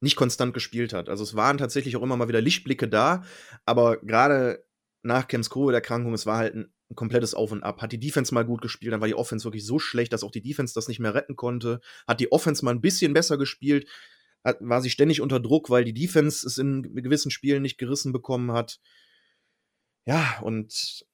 nicht 0.00 0.16
konstant 0.16 0.54
gespielt 0.54 0.92
hat. 0.92 1.08
Also 1.08 1.24
es 1.24 1.34
waren 1.34 1.58
tatsächlich 1.58 1.96
auch 1.96 2.02
immer 2.02 2.16
mal 2.16 2.28
wieder 2.28 2.40
Lichtblicke 2.40 2.88
da, 2.88 3.24
aber 3.64 3.98
gerade 3.98 4.64
nach 5.02 5.28
Kems 5.28 5.50
Covid-Erkrankung, 5.50 6.14
es 6.14 6.26
war 6.26 6.38
halt 6.38 6.54
ein, 6.54 6.72
ein, 6.90 6.94
komplettes 6.94 7.34
Auf 7.34 7.52
und 7.52 7.62
Ab. 7.62 7.82
Hat 7.82 7.92
die 7.92 7.98
Defense 7.98 8.32
mal 8.32 8.44
gut 8.44 8.62
gespielt, 8.62 8.92
dann 8.92 9.00
war 9.00 9.08
die 9.08 9.14
Offense 9.14 9.44
wirklich 9.44 9.64
so 9.64 9.78
schlecht, 9.78 10.12
dass 10.12 10.24
auch 10.24 10.30
die 10.30 10.42
Defense 10.42 10.74
das 10.74 10.88
nicht 10.88 11.00
mehr 11.00 11.14
retten 11.14 11.36
konnte. 11.36 11.80
Hat 12.06 12.20
die 12.20 12.32
Offense 12.32 12.64
mal 12.64 12.74
ein 12.74 12.80
bisschen 12.80 13.12
besser 13.12 13.38
gespielt, 13.38 13.88
hat, 14.44 14.58
war 14.60 14.80
sie 14.80 14.90
ständig 14.90 15.20
unter 15.20 15.40
Druck, 15.40 15.70
weil 15.70 15.84
die 15.84 15.94
Defense 15.94 16.46
es 16.46 16.58
in 16.58 16.94
gewissen 16.94 17.30
Spielen 17.30 17.62
nicht 17.62 17.78
gerissen 17.78 18.12
bekommen 18.12 18.52
hat. 18.52 18.80
Ja, 20.06 20.40
und 20.42 21.04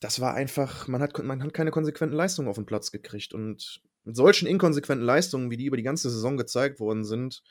das 0.00 0.20
war 0.20 0.34
einfach, 0.34 0.88
man 0.88 1.02
hat, 1.02 1.16
man 1.22 1.42
hat 1.42 1.54
keine 1.54 1.70
konsequenten 1.70 2.16
Leistungen 2.16 2.48
auf 2.48 2.56
den 2.56 2.66
Platz 2.66 2.90
gekriegt. 2.90 3.32
Und 3.32 3.80
mit 4.04 4.16
solchen 4.16 4.46
inkonsequenten 4.46 5.04
Leistungen, 5.04 5.50
wie 5.50 5.56
die 5.56 5.66
über 5.66 5.76
die 5.76 5.82
ganze 5.82 6.10
Saison 6.10 6.36
gezeigt 6.36 6.80
worden 6.80 7.04
sind, 7.04 7.42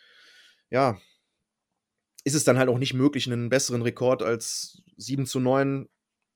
ja, 0.69 0.99
ist 2.23 2.35
es 2.35 2.43
dann 2.43 2.57
halt 2.57 2.69
auch 2.69 2.77
nicht 2.77 2.93
möglich, 2.93 3.27
einen 3.27 3.49
besseren 3.49 3.81
Rekord 3.81 4.21
als 4.21 4.81
7 4.97 5.25
zu 5.25 5.39
9 5.39 5.87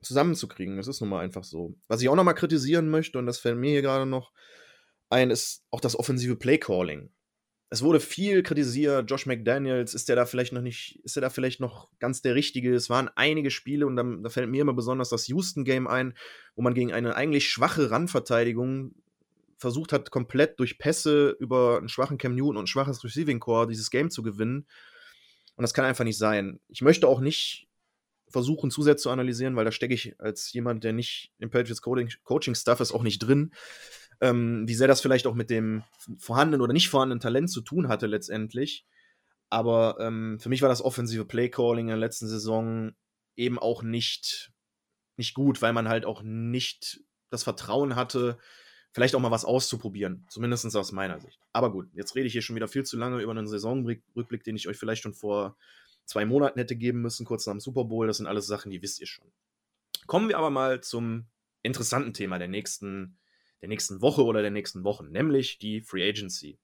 zusammenzukriegen. 0.02 0.78
Das 0.78 0.88
ist 0.88 1.02
nun 1.02 1.10
mal 1.10 1.20
einfach 1.20 1.44
so. 1.44 1.76
Was 1.88 2.02
ich 2.02 2.10
auch 2.10 2.16
noch 2.16 2.24
mal 2.24 2.34
kritisieren 2.34 2.90
möchte, 2.90 3.20
und 3.20 3.26
das 3.26 3.40
fällt 3.40 3.58
mir 3.58 3.72
hier 3.72 3.82
gerade 3.82 4.06
noch 4.06 4.32
ein, 5.10 5.32
ist 5.32 5.66
auch 5.70 5.82
das 5.82 5.98
offensive 5.98 6.36
Playcalling. 6.36 7.12
Es 7.74 7.82
wurde 7.82 8.02
viel 8.02 8.44
kritisiert, 8.44 9.10
Josh 9.10 9.26
McDaniels, 9.26 9.94
ist 9.94 10.10
der 10.10 10.18
da 10.18 10.26
vielleicht 10.26 10.52
noch 10.52 10.62
nicht, 10.62 11.00
ist 11.06 11.16
der 11.16 11.22
da 11.22 11.30
vielleicht 11.30 11.62
noch 11.62 11.88
ganz 12.00 12.22
der 12.22 12.36
Richtige? 12.36 12.76
Es 12.76 12.90
waren 12.90 13.10
einige 13.16 13.50
Spiele 13.50 13.88
und 13.88 13.96
dann, 13.96 14.24
da 14.24 14.30
fällt 14.30 14.50
mir 14.50 14.62
immer 14.62 14.74
besonders 14.74 15.08
das 15.08 15.28
Houston-Game 15.28 15.88
ein, 15.88 16.14
wo 16.56 16.64
man 16.64 16.74
gegen 16.74 16.92
eine 16.92 17.16
eigentlich 17.16 17.50
schwache 17.50 17.90
Randverteidigung 17.90 18.94
versucht 19.58 19.94
hat, 19.94 20.12
komplett 20.12 20.60
durch 20.60 20.80
Pässe 20.80 21.30
über 21.40 21.78
einen 21.78 21.88
schwachen 21.88 22.18
Cam 22.18 22.36
Newton 22.36 22.58
und 22.58 22.64
ein 22.64 22.68
schwaches 22.68 23.06
Receiving 23.06 23.40
Core 23.40 23.68
dieses 23.68 23.90
Game 23.90 24.10
zu 24.10 24.22
gewinnen. 24.22 24.68
Und 25.56 25.62
das 25.62 25.74
kann 25.74 25.86
einfach 25.86 26.04
nicht 26.04 26.18
sein. 26.18 26.60
Ich 26.68 26.82
möchte 26.82 27.08
auch 27.08 27.22
nicht 27.22 27.70
versuchen, 28.28 28.70
zu 28.70 28.82
sehr 28.82 28.98
zu 28.98 29.10
analysieren, 29.10 29.56
weil 29.56 29.66
da 29.66 29.72
stecke 29.72 29.94
ich 29.94 30.20
als 30.20 30.52
jemand, 30.52 30.84
der 30.84 30.92
nicht 30.92 31.32
im 31.40 31.50
Patriots 31.50 31.82
Coaching 31.82 32.56
Stuff 32.56 32.82
ist, 32.82 32.92
auch 32.92 33.04
nicht 33.04 33.20
drin. 33.20 33.54
Ähm, 34.22 34.68
wie 34.68 34.76
sehr 34.76 34.88
das 34.88 35.02
vielleicht 35.02 35.28
auch 35.28 35.34
mit 35.34 35.50
dem 35.50 35.84
vorhandenen 36.18 36.62
oder 36.62 36.74
nicht 36.74 36.90
vorhandenen 36.90 37.20
Talent 37.20 37.50
zu 37.50 37.62
tun 37.62 37.88
hatte 37.88 38.08
letztendlich. 38.08 38.86
Aber 39.50 39.98
ähm, 40.00 40.40
für 40.40 40.50
mich 40.50 40.62
war 40.62 40.70
das 40.70 40.82
offensive 40.82 41.26
Play 41.26 41.50
Calling 41.50 41.88
in 41.88 41.90
der 41.90 41.98
letzten 41.98 42.28
Saison 42.28 42.94
eben 43.36 43.60
auch 43.60 43.84
nicht, 43.84 44.52
nicht 45.18 45.34
gut, 45.34 45.62
weil 45.62 45.74
man 45.74 45.90
halt 45.90 46.06
auch 46.06 46.22
nicht 46.24 47.02
das 47.30 47.44
Vertrauen 47.44 47.96
hatte, 47.96 48.38
vielleicht 48.94 49.16
auch 49.16 49.20
mal 49.20 49.32
was 49.32 49.46
auszuprobieren. 49.46 50.26
Zumindest 50.30 50.76
aus 50.76 50.92
meiner 50.92 51.20
Sicht. 51.20 51.40
Aber 51.54 51.72
gut, 51.72 51.90
jetzt 51.94 52.16
rede 52.16 52.28
ich 52.28 52.34
hier 52.34 52.42
schon 52.42 52.56
wieder 52.56 52.68
viel 52.68 52.84
zu 52.84 52.98
lange 52.98 53.22
über 53.22 53.32
einen 53.32 53.48
Saisonrückblick, 53.48 54.44
den 54.44 54.56
ich 54.56 54.68
euch 54.68 54.78
vielleicht 54.78 55.04
schon 55.04 55.14
vor 55.14 55.58
zwei 56.06 56.26
Monaten 56.26 56.60
hätte 56.60 56.76
geben 56.76 57.02
müssen, 57.02 57.26
kurz 57.26 57.46
nach 57.46 57.54
dem 57.54 57.60
Super 57.60 57.86
Bowl. 57.86 58.08
Das 58.08 58.18
sind 58.18 58.28
alles 58.28 58.48
Sachen, 58.48 58.72
die 58.72 58.82
wisst 58.82 59.00
ihr 59.00 59.08
schon. 59.08 59.32
Kommen 60.08 60.30
wir 60.30 60.38
aber 60.38 60.50
mal 60.50 60.82
zum 60.82 61.28
interessanten 61.62 62.14
Thema 62.14 62.38
der 62.40 62.48
nächsten, 62.48 63.18
der 63.62 63.69
nächsten 63.69 64.02
Woche 64.02 64.24
oder 64.24 64.41
der 64.41 64.52
nächsten 64.52 64.84
Wochen, 64.84 65.12
nämlich 65.12 65.60
die 65.60 65.82
Free 65.82 66.08
Agency. 66.08 66.60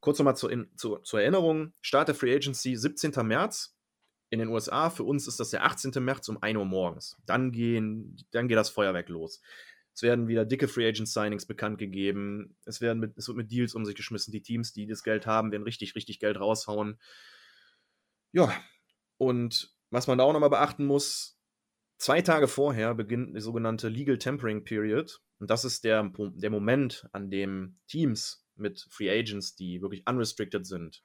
Kurz 0.00 0.18
nochmal 0.18 0.36
zur, 0.36 0.66
zur, 0.76 1.02
zur 1.02 1.20
Erinnerung: 1.20 1.72
Start 1.80 2.08
der 2.08 2.14
Free 2.14 2.34
Agency 2.34 2.76
17. 2.76 3.12
März 3.26 3.76
in 4.30 4.38
den 4.38 4.48
USA. 4.48 4.90
Für 4.90 5.04
uns 5.04 5.26
ist 5.26 5.40
das 5.40 5.50
der 5.50 5.64
18. 5.64 6.02
März 6.02 6.28
um 6.28 6.42
1 6.42 6.56
Uhr 6.58 6.64
morgens. 6.64 7.16
Dann, 7.26 7.52
gehen, 7.52 8.16
dann 8.30 8.48
geht 8.48 8.58
das 8.58 8.70
Feuerwerk 8.70 9.08
los. 9.08 9.40
Es 9.94 10.02
werden 10.02 10.28
wieder 10.28 10.44
dicke 10.44 10.68
Free 10.68 10.86
Agent 10.86 11.08
Signings 11.08 11.46
bekannt 11.46 11.78
gegeben. 11.78 12.56
Es, 12.64 12.80
werden 12.80 13.00
mit, 13.00 13.16
es 13.16 13.26
wird 13.26 13.36
mit 13.36 13.50
Deals 13.50 13.74
um 13.74 13.84
sich 13.84 13.96
geschmissen. 13.96 14.30
Die 14.30 14.42
Teams, 14.42 14.72
die 14.72 14.86
das 14.86 15.02
Geld 15.02 15.26
haben, 15.26 15.50
werden 15.50 15.64
richtig, 15.64 15.96
richtig 15.96 16.20
Geld 16.20 16.38
raushauen. 16.38 17.00
Ja, 18.30 18.52
und 19.16 19.74
was 19.90 20.06
man 20.06 20.18
da 20.18 20.24
auch 20.24 20.32
nochmal 20.32 20.50
beachten 20.50 20.84
muss, 20.84 21.40
zwei 21.96 22.22
Tage 22.22 22.46
vorher 22.46 22.94
beginnt 22.94 23.34
die 23.34 23.40
sogenannte 23.40 23.88
Legal 23.88 24.18
Tempering 24.18 24.62
Period. 24.62 25.20
Und 25.38 25.50
das 25.50 25.64
ist 25.64 25.84
der, 25.84 26.10
der 26.16 26.50
Moment, 26.50 27.08
an 27.12 27.30
dem 27.30 27.78
Teams 27.86 28.46
mit 28.56 28.86
Free 28.90 29.10
Agents, 29.10 29.54
die 29.54 29.80
wirklich 29.80 30.06
unrestricted 30.06 30.66
sind 30.66 31.02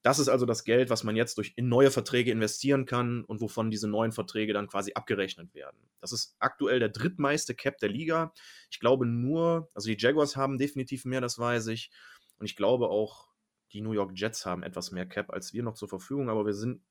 das 0.04 0.20
ist 0.20 0.30
also 0.30 0.46
das 0.46 0.65
Geld, 0.65 0.91
was 0.91 1.04
man 1.04 1.15
jetzt 1.15 1.39
durch 1.39 1.54
in 1.56 1.67
neue 1.67 1.89
Verträge 1.89 2.30
investieren 2.30 2.86
kann 2.86 3.24
und 3.24 3.41
wovon 3.41 3.72
diese 3.72 3.88
neuen 3.88 4.12
Verträge 4.12 4.54
dann 4.54 4.67
quasi 4.67 4.91
abgerechnet 4.93 5.56
werden. 5.56 5.78
Das 6.00 6.12
ist 6.12 6.36
aktuell 6.38 6.80
der 6.80 6.89
drittmeiste 6.89 7.56
Cap 7.56 7.80
der 7.80 7.89
Liga. 7.89 8.34
Ich 8.70 8.80
glaube 8.80 9.08
nur, 9.08 9.67
also 9.74 9.89
die 9.89 9.98
Jaguars 9.98 10.36
haben 10.36 10.60
definitiv 10.60 11.06
mehr, 11.06 11.22
das 11.22 11.39
weiß 11.39 11.67
ich. 11.67 11.89
Und 12.38 12.46
ich 12.46 12.56
glaube 12.56 12.89
auch, 12.89 13.30
die 13.74 13.82
New 13.82 13.93
York 13.93 14.12
Jets 14.13 14.46
haben 14.46 14.62
etwas 14.62 14.91
mehr 14.91 15.08
Cap 15.08 15.32
als 15.32 15.54
wir 15.54 15.63
noch 15.63 15.74
zur 15.74 15.89
Verfügung, 15.89 16.30
aber 16.30 16.46
wir 16.46 16.54
sind, 16.54 16.84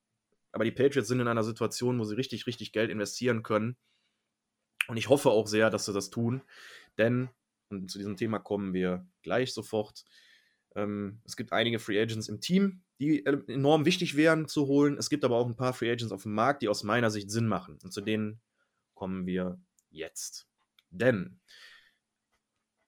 aber 0.51 0.65
die 0.65 0.71
Patriots 0.71 1.07
sind 1.07 1.21
in 1.21 1.27
einer 1.29 1.43
Situation, 1.43 1.97
wo 1.99 2.03
sie 2.03 2.17
richtig, 2.17 2.47
richtig 2.47 2.73
Geld 2.73 2.91
investieren 2.91 3.43
können. 3.43 3.77
Und 4.89 4.97
ich 4.97 5.07
hoffe 5.07 5.29
auch 5.29 5.47
sehr, 5.47 5.69
dass 5.69 5.85
sie 5.85 5.93
das 5.93 6.09
tun, 6.09 6.41
denn, 6.97 7.29
und 7.69 7.89
zu 7.89 7.97
diesem 7.97 8.17
Thema 8.17 8.39
kommen 8.39 8.73
wir 8.73 9.07
gleich 9.21 9.53
sofort, 9.53 10.03
ähm, 10.75 11.21
es 11.25 11.35
gibt 11.35 11.51
einige 11.53 11.79
Free 11.79 11.99
Agents 11.99 12.29
im 12.29 12.41
Team, 12.41 12.81
die 12.99 13.25
äh, 13.25 13.37
enorm 13.47 13.85
wichtig 13.85 14.15
wären 14.15 14.47
zu 14.47 14.67
holen. 14.67 14.97
Es 14.97 15.09
gibt 15.09 15.25
aber 15.25 15.37
auch 15.37 15.47
ein 15.47 15.55
paar 15.55 15.73
Free 15.73 15.91
Agents 15.91 16.11
auf 16.11 16.23
dem 16.23 16.33
Markt, 16.33 16.61
die 16.61 16.69
aus 16.69 16.83
meiner 16.83 17.11
Sicht 17.11 17.31
Sinn 17.31 17.47
machen. 17.47 17.77
Und 17.83 17.91
zu 17.91 18.01
denen 18.01 18.41
kommen 18.93 19.25
wir 19.25 19.59
jetzt. 19.89 20.47
Denn 20.89 21.39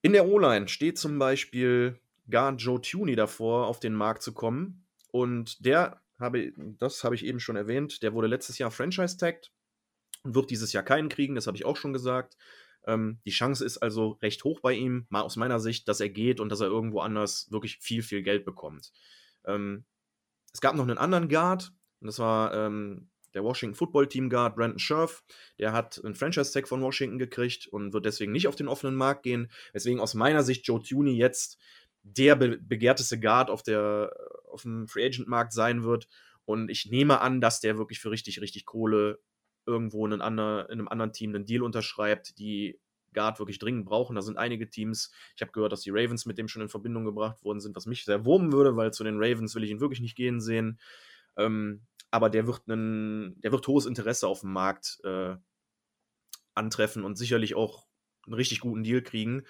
in 0.01 0.13
der 0.13 0.27
O-Line 0.27 0.67
steht 0.67 0.97
zum 0.97 1.19
Beispiel 1.19 1.99
Guard 2.29 2.61
Joe 2.61 2.81
Tuney 2.81 3.15
davor, 3.15 3.67
auf 3.67 3.79
den 3.79 3.93
Markt 3.93 4.21
zu 4.21 4.33
kommen. 4.33 4.85
Und 5.11 5.65
der 5.65 6.01
habe, 6.19 6.53
das 6.77 7.03
habe 7.03 7.15
ich 7.15 7.25
eben 7.25 7.39
schon 7.39 7.55
erwähnt, 7.55 8.03
der 8.03 8.13
wurde 8.13 8.27
letztes 8.27 8.57
Jahr 8.57 8.71
Franchise-tagged 8.71 9.51
und 10.23 10.35
wird 10.35 10.49
dieses 10.49 10.73
Jahr 10.73 10.83
keinen 10.83 11.09
kriegen, 11.09 11.35
das 11.35 11.47
habe 11.47 11.57
ich 11.57 11.65
auch 11.65 11.77
schon 11.77 11.93
gesagt. 11.93 12.37
Ähm, 12.85 13.19
die 13.25 13.31
Chance 13.31 13.65
ist 13.65 13.77
also 13.77 14.17
recht 14.21 14.43
hoch 14.43 14.59
bei 14.61 14.73
ihm, 14.73 15.05
mal 15.09 15.21
aus 15.21 15.35
meiner 15.35 15.59
Sicht, 15.59 15.87
dass 15.87 15.99
er 15.99 16.09
geht 16.09 16.39
und 16.39 16.49
dass 16.49 16.61
er 16.61 16.67
irgendwo 16.67 16.99
anders 17.01 17.51
wirklich 17.51 17.77
viel, 17.79 18.03
viel 18.03 18.21
Geld 18.21 18.45
bekommt. 18.45 18.91
Ähm, 19.45 19.85
es 20.53 20.61
gab 20.61 20.75
noch 20.75 20.87
einen 20.87 20.97
anderen 20.97 21.29
Guard, 21.29 21.71
und 22.01 22.07
das 22.07 22.19
war 22.19 22.53
ähm, 22.53 23.09
der 23.33 23.43
Washington 23.43 23.75
Football 23.75 24.07
Team 24.07 24.29
Guard 24.29 24.55
Brandon 24.55 24.79
Scherf. 24.79 25.23
Der 25.59 25.73
hat 25.73 26.01
einen 26.03 26.15
Franchise-Tag 26.15 26.67
von 26.67 26.81
Washington 26.81 27.19
gekriegt 27.19 27.67
und 27.67 27.93
wird 27.93 28.05
deswegen 28.05 28.31
nicht 28.31 28.47
auf 28.47 28.55
den 28.55 28.67
offenen 28.67 28.95
Markt 28.95 29.23
gehen. 29.23 29.51
Deswegen 29.73 29.99
aus 29.99 30.13
meiner 30.13 30.43
Sicht 30.43 30.65
Joe 30.65 30.81
Tuney 30.81 31.15
jetzt 31.15 31.57
der 32.01 32.35
be 32.35 32.57
begehrteste 32.57 33.19
Guard 33.19 33.49
auf, 33.49 33.61
der, 33.61 34.13
auf 34.49 34.63
dem 34.63 34.87
Free 34.87 35.05
Agent 35.05 35.27
Markt 35.27 35.53
sein 35.53 35.83
wird. 35.83 36.07
Und 36.45 36.69
ich 36.69 36.87
nehme 36.87 37.21
an, 37.21 37.41
dass 37.41 37.59
der 37.59 37.77
wirklich 37.77 37.99
für 37.99 38.09
richtig, 38.09 38.41
richtig 38.41 38.65
Kohle 38.65 39.19
irgendwo 39.69 40.05
in, 40.05 40.21
ander, 40.21 40.67
in 40.69 40.79
einem 40.79 40.87
anderen 40.87 41.13
Team 41.13 41.33
einen 41.33 41.45
Deal 41.45 41.61
unterschreibt, 41.61 42.39
die 42.39 42.79
Guard 43.13 43.39
wirklich 43.39 43.59
dringend 43.59 43.85
brauchen. 43.85 44.15
Da 44.15 44.21
sind 44.21 44.37
einige 44.37 44.69
Teams. 44.69 45.11
Ich 45.35 45.41
habe 45.41 45.51
gehört, 45.51 45.71
dass 45.71 45.81
die 45.81 45.91
Ravens 45.91 46.25
mit 46.25 46.37
dem 46.37 46.47
schon 46.47 46.61
in 46.61 46.69
Verbindung 46.69 47.05
gebracht 47.05 47.43
worden 47.43 47.59
sind, 47.59 47.75
was 47.75 47.85
mich 47.85 48.05
sehr 48.05 48.25
wurmen 48.25 48.51
würde, 48.51 48.75
weil 48.75 48.91
zu 48.91 49.03
den 49.03 49.17
Ravens 49.17 49.55
will 49.55 49.63
ich 49.63 49.71
ihn 49.71 49.79
wirklich 49.79 50.01
nicht 50.01 50.15
gehen 50.15 50.41
sehen. 50.41 50.79
Ähm, 51.37 51.81
aber 52.11 52.29
der 52.29 52.47
wird, 52.47 52.63
einen, 52.67 53.39
der 53.41 53.51
wird 53.51 53.67
hohes 53.67 53.85
Interesse 53.85 54.27
auf 54.27 54.41
dem 54.41 54.51
Markt 54.51 54.99
äh, 55.03 55.35
antreffen 56.55 57.03
und 57.03 57.17
sicherlich 57.17 57.55
auch 57.55 57.87
einen 58.25 58.33
richtig 58.33 58.59
guten 58.59 58.83
Deal 58.83 59.01
kriegen. 59.01 59.43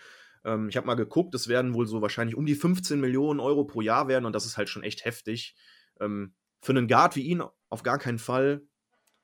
Ähm, 0.44 0.70
ich 0.70 0.78
habe 0.78 0.88
mal 0.88 0.96
geguckt, 0.96 1.34
es 1.36 1.48
werden 1.48 1.74
wohl 1.74 1.88
so 1.88 2.02
wahrscheinlich 2.02 2.36
um 2.36 2.46
die 2.46 2.56
15 2.56 3.00
Millionen 3.00 3.40
Euro 3.40 3.64
pro 3.64 3.82
Jahr 3.82 4.08
werden 4.08 4.26
und 4.26 4.34
das 4.34 4.46
ist 4.46 4.58
halt 4.58 4.70
schon 4.70 4.84
echt 4.84 5.06
heftig. 5.06 5.56
Ähm, 6.00 6.34
für 6.62 6.74
einen 6.74 6.88
Guard 6.88 7.16
wie 7.16 7.24
ihn 7.24 7.44
auf 7.70 7.84
gar 7.84 7.98
keinen 7.98 8.20
Fall 8.20 8.62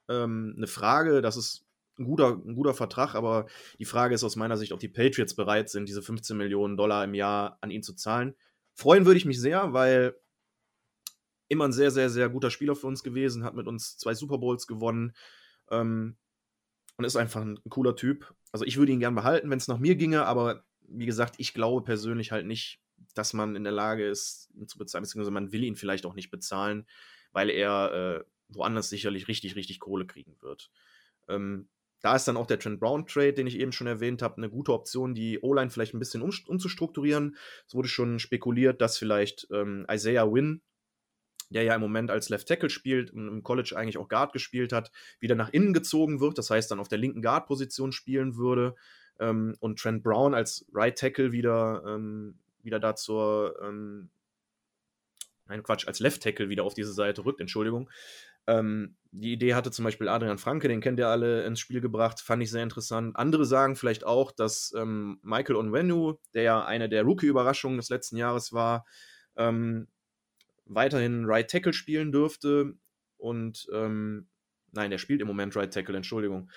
ähm, 0.10 0.54
eine 0.58 0.68
Frage. 0.68 1.22
Das 1.22 1.38
ist 1.38 1.66
ein 1.98 2.06
guter, 2.06 2.42
ein 2.46 2.56
guter 2.56 2.74
Vertrag, 2.74 3.16
aber 3.16 3.46
die 3.80 3.86
Frage 3.86 4.16
ist 4.16 4.24
aus 4.24 4.36
meiner 4.36 4.58
Sicht, 4.58 4.72
ob 4.72 4.80
die 4.80 4.90
Patriots 4.90 5.36
bereit 5.36 5.70
sind, 5.70 5.88
diese 5.88 6.02
15 6.02 6.36
Millionen 6.36 6.78
Dollar 6.78 7.04
im 7.04 7.14
Jahr 7.14 7.58
an 7.62 7.72
ihn 7.72 7.84
zu 7.84 7.94
zahlen. 7.94 8.36
Freuen 8.74 9.06
würde 9.06 9.18
ich 9.18 9.26
mich 9.26 9.40
sehr, 9.40 9.74
weil 9.74 10.16
immer 11.48 11.66
ein 11.66 11.74
sehr, 11.74 11.92
sehr, 11.92 12.10
sehr 12.10 12.30
guter 12.30 12.50
Spieler 12.50 12.76
für 12.76 12.88
uns 12.88 13.04
gewesen, 13.04 13.44
hat 13.44 13.56
mit 13.56 13.68
uns 13.68 13.98
zwei 13.98 14.14
Super 14.14 14.38
Bowls 14.38 14.68
gewonnen 14.68 15.16
ähm, 15.70 16.18
und 16.98 17.06
ist 17.06 17.16
einfach 17.16 17.42
ein, 17.42 17.60
cooler 17.70 17.96
Typ. 17.96 18.34
Also 18.52 18.66
ich 18.66 18.78
würde 18.78 18.92
ihn 18.92 19.00
gern 19.00 19.16
behalten, 19.16 19.50
wenn 19.50 19.58
es 19.58 19.68
nach 19.68 19.80
mir 19.80 19.96
ginge, 19.96 20.26
aber 20.26 20.66
wie 20.88 21.06
gesagt, 21.06 21.36
ich 21.38 21.54
glaube 21.54 21.84
persönlich 21.84 22.32
halt 22.32 22.46
nicht, 22.46 22.82
dass 23.14 23.34
man 23.34 23.56
in 23.56 23.64
der 23.64 23.74
Lage 23.74 24.08
ist, 24.08 24.50
ihn 24.56 24.68
zu 24.68 24.78
bezahlen, 24.78 25.04
beziehungsweise 25.04 25.32
man 25.32 25.52
will 25.52 25.64
ihn 25.64 25.76
vielleicht 25.76 26.06
auch 26.06 26.16
nicht 26.16 26.32
bezahlen, 26.32 26.86
weil 27.32 27.50
er 27.50 28.22
äh, 28.22 28.24
woanders 28.50 28.90
sicherlich 28.90 29.28
richtig, 29.28 29.56
richtig 29.56 29.80
Kohle 29.80 30.06
kriegen 30.06 30.36
wird. 30.42 30.72
Ähm, 31.28 31.68
da 32.02 32.16
ist 32.16 32.28
dann 32.28 32.38
auch 32.38 32.46
der 32.46 32.60
Trent 32.60 32.80
Brown 32.80 33.08
Trade, 33.08 33.34
den 33.34 33.48
ich 33.48 33.60
eben 33.60 33.72
schon 33.72 33.88
erwähnt 33.88 34.22
habe, 34.22 34.38
eine 34.38 34.50
gute 34.50 34.74
Option, 34.74 35.16
die 35.16 35.40
O-Line 35.42 35.72
vielleicht 35.72 35.96
ein 35.96 36.00
bisschen 36.00 36.22
um, 36.22 36.32
umzustrukturieren. 36.46 37.36
Es 37.68 37.74
wurde 37.74 37.88
schon 37.88 38.20
spekuliert, 38.20 38.80
dass 38.80 38.98
vielleicht 38.98 39.48
ähm, 39.52 39.88
Isaiah 39.90 40.32
Wynn, 40.32 40.62
der 41.50 41.64
ja 41.64 41.74
im 41.74 41.82
Moment 41.82 42.12
als 42.12 42.30
Left 42.30 42.48
Tackle 42.48 42.70
spielt 42.70 43.12
und 43.12 43.28
im 43.28 43.42
College 43.42 43.74
eigentlich 43.76 43.98
auch 43.98 44.08
Guard 44.08 44.34
gespielt 44.34 44.72
hat, 44.72 44.92
wieder 45.20 45.34
nach 45.34 45.50
innen 45.50 45.74
gezogen 45.74 46.20
wird. 46.20 46.38
Das 46.38 46.52
heißt, 46.52 46.70
dann 46.70 46.80
auf 46.80 46.90
der 46.90 47.00
linken 47.00 47.24
Guard-Position 47.24 47.92
spielen 47.92 48.36
würde. 48.36 48.76
Ähm, 49.20 49.56
und 49.60 49.80
Trent 49.80 50.04
Brown 50.04 50.36
als 50.36 50.66
Right 50.74 50.98
Tackle 50.98 51.32
wieder, 51.32 51.84
ähm, 51.88 52.38
wieder 52.62 52.80
da 52.80 52.96
zur, 52.96 53.60
ähm, 53.64 54.10
nein 55.48 55.64
Quatsch, 55.64 55.88
als 55.88 56.00
Left 56.00 56.22
Tackle 56.22 56.50
wieder 56.50 56.64
auf 56.64 56.74
diese 56.74 56.94
Seite 56.94 57.26
rückt, 57.26 57.42
Entschuldigung. 57.42 57.90
Ähm, 58.48 58.96
die 59.12 59.32
Idee 59.32 59.54
hatte 59.54 59.72
zum 59.72 59.86
Beispiel 59.86 60.10
Adrian 60.10 60.38
Franke, 60.38 60.68
den 60.68 60.82
kennt 60.82 61.00
ihr 61.00 61.08
alle, 61.08 61.46
ins 61.46 61.60
Spiel 61.60 61.80
gebracht, 61.80 62.20
fand 62.20 62.44
ich 62.44 62.52
sehr 62.52 62.64
interessant. 62.64 63.16
Andere 63.16 63.46
sagen 63.46 63.76
vielleicht 63.76 64.06
auch, 64.06 64.32
dass 64.32 64.74
ähm, 64.76 65.20
Michael 65.22 65.56
Onwenu, 65.56 66.16
der 66.34 66.44
ja 66.44 66.66
eine 66.66 66.90
der 66.90 67.04
Rookie-Überraschungen 67.04 67.78
des 67.78 67.90
letzten 67.90 68.18
Jahres 68.18 68.52
war, 68.52 68.86
ähm, 69.38 69.88
weiterhin 70.66 71.26
Right 71.26 71.50
Tackle 71.50 71.74
spielen 71.74 72.12
dürfte. 72.12 72.74
Und 73.18 73.68
ähm, 73.74 74.28
nein, 74.72 74.92
der 74.92 74.98
spielt 74.98 75.22
im 75.22 75.28
Moment 75.28 75.56
Right 75.56 75.74
Tackle, 75.74 75.96
Entschuldigung. 75.96 76.52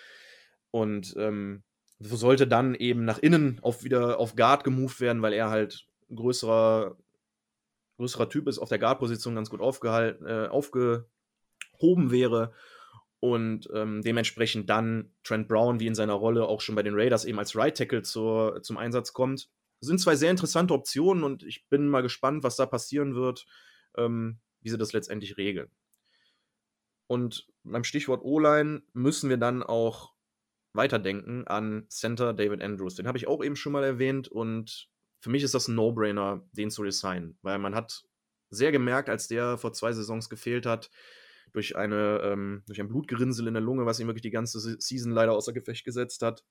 Und 0.70 1.14
ähm, 1.16 1.62
sollte 2.00 2.46
dann 2.46 2.74
eben 2.74 3.04
nach 3.04 3.18
innen 3.18 3.60
auf 3.62 3.84
wieder 3.84 4.18
auf 4.18 4.36
Guard 4.36 4.64
gemoved 4.64 5.00
werden, 5.00 5.22
weil 5.22 5.32
er 5.32 5.50
halt 5.50 5.86
größerer, 6.14 6.96
größerer 7.98 8.28
Typ 8.28 8.48
ist, 8.48 8.58
auf 8.58 8.68
der 8.68 8.78
Guard-Position 8.78 9.34
ganz 9.34 9.50
gut 9.50 9.60
aufgehalten, 9.60 10.26
äh, 10.26 10.48
aufge 10.48 11.06
hoben 11.80 12.10
wäre 12.10 12.52
und 13.20 13.68
ähm, 13.74 14.02
dementsprechend 14.02 14.70
dann 14.70 15.12
Trent 15.24 15.48
Brown 15.48 15.80
wie 15.80 15.86
in 15.86 15.94
seiner 15.94 16.14
Rolle 16.14 16.46
auch 16.46 16.60
schon 16.60 16.74
bei 16.74 16.82
den 16.82 16.94
Raiders 16.94 17.24
eben 17.24 17.38
als 17.38 17.56
Right 17.56 17.76
Tackle 17.76 18.02
zur, 18.02 18.62
zum 18.62 18.76
Einsatz 18.76 19.12
kommt. 19.12 19.50
Das 19.80 19.88
sind 19.88 20.00
zwei 20.00 20.16
sehr 20.16 20.30
interessante 20.30 20.74
Optionen 20.74 21.24
und 21.24 21.42
ich 21.42 21.68
bin 21.68 21.88
mal 21.88 22.02
gespannt, 22.02 22.42
was 22.42 22.56
da 22.56 22.66
passieren 22.66 23.14
wird, 23.14 23.46
ähm, 23.96 24.40
wie 24.60 24.70
sie 24.70 24.78
das 24.78 24.92
letztendlich 24.92 25.36
regeln. 25.36 25.70
Und 27.06 27.48
beim 27.64 27.84
Stichwort 27.84 28.22
O-Line 28.22 28.82
müssen 28.92 29.30
wir 29.30 29.38
dann 29.38 29.62
auch 29.62 30.12
weiterdenken 30.74 31.46
an 31.46 31.86
Center 31.88 32.34
David 32.34 32.62
Andrews. 32.62 32.94
Den 32.94 33.08
habe 33.08 33.18
ich 33.18 33.26
auch 33.26 33.42
eben 33.42 33.56
schon 33.56 33.72
mal 33.72 33.84
erwähnt 33.84 34.28
und 34.28 34.88
für 35.20 35.30
mich 35.30 35.42
ist 35.42 35.54
das 35.54 35.68
ein 35.68 35.74
No-Brainer, 35.74 36.46
den 36.52 36.70
zu 36.70 36.82
resignen, 36.82 37.38
weil 37.42 37.58
man 37.58 37.74
hat 37.74 38.04
sehr 38.50 38.72
gemerkt, 38.72 39.08
als 39.08 39.26
der 39.26 39.58
vor 39.58 39.72
zwei 39.72 39.92
Saisons 39.92 40.28
gefehlt 40.28 40.66
hat, 40.66 40.90
durch, 41.52 41.76
eine, 41.76 42.20
ähm, 42.24 42.62
durch 42.66 42.80
ein 42.80 42.88
Blutgerinnsel 42.88 43.46
in 43.46 43.54
der 43.54 43.62
Lunge, 43.62 43.86
was 43.86 44.00
ihn 44.00 44.06
wirklich 44.06 44.22
die 44.22 44.30
ganze 44.30 44.58
Season 44.80 45.12
leider 45.12 45.32
außer 45.32 45.52
Gefecht 45.52 45.84
gesetzt 45.84 46.22
hat. 46.22 46.44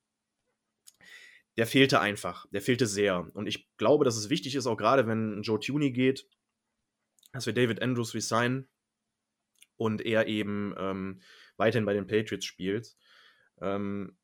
Der 1.58 1.66
fehlte 1.66 2.00
einfach. 2.00 2.46
Der 2.52 2.62
fehlte 2.62 2.86
sehr. 2.86 3.30
Und 3.34 3.48
ich 3.48 3.68
glaube, 3.78 4.06
dass 4.06 4.16
es 4.16 4.30
wichtig 4.30 4.56
ist, 4.56 4.68
auch 4.68 4.78
gerade 4.78 5.08
wenn 5.08 5.42
Joe 5.42 5.60
Tuney 5.60 5.92
geht, 5.92 6.28
dass 7.34 7.46
wir 7.46 7.54
David 7.54 7.82
Andrews 7.82 8.14
resignen 8.14 8.68
und 9.76 10.06
er 10.06 10.28
eben 10.28 10.74
ähm, 10.78 11.22
weiterhin 11.58 11.86
bei 11.86 11.94
den 11.94 12.08
Patriots 12.08 12.46
spielt. 12.46 12.96
Ähm, 13.60 14.18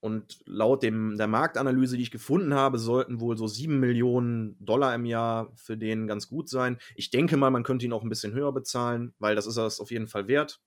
und 0.00 0.38
laut 0.46 0.82
dem, 0.82 1.16
der 1.16 1.26
Marktanalyse, 1.26 1.96
die 1.96 2.04
ich 2.04 2.10
gefunden 2.10 2.54
habe, 2.54 2.78
sollten 2.78 3.20
wohl 3.20 3.36
so 3.36 3.46
7 3.46 3.80
Millionen 3.80 4.56
Dollar 4.64 4.94
im 4.94 5.04
Jahr 5.04 5.52
für 5.56 5.76
den 5.76 6.06
ganz 6.06 6.28
gut 6.28 6.48
sein. 6.48 6.78
Ich 6.94 7.10
denke 7.10 7.36
mal, 7.36 7.50
man 7.50 7.64
könnte 7.64 7.84
ihn 7.84 7.92
auch 7.92 8.02
ein 8.02 8.08
bisschen 8.08 8.32
höher 8.32 8.52
bezahlen, 8.52 9.14
weil 9.18 9.34
das 9.34 9.46
ist 9.46 9.56
das 9.56 9.80
auf 9.80 9.90
jeden 9.90 10.06
Fall 10.06 10.28
wert. 10.28 10.60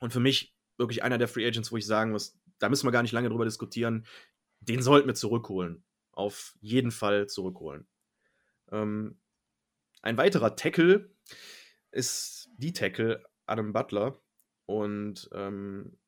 Und 0.00 0.12
für 0.12 0.20
mich 0.20 0.54
wirklich 0.76 1.02
einer 1.04 1.18
der 1.18 1.28
Free 1.28 1.46
Agents, 1.46 1.70
wo 1.70 1.76
ich 1.76 1.86
sagen 1.86 2.10
muss, 2.10 2.36
da 2.58 2.68
müssen 2.68 2.86
wir 2.86 2.92
gar 2.92 3.02
nicht 3.02 3.12
lange 3.12 3.28
drüber 3.28 3.44
diskutieren. 3.44 4.06
Den 4.60 4.82
sollten 4.82 5.06
wir 5.06 5.14
zurückholen. 5.14 5.84
Auf 6.10 6.56
jeden 6.60 6.90
Fall 6.90 7.28
zurückholen. 7.28 7.86
Ähm, 8.72 9.18
ein 10.02 10.16
weiterer 10.16 10.56
Tackle 10.56 11.10
ist 11.92 12.50
die 12.56 12.72
Tackle 12.72 13.24
Adam 13.46 13.72
Butler. 13.72 14.20
Und 14.66 15.28
ähm, 15.32 15.98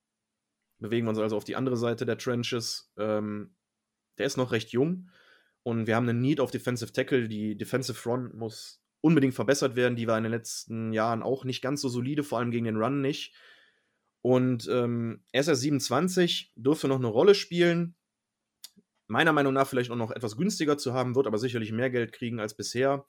bewegen 0.78 1.06
wir 1.06 1.10
uns 1.10 1.18
also 1.18 1.36
auf 1.36 1.44
die 1.44 1.56
andere 1.56 1.76
Seite 1.76 2.06
der 2.06 2.18
Trenches. 2.18 2.92
Ähm, 2.96 3.54
der 4.18 4.26
ist 4.26 4.36
noch 4.36 4.52
recht 4.52 4.70
jung 4.70 5.10
und 5.62 5.86
wir 5.86 5.96
haben 5.96 6.08
einen 6.08 6.20
Need 6.20 6.40
auf 6.40 6.50
Defensive 6.50 6.92
Tackle. 6.92 7.28
Die 7.28 7.56
Defensive 7.56 7.98
Front 7.98 8.34
muss 8.34 8.82
unbedingt 9.00 9.34
verbessert 9.34 9.76
werden. 9.76 9.96
Die 9.96 10.06
war 10.06 10.16
in 10.16 10.24
den 10.24 10.32
letzten 10.32 10.92
Jahren 10.92 11.22
auch 11.22 11.44
nicht 11.44 11.62
ganz 11.62 11.80
so 11.80 11.88
solide, 11.88 12.22
vor 12.22 12.38
allem 12.38 12.50
gegen 12.50 12.64
den 12.64 12.76
Run 12.76 13.00
nicht. 13.00 13.34
Und 14.22 14.68
ähm, 14.68 15.22
er 15.32 15.42
ist 15.42 15.48
erst 15.48 15.62
27, 15.62 16.52
dürfte 16.56 16.88
noch 16.88 16.96
eine 16.96 17.06
Rolle 17.06 17.34
spielen. 17.34 17.94
Meiner 19.06 19.32
Meinung 19.32 19.54
nach 19.54 19.68
vielleicht 19.68 19.90
auch 19.90 19.96
noch 19.96 20.10
etwas 20.10 20.36
günstiger 20.36 20.78
zu 20.78 20.92
haben, 20.94 21.14
wird 21.14 21.28
aber 21.28 21.38
sicherlich 21.38 21.70
mehr 21.70 21.90
Geld 21.90 22.12
kriegen 22.12 22.40
als 22.40 22.56
bisher. 22.56 23.06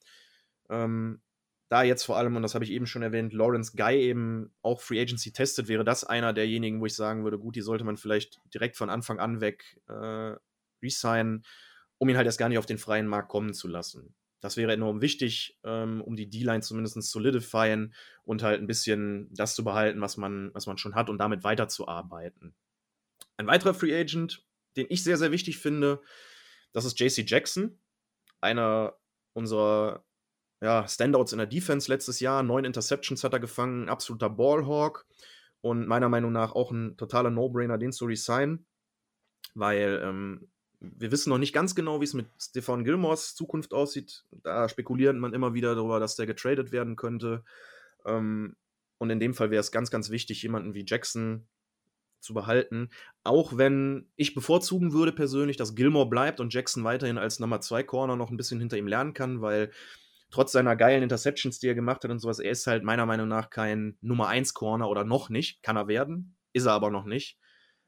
Ähm, 0.70 1.20
da 1.68 1.82
jetzt 1.82 2.04
vor 2.04 2.16
allem, 2.16 2.34
und 2.36 2.42
das 2.42 2.54
habe 2.54 2.64
ich 2.64 2.70
eben 2.70 2.86
schon 2.86 3.02
erwähnt, 3.02 3.32
Lawrence 3.32 3.72
Guy 3.76 3.96
eben 3.96 4.50
auch 4.62 4.80
Free 4.80 5.00
Agency 5.00 5.32
testet, 5.32 5.68
wäre 5.68 5.84
das 5.84 6.04
einer 6.04 6.32
derjenigen, 6.32 6.80
wo 6.80 6.86
ich 6.86 6.94
sagen 6.94 7.24
würde, 7.24 7.38
gut, 7.38 7.56
die 7.56 7.60
sollte 7.60 7.84
man 7.84 7.96
vielleicht 7.96 8.40
direkt 8.54 8.76
von 8.76 8.88
Anfang 8.88 9.18
an 9.20 9.40
weg 9.40 9.80
äh, 9.88 10.34
resignen, 10.82 11.44
um 11.98 12.08
ihn 12.08 12.16
halt 12.16 12.26
erst 12.26 12.38
gar 12.38 12.48
nicht 12.48 12.58
auf 12.58 12.66
den 12.66 12.78
freien 12.78 13.06
Markt 13.06 13.28
kommen 13.28 13.52
zu 13.52 13.68
lassen. 13.68 14.14
Das 14.40 14.56
wäre 14.56 14.72
enorm 14.72 15.02
wichtig, 15.02 15.58
ähm, 15.64 16.00
um 16.00 16.16
die 16.16 16.30
D-Line 16.30 16.62
zumindest 16.62 17.02
solidifieren 17.02 17.92
und 18.24 18.42
halt 18.42 18.60
ein 18.60 18.66
bisschen 18.68 19.28
das 19.34 19.54
zu 19.54 19.64
behalten, 19.64 20.00
was 20.00 20.16
man, 20.16 20.54
was 20.54 20.66
man 20.66 20.78
schon 20.78 20.94
hat 20.94 21.10
und 21.10 21.18
damit 21.18 21.44
weiterzuarbeiten. 21.44 22.54
Ein 23.36 23.46
weiterer 23.46 23.74
Free 23.74 23.98
Agent, 23.98 24.44
den 24.76 24.86
ich 24.88 25.02
sehr, 25.02 25.16
sehr 25.16 25.32
wichtig 25.32 25.58
finde, 25.58 26.00
das 26.72 26.84
ist 26.84 26.98
JC 26.98 27.28
Jackson, 27.28 27.78
einer 28.40 28.94
unserer 29.32 30.04
ja, 30.60 30.86
Standouts 30.88 31.32
in 31.32 31.38
der 31.38 31.46
Defense 31.46 31.90
letztes 31.90 32.20
Jahr. 32.20 32.42
Neun 32.42 32.64
Interceptions 32.64 33.22
hat 33.24 33.32
er 33.32 33.40
gefangen, 33.40 33.88
absoluter 33.88 34.30
Ballhawk 34.30 35.06
und 35.60 35.86
meiner 35.86 36.08
Meinung 36.08 36.32
nach 36.32 36.52
auch 36.52 36.70
ein 36.70 36.96
totaler 36.96 37.30
No-Brainer, 37.30 37.78
den 37.78 37.92
zu 37.92 38.06
resignen, 38.06 38.66
weil 39.54 40.00
ähm, 40.04 40.48
wir 40.80 41.10
wissen 41.10 41.30
noch 41.30 41.38
nicht 41.38 41.52
ganz 41.52 41.74
genau, 41.74 42.00
wie 42.00 42.04
es 42.04 42.14
mit 42.14 42.26
Stefan 42.40 42.84
Gilmores 42.84 43.34
Zukunft 43.34 43.72
aussieht. 43.72 44.24
Da 44.30 44.68
spekuliert 44.68 45.16
man 45.16 45.34
immer 45.34 45.54
wieder 45.54 45.74
darüber, 45.74 45.98
dass 45.98 46.16
der 46.16 46.26
getradet 46.26 46.70
werden 46.70 46.96
könnte. 46.96 47.44
Ähm, 48.04 48.56
und 48.98 49.10
in 49.10 49.20
dem 49.20 49.34
Fall 49.34 49.50
wäre 49.50 49.60
es 49.60 49.72
ganz, 49.72 49.90
ganz 49.90 50.10
wichtig, 50.10 50.42
jemanden 50.42 50.74
wie 50.74 50.84
Jackson 50.86 51.46
zu 52.20 52.34
behalten. 52.34 52.90
Auch 53.24 53.56
wenn 53.56 54.08
ich 54.16 54.34
bevorzugen 54.34 54.92
würde 54.92 55.12
persönlich, 55.12 55.56
dass 55.56 55.74
Gilmore 55.74 56.08
bleibt 56.08 56.40
und 56.40 56.52
Jackson 56.52 56.84
weiterhin 56.84 57.18
als 57.18 57.38
Nummer 57.38 57.60
2 57.60 57.84
Corner 57.84 58.16
noch 58.16 58.30
ein 58.30 58.36
bisschen 58.36 58.58
hinter 58.58 58.76
ihm 58.76 58.88
lernen 58.88 59.14
kann, 59.14 59.40
weil 59.40 59.70
trotz 60.30 60.52
seiner 60.52 60.76
geilen 60.76 61.02
Interceptions, 61.02 61.58
die 61.58 61.68
er 61.68 61.74
gemacht 61.74 62.04
hat 62.04 62.10
und 62.10 62.18
sowas, 62.18 62.38
er 62.38 62.50
ist 62.50 62.66
halt 62.66 62.84
meiner 62.84 63.06
Meinung 63.06 63.28
nach 63.28 63.50
kein 63.50 63.96
Nummer 64.00 64.28
1 64.28 64.54
Corner 64.54 64.88
oder 64.88 65.04
noch 65.04 65.30
nicht. 65.30 65.62
Kann 65.62 65.76
er 65.76 65.88
werden, 65.88 66.36
ist 66.52 66.66
er 66.66 66.72
aber 66.72 66.90
noch 66.90 67.04
nicht. 67.04 67.38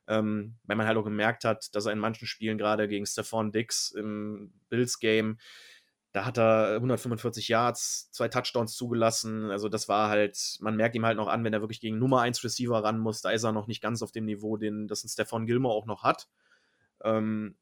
Ähm, 0.08 0.56
weil 0.64 0.76
man 0.76 0.86
halt 0.86 0.96
auch 0.96 1.04
gemerkt 1.04 1.44
hat, 1.44 1.74
dass 1.74 1.86
er 1.86 1.92
in 1.92 1.98
manchen 1.98 2.26
Spielen 2.26 2.58
gerade 2.58 2.88
gegen 2.88 3.06
Stephon 3.06 3.52
Dix 3.52 3.90
im 3.92 4.52
Bills-Game 4.68 5.38
da 6.12 6.24
hat 6.24 6.38
er 6.38 6.74
145 6.76 7.48
Yards, 7.48 8.10
zwei 8.10 8.28
Touchdowns 8.28 8.74
zugelassen. 8.74 9.50
Also 9.50 9.68
das 9.68 9.88
war 9.88 10.08
halt, 10.08 10.56
man 10.60 10.76
merkt 10.76 10.96
ihm 10.96 11.06
halt 11.06 11.16
noch 11.16 11.28
an, 11.28 11.44
wenn 11.44 11.52
er 11.52 11.60
wirklich 11.60 11.80
gegen 11.80 11.98
Nummer 11.98 12.20
1 12.22 12.42
Receiver 12.42 12.82
ran 12.82 12.98
muss, 12.98 13.20
da 13.20 13.30
ist 13.30 13.44
er 13.44 13.52
noch 13.52 13.68
nicht 13.68 13.80
ganz 13.80 14.02
auf 14.02 14.10
dem 14.10 14.24
Niveau, 14.24 14.56
den 14.56 14.88
das 14.88 15.04
ein 15.04 15.08
Stefan 15.08 15.46
Gilmore 15.46 15.74
auch 15.74 15.86
noch 15.86 16.02
hat. 16.02 16.28
Ähm, 17.04 17.56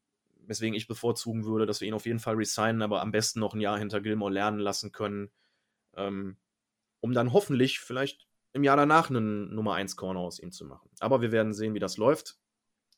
weswegen 0.49 0.75
ich 0.75 0.87
bevorzugen 0.87 1.45
würde, 1.45 1.65
dass 1.67 1.79
wir 1.79 1.87
ihn 1.87 1.93
auf 1.93 2.07
jeden 2.07 2.19
Fall 2.19 2.35
resignen, 2.35 2.81
aber 2.81 3.01
am 3.01 3.11
besten 3.11 3.39
noch 3.39 3.53
ein 3.53 3.61
Jahr 3.61 3.77
hinter 3.77 4.01
Gilmore 4.01 4.33
lernen 4.33 4.59
lassen 4.59 4.91
können, 4.91 5.29
ähm, 5.95 6.37
um 7.01 7.13
dann 7.13 7.31
hoffentlich 7.31 7.79
vielleicht 7.79 8.27
im 8.51 8.63
Jahr 8.63 8.75
danach 8.75 9.11
einen 9.11 9.53
Nummer 9.53 9.75
1 9.75 9.95
Corner 9.95 10.19
aus 10.19 10.39
ihm 10.39 10.51
zu 10.51 10.65
machen. 10.65 10.89
Aber 10.99 11.21
wir 11.21 11.31
werden 11.31 11.53
sehen, 11.53 11.75
wie 11.75 11.79
das 11.79 11.97
läuft. 11.97 12.39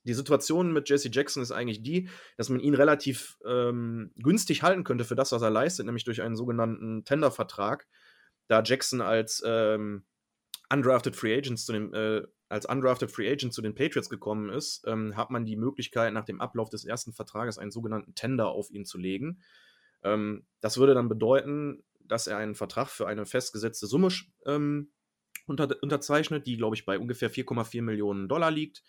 Die 0.06 0.14
Situation 0.14 0.72
mit 0.72 0.90
Jesse 0.90 1.10
Jackson 1.12 1.44
ist 1.44 1.52
eigentlich 1.52 1.84
die, 1.84 2.10
dass 2.38 2.50
man 2.50 2.62
ihn 2.62 2.74
relativ 2.74 3.38
ähm, 3.46 4.14
günstig 4.16 4.64
halten 4.64 4.86
könnte 4.86 5.04
für 5.04 5.16
das, 5.16 5.34
was 5.34 5.42
er 5.42 5.52
leistet, 5.52 5.86
nämlich 5.86 6.06
durch 6.06 6.22
einen 6.22 6.38
sogenannten 6.38 7.04
Tender-Vertrag. 7.04 7.86
Da 8.48 8.64
Jackson 8.64 9.02
als 9.02 9.44
ähm, 9.46 10.06
undrafted 10.72 11.18
Free 11.18 11.38
Agent 11.38 11.60
zu 11.60 11.74
den, 11.74 11.94
äh, 11.94 12.24
als 12.52 12.66
undrafted 12.66 13.10
Free 13.10 13.32
Agent 13.32 13.54
zu 13.54 13.62
den 13.62 13.76
Patriots 13.76 14.10
gekommen 14.10 14.50
ist, 14.50 14.84
ähm, 14.86 15.16
hat 15.16 15.32
man 15.32 15.46
die 15.46 15.56
Möglichkeit, 15.56 16.14
nach 16.14 16.26
dem 16.26 16.42
Ablauf 16.42 16.70
des 16.70 16.86
ersten 16.86 17.14
Vertrages 17.14 17.58
einen 17.58 17.72
sogenannten 17.72 18.14
Tender 18.14 18.50
auf 18.50 18.70
ihn 18.72 18.86
zu 18.86 18.98
legen. 18.98 19.42
Ähm, 20.04 20.46
das 20.60 20.78
würde 20.78 20.94
dann 20.94 21.10
bedeuten, 21.10 21.84
dass 22.00 22.28
er 22.28 22.38
einen 22.38 22.56
Vertrag 22.56 22.90
für 22.90 23.08
eine 23.08 23.26
festgesetzte 23.26 23.88
Summe 23.88 24.10
ähm, 24.46 24.92
unter, 25.48 25.76
unterzeichnet, 25.82 26.46
die, 26.46 26.58
glaube 26.58 26.76
ich, 26.76 26.86
bei 26.86 27.00
ungefähr 27.00 27.32
4,4 27.32 27.82
Millionen 27.82 28.28
Dollar 28.28 28.52
liegt. 28.52 28.84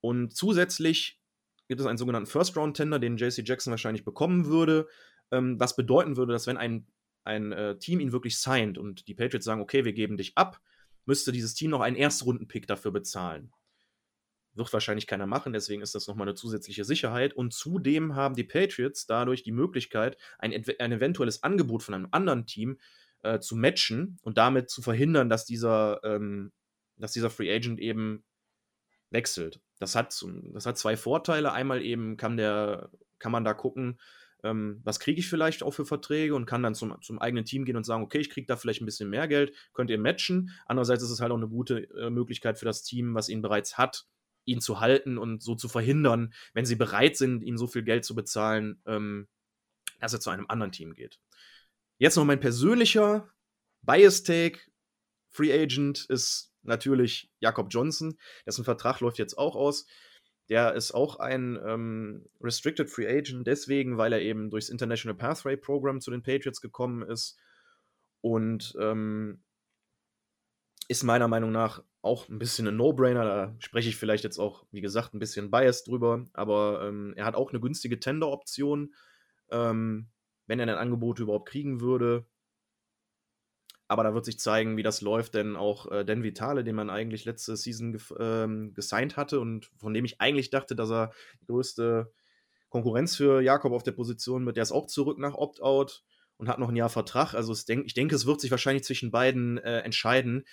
Und 0.00 0.34
zusätzlich 0.34 1.20
gibt 1.68 1.80
es 1.80 1.86
einen 1.86 1.98
sogenannten 1.98 2.30
First-Round-Tender, 2.30 2.98
den 2.98 3.16
JC 3.16 3.42
Jackson 3.44 3.72
wahrscheinlich 3.72 4.04
bekommen 4.04 4.46
würde, 4.46 4.88
ähm, 5.30 5.58
was 5.58 5.76
bedeuten 5.76 6.16
würde, 6.16 6.32
dass 6.32 6.46
wenn 6.46 6.56
ein, 6.56 6.86
ein 7.24 7.52
äh, 7.52 7.78
Team 7.78 8.00
ihn 8.00 8.12
wirklich 8.12 8.38
signed 8.38 8.78
und 8.78 9.08
die 9.08 9.14
Patriots 9.14 9.44
sagen, 9.44 9.60
okay, 9.60 9.84
wir 9.84 9.92
geben 9.92 10.16
dich 10.16 10.36
ab, 10.36 10.60
müsste 11.04 11.32
dieses 11.32 11.54
Team 11.54 11.70
noch 11.70 11.80
einen 11.80 11.96
Erstrunden-Pick 11.96 12.66
dafür 12.66 12.90
bezahlen. 12.92 13.52
Wird 14.54 14.72
wahrscheinlich 14.72 15.06
keiner 15.06 15.26
machen, 15.26 15.52
deswegen 15.52 15.80
ist 15.80 15.94
das 15.94 16.06
nochmal 16.08 16.26
eine 16.26 16.34
zusätzliche 16.34 16.84
Sicherheit. 16.84 17.34
Und 17.34 17.52
zudem 17.52 18.16
haben 18.16 18.34
die 18.34 18.44
Patriots 18.44 19.06
dadurch 19.06 19.42
die 19.42 19.52
Möglichkeit, 19.52 20.16
ein, 20.38 20.52
ein 20.52 20.92
eventuelles 20.92 21.42
Angebot 21.42 21.82
von 21.82 21.94
einem 21.94 22.08
anderen 22.10 22.46
Team 22.46 22.78
äh, 23.22 23.38
zu 23.38 23.56
matchen 23.56 24.18
und 24.22 24.38
damit 24.38 24.68
zu 24.70 24.82
verhindern, 24.82 25.28
dass 25.28 25.44
dieser, 25.44 26.00
ähm, 26.04 26.52
dass 26.96 27.12
dieser 27.12 27.30
Free 27.30 27.54
Agent 27.54 27.78
eben 27.78 28.24
wechselt. 29.10 29.60
Das 29.78 29.94
hat, 29.94 30.14
das 30.52 30.66
hat 30.66 30.78
zwei 30.78 30.96
Vorteile. 30.96 31.52
Einmal 31.52 31.82
eben 31.82 32.16
kann, 32.16 32.36
der, 32.36 32.90
kann 33.18 33.32
man 33.32 33.44
da 33.44 33.54
gucken, 33.54 34.00
ähm, 34.44 34.80
was 34.84 35.00
kriege 35.00 35.20
ich 35.20 35.28
vielleicht 35.28 35.62
auch 35.62 35.72
für 35.72 35.84
Verträge 35.84 36.34
und 36.34 36.46
kann 36.46 36.62
dann 36.62 36.74
zum, 36.74 37.00
zum 37.02 37.18
eigenen 37.18 37.44
Team 37.44 37.64
gehen 37.64 37.76
und 37.76 37.84
sagen, 37.84 38.02
okay, 38.02 38.18
ich 38.18 38.30
kriege 38.30 38.46
da 38.46 38.56
vielleicht 38.56 38.80
ein 38.80 38.86
bisschen 38.86 39.10
mehr 39.10 39.28
Geld, 39.28 39.54
könnt 39.72 39.90
ihr 39.90 39.98
matchen. 39.98 40.50
Andererseits 40.66 41.02
ist 41.02 41.10
es 41.10 41.20
halt 41.20 41.32
auch 41.32 41.36
eine 41.36 41.48
gute 41.48 41.88
äh, 41.96 42.10
Möglichkeit 42.10 42.58
für 42.58 42.64
das 42.64 42.82
Team, 42.82 43.14
was 43.14 43.28
ihn 43.28 43.42
bereits 43.42 43.78
hat, 43.78 44.06
ihn 44.44 44.60
zu 44.60 44.80
halten 44.80 45.18
und 45.18 45.42
so 45.42 45.54
zu 45.54 45.68
verhindern, 45.68 46.32
wenn 46.54 46.64
sie 46.64 46.76
bereit 46.76 47.16
sind, 47.16 47.42
ihm 47.42 47.56
so 47.56 47.66
viel 47.66 47.82
Geld 47.82 48.04
zu 48.04 48.14
bezahlen, 48.14 48.80
ähm, 48.86 49.28
dass 50.00 50.12
er 50.12 50.20
zu 50.20 50.30
einem 50.30 50.46
anderen 50.48 50.72
Team 50.72 50.94
geht. 50.94 51.18
Jetzt 51.98 52.16
noch 52.16 52.24
mein 52.24 52.40
persönlicher 52.40 53.28
Bias-Take. 53.82 54.58
Free 55.28 55.52
Agent 55.52 56.06
ist 56.08 56.52
natürlich 56.62 57.30
Jakob 57.40 57.68
Johnson, 57.70 58.18
dessen 58.46 58.64
Vertrag 58.64 59.00
läuft 59.00 59.18
jetzt 59.18 59.38
auch 59.38 59.54
aus. 59.54 59.86
Der 60.50 60.74
ist 60.74 60.92
auch 60.92 61.20
ein 61.20 61.58
ähm, 61.64 62.26
Restricted 62.40 62.90
Free 62.90 63.06
Agent, 63.06 63.46
deswegen, 63.46 63.96
weil 63.98 64.12
er 64.12 64.20
eben 64.20 64.50
durchs 64.50 64.68
International 64.68 65.16
Pathway 65.16 65.56
Program 65.56 66.00
zu 66.00 66.10
den 66.10 66.22
Patriots 66.22 66.60
gekommen 66.60 67.02
ist 67.02 67.38
und 68.20 68.76
ähm, 68.80 69.42
ist 70.88 71.04
meiner 71.04 71.28
Meinung 71.28 71.52
nach 71.52 71.84
auch 72.02 72.28
ein 72.28 72.40
bisschen 72.40 72.66
ein 72.66 72.76
No-Brainer. 72.76 73.24
Da 73.24 73.54
spreche 73.60 73.90
ich 73.90 73.96
vielleicht 73.96 74.24
jetzt 74.24 74.38
auch, 74.38 74.66
wie 74.72 74.80
gesagt, 74.80 75.14
ein 75.14 75.20
bisschen 75.20 75.52
biased 75.52 75.86
drüber, 75.86 76.24
aber 76.32 76.82
ähm, 76.84 77.14
er 77.16 77.26
hat 77.26 77.36
auch 77.36 77.50
eine 77.50 77.60
günstige 77.60 78.00
Tender-Option. 78.00 78.92
Ähm, 79.52 80.08
wenn 80.48 80.58
er 80.58 80.66
ein 80.66 80.74
Angebot 80.74 81.20
überhaupt 81.20 81.48
kriegen 81.48 81.80
würde, 81.80 82.26
aber 83.90 84.04
da 84.04 84.14
wird 84.14 84.24
sich 84.24 84.38
zeigen, 84.38 84.76
wie 84.76 84.84
das 84.84 85.00
läuft, 85.00 85.34
denn 85.34 85.56
auch 85.56 85.90
äh, 85.90 86.04
Dan 86.04 86.22
Vitale, 86.22 86.62
den 86.62 86.76
man 86.76 86.90
eigentlich 86.90 87.24
letzte 87.24 87.56
Season 87.56 87.90
ge 87.90 88.00
ähm, 88.20 88.72
gesigned 88.72 89.16
hatte 89.16 89.40
und 89.40 89.68
von 89.78 89.92
dem 89.92 90.04
ich 90.04 90.20
eigentlich 90.20 90.50
dachte, 90.50 90.76
dass 90.76 90.92
er 90.92 91.10
die 91.42 91.46
größte 91.46 92.12
Konkurrenz 92.68 93.16
für 93.16 93.40
Jakob 93.40 93.72
auf 93.72 93.82
der 93.82 93.90
Position 93.90 94.46
wird, 94.46 94.56
der 94.56 94.62
ist 94.62 94.70
auch 94.70 94.86
zurück 94.86 95.18
nach 95.18 95.34
Opt-out 95.34 96.04
und 96.36 96.48
hat 96.48 96.60
noch 96.60 96.68
ein 96.68 96.76
Jahr 96.76 96.88
Vertrag. 96.88 97.34
Also 97.34 97.52
denk, 97.66 97.84
ich 97.84 97.94
denke, 97.94 98.14
es 98.14 98.26
wird 98.26 98.40
sich 98.40 98.52
wahrscheinlich 98.52 98.84
zwischen 98.84 99.10
beiden 99.10 99.58
äh, 99.58 99.80
entscheiden. 99.80 100.44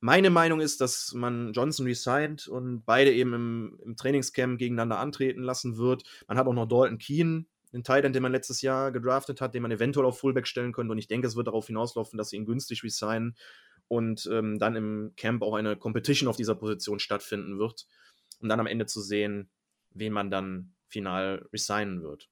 Meine 0.00 0.30
Meinung 0.30 0.60
ist, 0.60 0.80
dass 0.80 1.12
man 1.14 1.52
Johnson 1.52 1.86
resigned 1.86 2.48
und 2.48 2.84
beide 2.86 3.12
eben 3.12 3.34
im, 3.34 3.78
im 3.84 3.94
Trainingscamp 3.94 4.58
gegeneinander 4.58 4.98
antreten 4.98 5.44
lassen 5.44 5.76
wird. 5.76 6.02
Man 6.26 6.38
hat 6.38 6.48
auch 6.48 6.54
noch 6.54 6.66
Dalton 6.66 6.98
Keen, 6.98 7.46
den 7.72 7.84
Titan, 7.84 8.12
den 8.12 8.22
man 8.22 8.32
letztes 8.32 8.62
Jahr 8.62 8.90
gedraftet 8.92 9.40
hat, 9.40 9.54
den 9.54 9.62
man 9.62 9.70
eventuell 9.70 10.06
auf 10.06 10.18
Fullback 10.18 10.46
stellen 10.46 10.72
könnte. 10.72 10.92
Und 10.92 10.98
ich 10.98 11.08
denke, 11.08 11.26
es 11.26 11.36
wird 11.36 11.46
darauf 11.46 11.66
hinauslaufen, 11.66 12.18
dass 12.18 12.30
sie 12.30 12.36
ihn 12.36 12.46
günstig 12.46 12.82
resignen 12.82 13.36
und 13.88 14.28
ähm, 14.32 14.58
dann 14.58 14.76
im 14.76 15.12
Camp 15.16 15.42
auch 15.42 15.54
eine 15.54 15.76
Competition 15.76 16.28
auf 16.28 16.36
dieser 16.36 16.54
Position 16.54 16.98
stattfinden 16.98 17.58
wird, 17.58 17.86
um 18.40 18.48
dann 18.48 18.60
am 18.60 18.66
Ende 18.66 18.86
zu 18.86 19.00
sehen, 19.00 19.50
wen 19.90 20.12
man 20.12 20.30
dann 20.30 20.74
final 20.88 21.48
resignen 21.52 22.02
wird. 22.02 22.28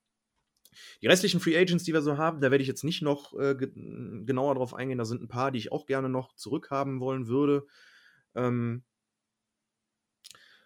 Die 1.02 1.06
restlichen 1.06 1.40
Free 1.40 1.56
Agents, 1.56 1.84
die 1.84 1.92
wir 1.92 2.02
so 2.02 2.18
haben, 2.18 2.40
da 2.40 2.50
werde 2.50 2.62
ich 2.62 2.68
jetzt 2.68 2.84
nicht 2.84 3.02
noch 3.02 3.36
äh, 3.38 3.54
genauer 3.56 4.54
drauf 4.54 4.74
eingehen. 4.74 4.98
Da 4.98 5.04
sind 5.04 5.22
ein 5.22 5.28
paar, 5.28 5.50
die 5.50 5.58
ich 5.58 5.72
auch 5.72 5.86
gerne 5.86 6.08
noch 6.08 6.34
zurückhaben 6.34 7.00
wollen 7.00 7.26
würde. 7.26 7.66
Ähm, 8.34 8.84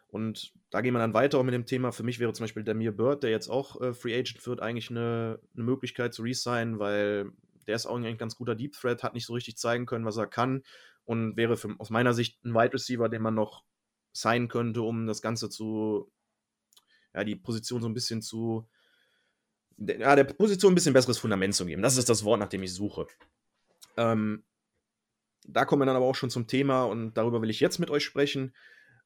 und 0.08 0.52
da 0.72 0.80
gehen 0.80 0.94
wir 0.94 1.00
dann 1.00 1.12
weiter 1.12 1.38
auch 1.38 1.42
mit 1.42 1.52
dem 1.52 1.66
Thema. 1.66 1.92
Für 1.92 2.02
mich 2.02 2.18
wäre 2.18 2.32
zum 2.32 2.44
Beispiel 2.44 2.64
Damir 2.64 2.92
Bird, 2.92 3.22
der 3.22 3.30
jetzt 3.30 3.50
auch 3.50 3.78
äh, 3.82 3.92
Free 3.92 4.18
Agent 4.18 4.44
wird, 4.46 4.61
eigentlich 4.61 4.90
eine, 4.90 5.38
eine 5.54 5.64
Möglichkeit 5.64 6.14
zu 6.14 6.22
resignen, 6.22 6.78
weil 6.78 7.30
der 7.66 7.76
ist 7.76 7.85
auch 7.85 7.96
ein 7.96 8.16
ganz 8.16 8.37
guter 8.37 8.54
Deep 8.54 8.72
Threat, 8.72 9.02
hat 9.02 9.12
nicht 9.12 9.26
so 9.26 9.35
richtig 9.35 9.58
zeigen 9.58 9.85
können, 9.85 10.06
was 10.06 10.16
er 10.16 10.26
kann 10.26 10.62
und 11.04 11.37
wäre 11.37 11.58
für, 11.58 11.76
aus 11.78 11.90
meiner 11.90 12.14
Sicht 12.14 12.42
ein 12.44 12.54
Wide 12.54 12.72
Receiver, 12.72 13.11
den 13.11 13.20
man 13.20 13.35
noch 13.35 13.64
signen 14.14 14.48
könnte, 14.48 14.80
um 14.80 15.06
das 15.06 15.20
Ganze 15.20 15.50
zu, 15.50 16.11
ja, 17.14 17.22
die 17.22 17.37
Position 17.37 17.82
so 17.82 17.88
ein 17.88 17.94
bisschen 17.94 18.22
zu, 18.22 18.66
ja, 19.76 20.16
der 20.16 20.24
Position 20.24 20.72
ein 20.72 20.74
bisschen 20.74 20.94
besseres 20.94 21.18
Fundament 21.18 21.54
zu 21.54 21.66
geben. 21.66 21.82
Das 21.82 21.98
ist 21.98 22.08
das 22.08 22.24
Wort, 22.24 22.40
nach 22.40 22.48
dem 22.48 22.62
ich 22.62 22.72
suche. 22.72 23.06
Ähm, 23.98 24.42
da 25.46 25.66
kommen 25.66 25.82
wir 25.82 25.87
dann 25.87 25.96
aber 25.96 26.06
auch 26.06 26.14
schon 26.14 26.30
zum 26.30 26.46
Thema 26.46 26.85
und 26.85 27.12
darüber 27.12 27.42
will 27.42 27.50
ich 27.50 27.61
jetzt 27.61 27.78
mit 27.78 27.90
euch 27.90 28.04
sprechen 28.04 28.54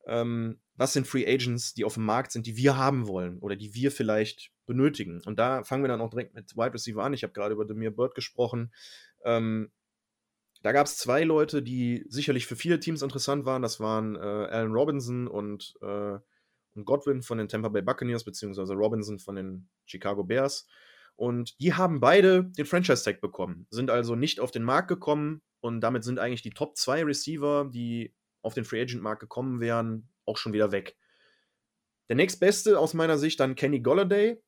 ähm, 0.06 0.60
was 0.76 0.92
sind 0.92 1.06
Free 1.06 1.26
Agents, 1.26 1.74
die 1.74 1.84
auf 1.84 1.94
dem 1.94 2.04
Markt 2.04 2.32
sind, 2.32 2.46
die 2.46 2.56
wir 2.56 2.76
haben 2.76 3.08
wollen 3.08 3.38
oder 3.38 3.56
die 3.56 3.74
wir 3.74 3.90
vielleicht 3.90 4.50
benötigen. 4.66 5.20
Und 5.24 5.38
da 5.38 5.64
fangen 5.64 5.82
wir 5.82 5.88
dann 5.88 6.00
auch 6.00 6.10
direkt 6.10 6.34
mit 6.34 6.56
Wide 6.56 6.74
Receiver 6.74 7.02
an. 7.02 7.14
Ich 7.14 7.22
habe 7.22 7.32
gerade 7.32 7.54
über 7.54 7.64
Demir 7.64 7.90
Bird 7.90 8.14
gesprochen. 8.14 8.72
Ähm, 9.24 9.70
da 10.62 10.72
gab 10.72 10.86
es 10.86 10.96
zwei 10.96 11.22
Leute, 11.22 11.62
die 11.62 12.04
sicherlich 12.08 12.46
für 12.46 12.56
viele 12.56 12.80
Teams 12.80 13.02
interessant 13.02 13.44
waren. 13.44 13.62
Das 13.62 13.80
waren 13.80 14.16
äh, 14.16 14.18
Allen 14.18 14.72
Robinson 14.72 15.28
und, 15.28 15.74
äh, 15.82 16.18
und 16.74 16.84
Godwin 16.84 17.22
von 17.22 17.38
den 17.38 17.48
Tampa 17.48 17.68
Bay 17.68 17.82
Buccaneers, 17.82 18.24
beziehungsweise 18.24 18.74
Robinson 18.74 19.18
von 19.18 19.36
den 19.36 19.68
Chicago 19.86 20.24
Bears. 20.24 20.66
Und 21.14 21.58
die 21.60 21.72
haben 21.72 22.00
beide 22.00 22.44
den 22.44 22.66
Franchise-Tag 22.66 23.20
bekommen, 23.20 23.66
sind 23.70 23.90
also 23.90 24.16
nicht 24.16 24.38
auf 24.38 24.50
den 24.50 24.64
Markt 24.64 24.88
gekommen 24.88 25.40
und 25.60 25.80
damit 25.80 26.04
sind 26.04 26.18
eigentlich 26.18 26.42
die 26.42 26.50
Top 26.50 26.76
2 26.76 27.04
Receiver, 27.04 27.70
die 27.72 28.14
auf 28.46 28.54
den 28.54 28.64
Free 28.64 28.80
Agent-Markt 28.80 29.20
gekommen 29.20 29.60
wären, 29.60 30.08
auch 30.24 30.36
schon 30.36 30.52
wieder 30.52 30.70
weg. 30.70 30.96
Der 32.08 32.14
nächstbeste 32.14 32.78
aus 32.78 32.94
meiner 32.94 33.18
Sicht 33.18 33.40
dann 33.40 33.56
Kenny 33.56 33.80
Golladay. 33.80 34.40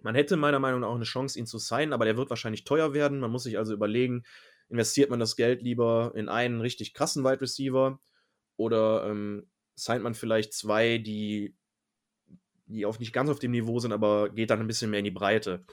Man 0.00 0.14
hätte 0.14 0.36
meiner 0.36 0.60
Meinung 0.60 0.80
nach 0.80 0.88
auch 0.88 0.94
eine 0.94 1.04
Chance, 1.04 1.36
ihn 1.38 1.46
zu 1.46 1.58
signen, 1.58 1.92
aber 1.92 2.04
der 2.04 2.16
wird 2.16 2.30
wahrscheinlich 2.30 2.62
teuer 2.62 2.94
werden. 2.94 3.18
Man 3.18 3.32
muss 3.32 3.42
sich 3.42 3.58
also 3.58 3.74
überlegen, 3.74 4.22
investiert 4.68 5.10
man 5.10 5.18
das 5.18 5.34
Geld 5.34 5.60
lieber 5.62 6.12
in 6.14 6.28
einen 6.28 6.60
richtig 6.60 6.94
krassen 6.94 7.24
Wide 7.24 7.40
Receiver 7.40 7.98
oder 8.56 9.08
ähm, 9.10 9.50
signed 9.74 10.04
man 10.04 10.14
vielleicht 10.14 10.52
zwei, 10.52 10.98
die, 10.98 11.56
die 12.66 12.86
auch 12.86 13.00
nicht 13.00 13.12
ganz 13.12 13.28
auf 13.28 13.40
dem 13.40 13.50
Niveau 13.50 13.80
sind, 13.80 13.92
aber 13.92 14.30
geht 14.30 14.50
dann 14.50 14.60
ein 14.60 14.68
bisschen 14.68 14.90
mehr 14.90 15.00
in 15.00 15.04
die 15.04 15.10
Breite. 15.10 15.64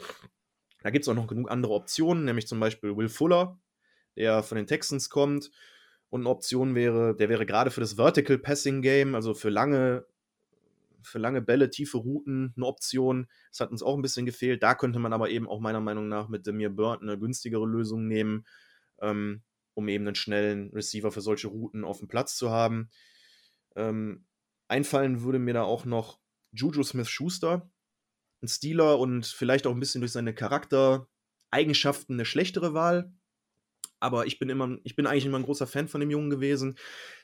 Da 0.82 0.90
gibt 0.90 1.04
es 1.04 1.10
auch 1.10 1.16
noch 1.16 1.28
genug 1.28 1.52
andere 1.52 1.74
Optionen, 1.74 2.26
nämlich 2.26 2.48
zum 2.48 2.60
Beispiel 2.60 2.98
Will 2.98 3.10
Fuller, 3.10 3.60
der 4.16 4.42
von 4.42 4.56
den 4.56 4.68
Texans 4.68 5.10
kommt. 5.10 5.52
Und 6.14 6.22
eine 6.22 6.30
Option 6.30 6.76
wäre, 6.76 7.16
der 7.16 7.30
wäre 7.30 7.46
gerade 7.46 7.72
für 7.72 7.82
das 7.82 7.96
Vertical 7.96 8.38
Passing 8.38 8.82
Game, 8.82 9.16
also 9.16 9.34
für 9.34 9.50
lange, 9.50 10.06
für 11.02 11.18
lange 11.18 11.42
Bälle, 11.42 11.70
tiefe 11.72 11.98
Routen, 11.98 12.54
eine 12.56 12.66
Option. 12.68 13.28
Das 13.50 13.62
hat 13.62 13.72
uns 13.72 13.82
auch 13.82 13.96
ein 13.96 14.02
bisschen 14.04 14.26
gefehlt. 14.26 14.62
Da 14.62 14.76
könnte 14.76 15.00
man 15.00 15.14
aber 15.14 15.30
eben 15.32 15.50
auch 15.50 15.60
meiner 15.60 15.82
Meinung 15.82 16.08
nach 16.08 16.30
mit 16.30 16.46
Demir 16.46 16.70
Burton 16.70 17.10
eine 17.10 17.18
günstigere 17.18 17.66
Lösung 17.66 18.08
nehmen 18.08 18.46
ähm, 19.02 19.44
um 19.76 19.88
eben 19.88 20.08
einen 20.08 20.16
schnellen 20.16 20.70
Receiver 20.72 21.12
für 21.12 21.22
solche 21.22 21.48
Routen 21.48 21.84
auf 21.84 22.00
dem 22.00 22.08
Platz 22.08 22.36
zu 22.36 22.50
haben. 22.50 22.90
Ähm, 23.76 24.26
einfallen 24.68 25.22
würde 25.24 25.40
mir 25.40 25.54
da 25.54 25.64
auch 25.64 25.86
noch 25.86 26.20
Juju 26.52 26.84
Smith-Schuster, 26.84 27.70
ein 28.42 28.48
Stealer 28.48 29.00
und 29.00 29.26
vielleicht 29.26 29.66
auch 29.68 29.72
ein 29.72 29.80
bisschen 29.80 30.02
durch 30.02 30.12
seine 30.12 30.34
Charaktereigenschaften 30.34 32.16
eine 32.16 32.26
schlechtere 32.26 32.74
Wahl. 32.74 33.12
Aber 34.04 34.26
ich 34.26 34.38
bin 34.38 34.50
immer, 34.50 34.78
ich 34.84 34.96
bin 34.96 35.08
eigentlich 35.08 35.26
immer 35.26 35.40
ein 35.40 35.46
großer 35.46 35.66
Fan 35.66 35.88
von 35.88 36.02
dem 36.02 36.12
Jungen 36.12 36.30
gewesen. 36.30 36.78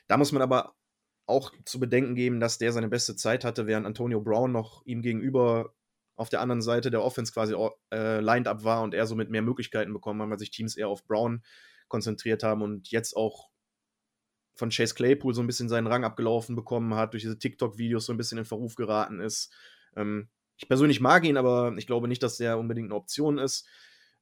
Da 0.08 0.16
muss 0.16 0.32
man 0.32 0.40
aber 0.40 0.74
auch 1.26 1.52
zu 1.66 1.78
bedenken 1.78 2.14
geben, 2.14 2.40
dass 2.40 2.56
der 2.56 2.72
seine 2.72 2.88
beste 2.88 3.16
Zeit 3.16 3.44
hatte, 3.44 3.66
während 3.66 3.86
Antonio 3.86 4.20
Brown 4.20 4.50
noch 4.50 4.84
ihm 4.86 5.02
gegenüber 5.02 5.74
auf 6.16 6.30
der 6.30 6.40
anderen 6.40 6.62
Seite 6.62 6.90
der 6.90 7.02
Offense 7.02 7.32
quasi 7.32 7.54
äh, 7.92 8.20
lined 8.20 8.48
up 8.48 8.64
war 8.64 8.82
und 8.82 8.94
er 8.94 9.06
somit 9.06 9.30
mehr 9.30 9.42
Möglichkeiten 9.42 9.92
bekommen 9.92 10.22
hat, 10.22 10.30
weil 10.30 10.38
sich 10.38 10.50
Teams 10.50 10.76
eher 10.76 10.88
auf 10.88 11.06
Brown 11.06 11.42
konzentriert 11.88 12.42
haben 12.42 12.62
und 12.62 12.90
jetzt 12.90 13.14
auch 13.14 13.50
von 14.54 14.70
Chase 14.70 14.94
Claypool 14.94 15.34
so 15.34 15.42
ein 15.42 15.46
bisschen 15.46 15.68
seinen 15.68 15.86
Rang 15.86 16.04
abgelaufen 16.04 16.56
bekommen 16.56 16.94
hat, 16.94 17.12
durch 17.12 17.22
diese 17.22 17.38
TikTok-Videos 17.38 18.06
so 18.06 18.12
ein 18.12 18.16
bisschen 18.16 18.38
in 18.38 18.44
Verruf 18.46 18.74
geraten 18.74 19.20
ist. 19.20 19.52
Ähm, 19.96 20.28
ich 20.56 20.66
persönlich 20.68 21.00
mag 21.00 21.24
ihn, 21.24 21.36
aber 21.36 21.74
ich 21.76 21.86
glaube 21.86 22.08
nicht, 22.08 22.22
dass 22.22 22.38
der 22.38 22.58
unbedingt 22.58 22.88
eine 22.88 22.96
Option 22.96 23.38
ist. 23.38 23.66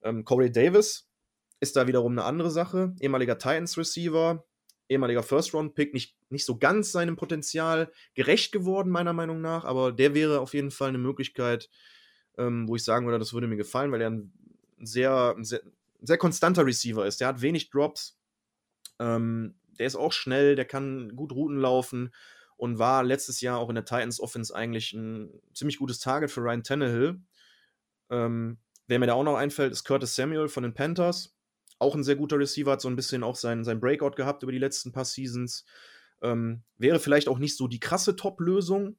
Ähm, 0.03 0.25
Corey 0.25 0.53
Davis 0.53 1.08
ist 1.61 1.77
da 1.77 1.87
wiederum 1.87 2.12
eine 2.12 2.25
andere 2.25 2.51
Sache. 2.51 2.94
Ehemaliger 3.01 3.38
Titans-Receiver, 3.38 4.44
ehemaliger 4.88 5.23
First-Round-Pick, 5.23 5.92
nicht, 5.92 6.16
nicht 6.31 6.44
so 6.44 6.59
ganz 6.59 6.92
seinem 6.92 7.16
Potenzial 7.16 7.92
gerecht 8.14 8.53
geworden, 8.53 8.90
meiner 8.90 9.12
Meinung 9.12 9.40
nach, 9.40 9.64
aber 9.64 9.92
der 9.92 10.14
wäre 10.14 10.40
auf 10.40 10.55
jeden 10.55 10.71
Fall 10.71 10.88
eine 10.88 10.99
Möglichkeit, 10.99 11.68
ähm, 12.37 12.68
wo 12.68 12.77
ich 12.77 12.85
sagen 12.85 13.07
würde, 13.07 13.18
das 13.18 13.33
würde 13.33 13.49
mir 13.49 13.57
gefallen, 13.57 13.92
weil 13.92 14.01
er 14.01 14.11
ein 14.11 14.33
sehr, 14.81 15.37
sehr, 15.40 15.61
sehr 16.01 16.18
konstanter 16.18 16.64
Receiver 16.64 17.05
ist. 17.07 17.21
Der 17.21 17.29
hat 17.29 17.42
wenig 17.42 17.71
Drops, 17.71 18.18
ähm, 18.99 19.57
der 19.79 19.87
ist 19.87 19.97
auch 19.97 20.12
schnell, 20.12 20.57
der 20.57 20.64
kann 20.64 21.14
gut 21.14 21.33
Routen 21.33 21.59
laufen 21.59 22.14
und 22.57 22.79
war 22.79 23.05
letztes 23.05 23.40
Jahr 23.40 23.59
auch 23.59 23.68
in 23.68 23.75
der 23.75 23.85
Titans 23.85 24.21
Offense 24.21 24.55
eigentlich 24.55 24.92
ein 24.92 25.31
ziemlich 25.55 25.79
gutes 25.79 26.01
Target 26.01 26.31
für 26.31 26.40
Ryan 26.40 26.64
Tannehill. 26.64 27.21
Ähm, 28.11 28.59
wer 28.87 28.99
mir 28.99 29.07
da 29.07 29.14
auch 29.14 29.25
noch 29.25 29.37
einfällt, 29.37 29.73
ist 29.73 29.85
Curtis 29.85 30.16
Samuel 30.16 30.49
von 30.49 30.62
den 30.62 30.75
Panthers 30.75 31.38
auch 31.78 31.94
ein 31.94 32.04
sehr 32.04 32.16
guter 32.16 32.38
Receiver, 32.38 32.72
hat 32.72 32.80
so 32.80 32.88
ein 32.88 32.96
bisschen 32.96 33.22
auch 33.22 33.36
sein, 33.36 33.64
sein 33.64 33.80
Breakout 33.80 34.12
gehabt 34.12 34.42
über 34.42 34.52
die 34.52 34.58
letzten 34.58 34.92
paar 34.92 35.04
Seasons. 35.04 35.64
Ähm, 36.22 36.62
wäre 36.76 36.98
vielleicht 36.98 37.28
auch 37.28 37.38
nicht 37.38 37.56
so 37.56 37.68
die 37.68 37.80
krasse 37.80 38.16
Top-Lösung, 38.16 38.96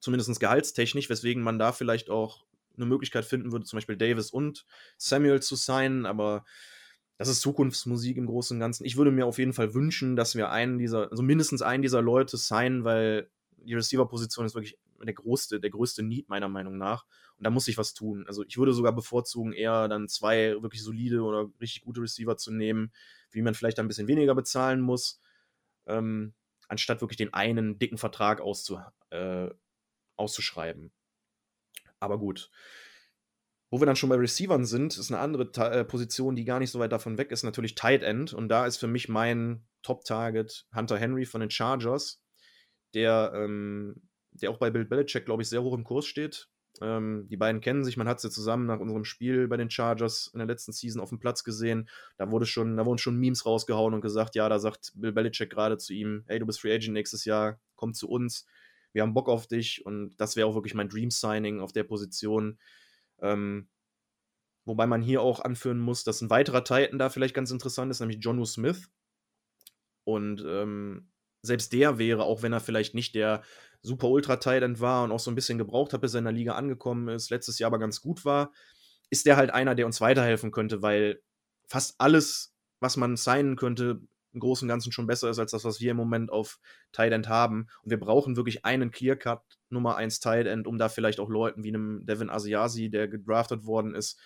zumindest 0.00 0.38
gehaltstechnisch, 0.38 1.08
weswegen 1.08 1.42
man 1.42 1.58
da 1.58 1.72
vielleicht 1.72 2.10
auch 2.10 2.44
eine 2.76 2.86
Möglichkeit 2.86 3.24
finden 3.24 3.52
würde, 3.52 3.64
zum 3.64 3.78
Beispiel 3.78 3.96
Davis 3.96 4.30
und 4.30 4.66
Samuel 4.98 5.40
zu 5.40 5.56
signen, 5.56 6.04
aber 6.04 6.44
das 7.18 7.28
ist 7.28 7.40
Zukunftsmusik 7.40 8.18
im 8.18 8.26
Großen 8.26 8.56
und 8.56 8.60
Ganzen. 8.60 8.84
Ich 8.84 8.98
würde 8.98 9.10
mir 9.10 9.24
auf 9.24 9.38
jeden 9.38 9.54
Fall 9.54 9.72
wünschen, 9.72 10.16
dass 10.16 10.34
wir 10.34 10.50
einen 10.50 10.78
dieser, 10.78 11.10
also 11.10 11.22
mindestens 11.22 11.62
einen 11.62 11.82
dieser 11.82 12.02
Leute 12.02 12.36
signen, 12.36 12.84
weil 12.84 13.30
die 13.56 13.74
Receiver-Position 13.74 14.44
ist 14.44 14.54
wirklich 14.54 14.78
der 15.04 15.14
größte, 15.14 15.60
der 15.60 15.70
größte 15.70 16.02
Need 16.02 16.28
meiner 16.28 16.48
Meinung 16.48 16.78
nach. 16.78 17.06
Und 17.36 17.44
da 17.44 17.50
muss 17.50 17.68
ich 17.68 17.76
was 17.76 17.94
tun. 17.94 18.24
Also 18.26 18.44
ich 18.44 18.56
würde 18.56 18.72
sogar 18.72 18.92
bevorzugen, 18.92 19.52
eher 19.52 19.88
dann 19.88 20.08
zwei 20.08 20.62
wirklich 20.62 20.82
solide 20.82 21.22
oder 21.22 21.50
richtig 21.60 21.82
gute 21.82 22.00
Receiver 22.00 22.36
zu 22.36 22.52
nehmen, 22.52 22.92
wie 23.30 23.42
man 23.42 23.54
vielleicht 23.54 23.78
ein 23.78 23.88
bisschen 23.88 24.08
weniger 24.08 24.34
bezahlen 24.34 24.80
muss, 24.80 25.20
ähm, 25.86 26.34
anstatt 26.68 27.00
wirklich 27.00 27.18
den 27.18 27.34
einen 27.34 27.78
dicken 27.78 27.98
Vertrag 27.98 28.40
auszu, 28.40 28.80
äh, 29.10 29.48
auszuschreiben. 30.16 30.92
Aber 32.00 32.18
gut. 32.18 32.50
Wo 33.70 33.80
wir 33.80 33.86
dann 33.86 33.96
schon 33.96 34.10
bei 34.10 34.16
Receivern 34.16 34.64
sind, 34.64 34.96
ist 34.96 35.10
eine 35.10 35.20
andere 35.20 35.50
Ta 35.50 35.70
äh, 35.72 35.84
Position, 35.84 36.36
die 36.36 36.44
gar 36.44 36.60
nicht 36.60 36.70
so 36.70 36.78
weit 36.78 36.92
davon 36.92 37.18
weg 37.18 37.32
ist, 37.32 37.42
natürlich 37.42 37.74
Tight 37.74 38.02
End. 38.02 38.32
Und 38.32 38.48
da 38.48 38.64
ist 38.64 38.76
für 38.76 38.86
mich 38.86 39.08
mein 39.08 39.66
Top-Target 39.82 40.66
Hunter 40.74 40.98
Henry 40.98 41.26
von 41.26 41.40
den 41.40 41.50
Chargers, 41.50 42.22
der 42.94 43.32
ähm, 43.34 44.08
der 44.42 44.50
auch 44.50 44.58
bei 44.58 44.70
Bill 44.70 44.84
Belichick, 44.84 45.24
glaube 45.24 45.42
ich, 45.42 45.48
sehr 45.48 45.62
hoch 45.62 45.74
im 45.74 45.84
Kurs 45.84 46.06
steht. 46.06 46.48
Ähm, 46.82 47.26
die 47.28 47.36
beiden 47.36 47.60
kennen 47.60 47.84
sich, 47.84 47.96
man 47.96 48.08
hat 48.08 48.20
sie 48.20 48.30
zusammen 48.30 48.66
nach 48.66 48.80
unserem 48.80 49.04
Spiel 49.04 49.48
bei 49.48 49.56
den 49.56 49.70
Chargers 49.70 50.30
in 50.32 50.38
der 50.38 50.46
letzten 50.46 50.72
Season 50.72 51.00
auf 51.00 51.08
dem 51.08 51.18
Platz 51.18 51.44
gesehen. 51.44 51.88
Da 52.18 52.30
wurde 52.30 52.46
schon, 52.46 52.76
da 52.76 52.84
wurden 52.84 52.98
schon 52.98 53.16
Memes 53.16 53.46
rausgehauen 53.46 53.94
und 53.94 54.00
gesagt, 54.00 54.34
ja, 54.34 54.48
da 54.48 54.58
sagt 54.58 54.92
Bill 54.94 55.12
Belichick 55.12 55.50
gerade 55.50 55.78
zu 55.78 55.94
ihm, 55.94 56.24
hey, 56.26 56.38
du 56.38 56.46
bist 56.46 56.60
Free 56.60 56.74
Agent 56.74 56.92
nächstes 56.92 57.24
Jahr, 57.24 57.60
komm 57.74 57.94
zu 57.94 58.08
uns, 58.08 58.46
wir 58.92 59.02
haben 59.02 59.14
Bock 59.14 59.28
auf 59.28 59.46
dich 59.46 59.84
und 59.84 60.16
das 60.16 60.36
wäre 60.36 60.48
auch 60.48 60.54
wirklich 60.54 60.74
mein 60.74 60.88
Dream 60.88 61.10
Signing 61.10 61.60
auf 61.60 61.72
der 61.72 61.84
Position. 61.84 62.58
Ähm, 63.20 63.68
wobei 64.64 64.86
man 64.86 65.02
hier 65.02 65.22
auch 65.22 65.40
anführen 65.40 65.78
muss, 65.78 66.04
dass 66.04 66.20
ein 66.20 66.30
weiterer 66.30 66.64
Titan 66.64 66.98
da 66.98 67.08
vielleicht 67.08 67.34
ganz 67.34 67.50
interessant 67.50 67.90
ist, 67.90 68.00
nämlich 68.00 68.18
Jonu 68.20 68.44
Smith. 68.44 68.90
Und 70.04 70.42
ähm, 70.46 71.10
selbst 71.46 71.72
der 71.72 71.98
wäre, 71.98 72.24
auch 72.24 72.42
wenn 72.42 72.52
er 72.52 72.60
vielleicht 72.60 72.94
nicht 72.94 73.14
der 73.14 73.42
super 73.82 74.08
Ultra-Titan 74.08 74.80
war 74.80 75.04
und 75.04 75.12
auch 75.12 75.20
so 75.20 75.30
ein 75.30 75.34
bisschen 75.34 75.58
gebraucht 75.58 75.92
hat, 75.92 76.00
bis 76.00 76.14
er 76.14 76.18
in 76.18 76.24
der 76.24 76.32
Liga 76.32 76.54
angekommen 76.54 77.08
ist, 77.08 77.30
letztes 77.30 77.58
Jahr 77.58 77.68
aber 77.68 77.78
ganz 77.78 78.00
gut 78.00 78.24
war, 78.24 78.52
ist 79.10 79.26
der 79.26 79.36
halt 79.36 79.50
einer, 79.50 79.74
der 79.74 79.86
uns 79.86 80.00
weiterhelfen 80.00 80.50
könnte, 80.50 80.82
weil 80.82 81.22
fast 81.68 81.94
alles, 81.98 82.54
was 82.80 82.96
man 82.96 83.16
signen 83.16 83.56
könnte, 83.56 84.00
im 84.32 84.40
Großen 84.40 84.66
und 84.66 84.68
Ganzen 84.68 84.92
schon 84.92 85.06
besser 85.06 85.30
ist 85.30 85.38
als 85.38 85.52
das, 85.52 85.64
was 85.64 85.80
wir 85.80 85.92
im 85.92 85.96
Moment 85.96 86.30
auf 86.30 86.60
Tight 86.92 87.12
End 87.12 87.28
haben. 87.28 87.68
Und 87.82 87.90
wir 87.90 87.98
brauchen 87.98 88.36
wirklich 88.36 88.66
einen 88.66 88.90
Clear-Cut 88.90 89.40
Nummer 89.70 89.96
1 89.96 90.20
Tight 90.20 90.46
End, 90.46 90.66
um 90.66 90.76
da 90.76 90.90
vielleicht 90.90 91.20
auch 91.20 91.30
Leuten 91.30 91.64
wie 91.64 91.68
einem 91.68 92.04
Devin 92.04 92.28
Asiasi, 92.28 92.90
der 92.90 93.08
gedraftet 93.08 93.64
worden 93.64 93.94
ist, 93.94 94.20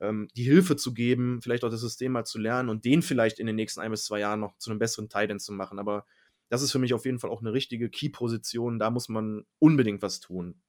ähm, 0.00 0.28
die 0.36 0.44
Hilfe 0.44 0.76
zu 0.76 0.94
geben, 0.94 1.40
vielleicht 1.42 1.64
auch 1.64 1.70
das 1.70 1.80
System 1.80 2.12
mal 2.12 2.24
zu 2.24 2.38
lernen 2.38 2.68
und 2.68 2.84
den 2.84 3.02
vielleicht 3.02 3.40
in 3.40 3.46
den 3.46 3.56
nächsten 3.56 3.80
ein 3.80 3.90
bis 3.90 4.04
zwei 4.04 4.20
Jahren 4.20 4.40
noch 4.40 4.56
zu 4.58 4.70
einem 4.70 4.78
besseren 4.78 5.08
Tight 5.08 5.30
End 5.30 5.42
zu 5.42 5.52
machen. 5.52 5.80
Aber 5.80 6.06
das 6.48 6.62
ist 6.62 6.72
für 6.72 6.78
mich 6.78 6.94
auf 6.94 7.04
jeden 7.04 7.18
Fall 7.18 7.30
auch 7.30 7.40
eine 7.40 7.52
richtige 7.52 7.90
Key-Position. 7.90 8.78
Da 8.78 8.90
muss 8.90 9.08
man 9.08 9.44
unbedingt 9.58 10.02
was 10.02 10.20
tun. 10.20 10.60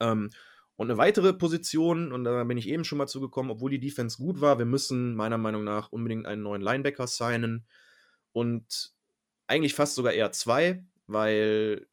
Ähm, 0.00 0.30
und 0.76 0.90
eine 0.90 0.98
weitere 0.98 1.32
Position, 1.32 2.12
und 2.12 2.22
da 2.22 2.44
bin 2.44 2.56
ich 2.56 2.68
eben 2.68 2.84
schon 2.84 2.98
mal 2.98 3.08
zugekommen, 3.08 3.50
obwohl 3.50 3.70
die 3.70 3.80
Defense 3.80 4.18
gut 4.18 4.40
war, 4.40 4.58
wir 4.58 4.66
müssen 4.66 5.16
meiner 5.16 5.38
Meinung 5.38 5.64
nach 5.64 5.90
unbedingt 5.90 6.26
einen 6.26 6.42
neuen 6.42 6.62
Linebacker 6.62 7.08
signen. 7.08 7.66
Und 8.32 8.92
eigentlich 9.48 9.74
fast 9.74 9.96
sogar 9.96 10.12
eher 10.12 10.30
zwei, 10.30 10.84
weil 11.08 11.88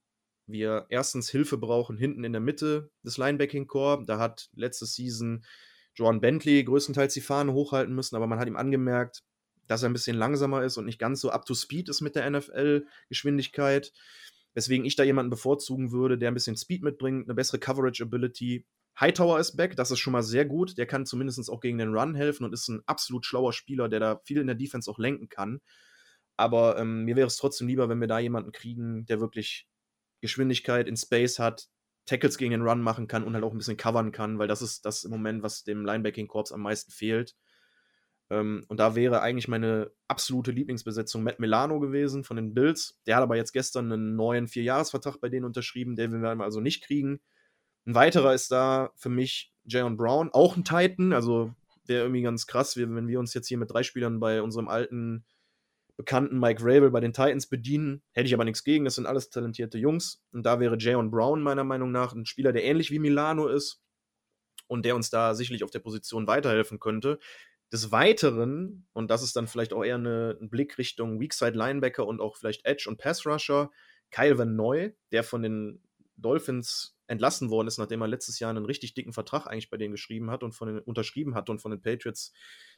wir 0.45 0.85
erstens 0.89 1.29
Hilfe 1.29 1.57
brauchen 1.57 1.97
hinten 1.97 2.23
in 2.23 2.33
der 2.33 2.41
Mitte 2.41 2.91
des 3.01 3.17
Linebacking-Core. 3.17 4.05
Da 4.05 4.19
hat 4.19 4.49
letzte 4.53 4.85
Season 4.85 5.43
Joan 5.95 6.21
Bentley 6.21 6.63
größtenteils 6.63 7.13
die 7.13 7.21
Fahne 7.21 7.53
hochhalten 7.53 7.95
müssen, 7.95 8.15
aber 8.15 8.27
man 8.27 8.37
hat 8.37 8.47
ihm 8.47 8.57
angemerkt, 8.57 9.23
dass 9.67 9.83
er 9.83 9.89
ein 9.89 9.93
bisschen 9.93 10.17
langsamer 10.17 10.63
ist 10.63 10.77
und 10.77 10.85
nicht 10.85 10.99
ganz 10.99 11.21
so 11.21 11.29
up 11.29 11.45
to 11.45 11.53
speed 11.53 11.89
ist 11.89 12.01
mit 12.01 12.15
der 12.15 12.29
NFL-Geschwindigkeit. 12.29 13.91
Weswegen 14.53 14.85
ich 14.85 14.95
da 14.95 15.03
jemanden 15.03 15.29
bevorzugen 15.29 15.91
würde, 15.91 16.17
der 16.17 16.29
ein 16.31 16.33
bisschen 16.33 16.55
Speed 16.55 16.81
mitbringt, 16.83 17.27
eine 17.27 17.35
bessere 17.35 17.59
Coverage-Ability. 17.59 18.65
Hightower 18.99 19.39
ist 19.39 19.57
back, 19.57 19.75
das 19.75 19.91
ist 19.91 19.99
schon 19.99 20.13
mal 20.13 20.23
sehr 20.23 20.45
gut. 20.45 20.77
Der 20.77 20.85
kann 20.85 21.05
zumindest 21.05 21.49
auch 21.49 21.59
gegen 21.59 21.77
den 21.77 21.93
Run 21.93 22.15
helfen 22.15 22.45
und 22.45 22.53
ist 22.53 22.69
ein 22.69 22.81
absolut 22.85 23.25
schlauer 23.25 23.51
Spieler, 23.51 23.89
der 23.89 23.99
da 23.99 24.21
viel 24.23 24.39
in 24.39 24.47
der 24.47 24.55
Defense 24.55 24.89
auch 24.89 24.97
lenken 24.97 25.27
kann. 25.27 25.59
Aber 26.37 26.77
ähm, 26.79 27.03
mir 27.03 27.15
wäre 27.15 27.27
es 27.27 27.37
trotzdem 27.37 27.67
lieber, 27.67 27.89
wenn 27.89 27.99
wir 27.99 28.07
da 28.07 28.19
jemanden 28.19 28.53
kriegen, 28.53 29.05
der 29.05 29.19
wirklich 29.19 29.67
Geschwindigkeit 30.21 30.87
in 30.87 30.95
Space 30.95 31.39
hat, 31.39 31.67
Tackles 32.05 32.37
gegen 32.37 32.51
den 32.51 32.61
Run 32.61 32.81
machen 32.81 33.07
kann 33.07 33.23
und 33.23 33.33
halt 33.33 33.43
auch 33.43 33.51
ein 33.51 33.57
bisschen 33.57 33.77
covern 33.77 34.11
kann, 34.11 34.37
weil 34.37 34.47
das 34.47 34.61
ist 34.61 34.85
das 34.85 35.03
im 35.03 35.11
Moment, 35.11 35.43
was 35.43 35.63
dem 35.63 35.85
Linebacking-Korps 35.85 36.51
am 36.51 36.61
meisten 36.61 36.91
fehlt. 36.91 37.35
Ähm, 38.29 38.65
und 38.67 38.79
da 38.79 38.95
wäre 38.95 39.21
eigentlich 39.21 39.47
meine 39.47 39.91
absolute 40.07 40.51
Lieblingsbesetzung 40.51 41.23
Matt 41.23 41.39
Milano 41.39 41.79
gewesen 41.79 42.23
von 42.23 42.37
den 42.37 42.53
Bills. 42.53 42.99
Der 43.05 43.15
hat 43.15 43.23
aber 43.23 43.35
jetzt 43.35 43.53
gestern 43.53 43.91
einen 43.91 44.15
neuen 44.15 44.47
Vierjahresvertrag 44.47 45.19
bei 45.21 45.29
denen 45.29 45.45
unterschrieben, 45.45 45.95
den 45.95 46.11
wir 46.21 46.39
also 46.41 46.59
nicht 46.59 46.83
kriegen. 46.83 47.19
Ein 47.85 47.95
weiterer 47.95 48.33
ist 48.33 48.51
da 48.51 48.91
für 48.95 49.09
mich 49.09 49.53
Jayon 49.65 49.97
Brown, 49.97 50.29
auch 50.31 50.57
ein 50.57 50.63
Titan, 50.63 51.13
also 51.13 51.53
wäre 51.85 52.03
irgendwie 52.03 52.23
ganz 52.23 52.47
krass, 52.47 52.77
wenn 52.77 53.07
wir 53.07 53.19
uns 53.19 53.33
jetzt 53.33 53.47
hier 53.47 53.59
mit 53.59 53.71
drei 53.71 53.83
Spielern 53.83 54.19
bei 54.19 54.41
unserem 54.41 54.67
alten 54.67 55.23
Bekannten 55.97 56.39
Mike 56.39 56.61
Rabel 56.61 56.91
bei 56.91 56.99
den 56.99 57.13
Titans 57.13 57.47
bedienen. 57.47 58.01
Hätte 58.11 58.27
ich 58.27 58.33
aber 58.33 58.43
nichts 58.43 58.63
gegen, 58.63 58.83
das 58.83 58.95
sind 58.95 59.05
alles 59.05 59.29
talentierte 59.29 59.77
Jungs. 59.77 60.23
Und 60.33 60.45
da 60.45 60.59
wäre 60.59 60.77
Jayon 60.77 61.09
Brown 61.09 61.41
meiner 61.41 61.63
Meinung 61.63 61.91
nach 61.91 62.13
ein 62.13 62.25
Spieler, 62.25 62.51
der 62.51 62.65
ähnlich 62.65 62.91
wie 62.91 62.99
Milano 62.99 63.47
ist 63.47 63.81
und 64.67 64.83
der 64.83 64.95
uns 64.95 65.09
da 65.09 65.35
sicherlich 65.35 65.63
auf 65.63 65.71
der 65.71 65.79
Position 65.79 66.27
weiterhelfen 66.27 66.79
könnte. 66.79 67.19
Des 67.75 67.91
Weiteren, 67.91 68.87
und 68.93 69.11
das 69.11 69.21
ist 69.21 69.35
dann 69.35 69.47
vielleicht 69.47 69.73
auch 69.73 69.83
eher 69.83 69.95
eine, 69.95 70.37
ein 70.39 70.49
Blick 70.49 70.77
Richtung 70.77 71.19
Weakside 71.19 71.57
Linebacker 71.57 72.07
und 72.07 72.21
auch 72.21 72.37
vielleicht 72.37 72.65
Edge 72.65 72.85
und 72.87 72.97
Pass 72.97 73.25
Rusher, 73.25 73.69
Kyle 74.11 74.37
Van 74.37 74.55
Noy, 74.55 74.95
der 75.11 75.25
von 75.25 75.43
den 75.43 75.83
Dolphins 76.15 76.97
entlassen 77.07 77.49
worden 77.49 77.67
ist, 77.67 77.77
nachdem 77.77 77.99
er 78.01 78.07
letztes 78.07 78.39
Jahr 78.39 78.49
einen 78.49 78.63
richtig 78.63 78.93
dicken 78.93 79.11
Vertrag 79.11 79.47
eigentlich 79.47 79.69
bei 79.69 79.75
denen 79.75 79.91
geschrieben 79.91 80.31
hat 80.31 80.41
und 80.41 80.53
von 80.53 80.69
den, 80.69 80.79
unterschrieben 80.79 81.35
hat 81.35 81.49
und 81.49 81.59
von 81.59 81.69
den 81.69 81.81
Patriots 81.81 82.31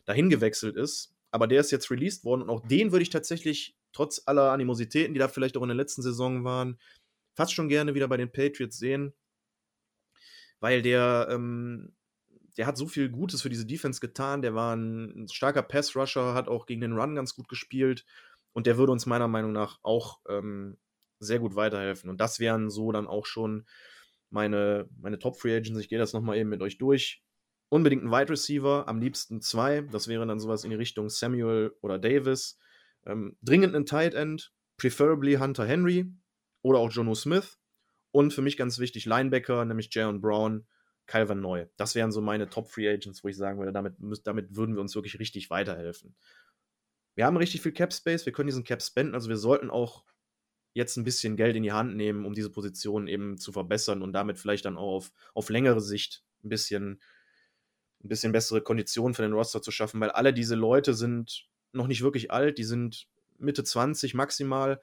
dahin 0.05 0.31
gewechselt 0.31 0.75
ist. 0.75 1.13
Aber 1.29 1.45
der 1.45 1.59
ist 1.59 1.69
jetzt 1.69 1.91
released 1.91 2.23
worden 2.23 2.41
und 2.41 2.49
auch 2.49 2.67
den 2.67 2.91
würde 2.91 3.03
ich 3.03 3.11
tatsächlich, 3.11 3.77
trotz 3.93 4.23
aller 4.25 4.51
Animositäten, 4.51 5.13
die 5.13 5.19
da 5.19 5.27
vielleicht 5.27 5.57
auch 5.57 5.61
in 5.61 5.69
der 5.69 5.77
letzten 5.77 6.01
Saison 6.01 6.43
waren, 6.43 6.79
fast 7.35 7.53
schon 7.53 7.69
gerne 7.69 7.93
wieder 7.93 8.07
bei 8.07 8.17
den 8.17 8.31
Patriots 8.31 8.79
sehen. 8.79 9.13
Weil 10.59 10.81
der, 10.81 11.27
ähm, 11.29 11.93
der 12.57 12.65
hat 12.65 12.77
so 12.77 12.87
viel 12.87 13.09
Gutes 13.09 13.41
für 13.41 13.49
diese 13.49 13.65
Defense 13.65 13.99
getan. 13.99 14.41
Der 14.41 14.55
war 14.55 14.75
ein 14.75 15.27
starker 15.31 15.61
Pass-Rusher, 15.61 16.33
hat 16.33 16.47
auch 16.47 16.65
gegen 16.65 16.81
den 16.81 16.93
Run 16.93 17.15
ganz 17.15 17.35
gut 17.35 17.47
gespielt. 17.47 18.05
Und 18.53 18.65
der 18.65 18.77
würde 18.77 18.91
uns 18.91 19.05
meiner 19.05 19.27
Meinung 19.27 19.51
nach 19.51 19.79
auch 19.83 20.19
ähm, 20.27 20.77
sehr 21.19 21.39
gut 21.39 21.55
weiterhelfen. 21.55 22.09
Und 22.09 22.19
das 22.19 22.39
wären 22.39 22.69
so 22.69 22.91
dann 22.91 23.07
auch 23.07 23.25
schon 23.25 23.65
meine, 24.29 24.89
meine 24.99 25.19
Top-Free 25.19 25.55
Agents. 25.55 25.79
Ich 25.79 25.89
gehe 25.89 25.99
das 25.99 26.13
nochmal 26.13 26.37
eben 26.37 26.49
mit 26.49 26.61
euch 26.61 26.79
durch. 26.79 27.23
Unbedingt 27.69 28.03
ein 28.03 28.11
Wide 28.11 28.29
Receiver, 28.29 28.87
am 28.87 28.99
liebsten 28.99 29.41
zwei. 29.41 29.81
Das 29.81 30.07
wäre 30.07 30.25
dann 30.25 30.39
sowas 30.39 30.63
in 30.63 30.71
die 30.71 30.77
Richtung 30.77 31.09
Samuel 31.09 31.75
oder 31.81 31.99
Davis. 31.99 32.57
Ähm, 33.05 33.37
dringend 33.41 33.75
ein 33.75 33.85
Tight 33.85 34.15
End, 34.15 34.51
preferably 34.77 35.35
Hunter 35.35 35.65
Henry 35.65 36.11
oder 36.63 36.79
auch 36.79 36.91
Jono 36.91 37.13
Smith. 37.13 37.59
Und 38.11 38.33
für 38.33 38.41
mich 38.41 38.57
ganz 38.57 38.79
wichtig, 38.79 39.05
Linebacker, 39.05 39.65
nämlich 39.65 39.93
Jayon 39.93 40.21
Brown, 40.21 40.65
Calvin 41.07 41.39
Neu. 41.39 41.65
Das 41.77 41.95
wären 41.95 42.11
so 42.11 42.21
meine 42.21 42.49
Top 42.49 42.69
Free 42.69 42.87
Agents, 42.87 43.23
wo 43.23 43.29
ich 43.29 43.37
sagen 43.37 43.57
würde, 43.57 43.71
damit, 43.71 43.95
damit 44.25 44.55
würden 44.55 44.75
wir 44.75 44.81
uns 44.81 44.93
wirklich 44.93 45.19
richtig 45.19 45.49
weiterhelfen. 45.49 46.15
Wir 47.15 47.25
haben 47.25 47.37
richtig 47.37 47.61
viel 47.61 47.71
Cap 47.71 47.93
Space, 47.93 48.25
wir 48.25 48.33
können 48.33 48.47
diesen 48.47 48.63
Cap 48.63 48.81
spenden, 48.83 49.15
also 49.15 49.29
wir 49.29 49.37
sollten 49.37 49.71
auch 49.71 50.03
jetzt 50.73 50.97
ein 50.97 51.03
bisschen 51.03 51.35
Geld 51.35 51.55
in 51.55 51.63
die 51.63 51.71
Hand 51.71 51.95
nehmen, 51.95 52.25
um 52.25 52.33
diese 52.33 52.51
Position 52.51 53.07
eben 53.07 53.37
zu 53.37 53.51
verbessern 53.51 54.03
und 54.03 54.13
damit 54.13 54.37
vielleicht 54.37 54.65
dann 54.65 54.77
auch 54.77 54.97
auf, 54.97 55.11
auf 55.33 55.49
längere 55.49 55.81
Sicht 55.81 56.23
ein 56.43 56.49
bisschen, 56.49 57.01
ein 58.03 58.09
bisschen 58.09 58.31
bessere 58.31 58.61
Konditionen 58.61 59.15
für 59.15 59.23
den 59.23 59.33
Roster 59.33 59.63
zu 59.63 59.71
schaffen, 59.71 59.99
weil 59.99 60.11
alle 60.11 60.33
diese 60.33 60.53
Leute 60.53 60.93
sind 60.93 61.47
noch 61.71 61.87
nicht 61.87 62.03
wirklich 62.03 62.29
alt, 62.29 62.59
die 62.59 62.63
sind 62.63 63.07
Mitte 63.39 63.63
20 63.63 64.13
maximal 64.13 64.79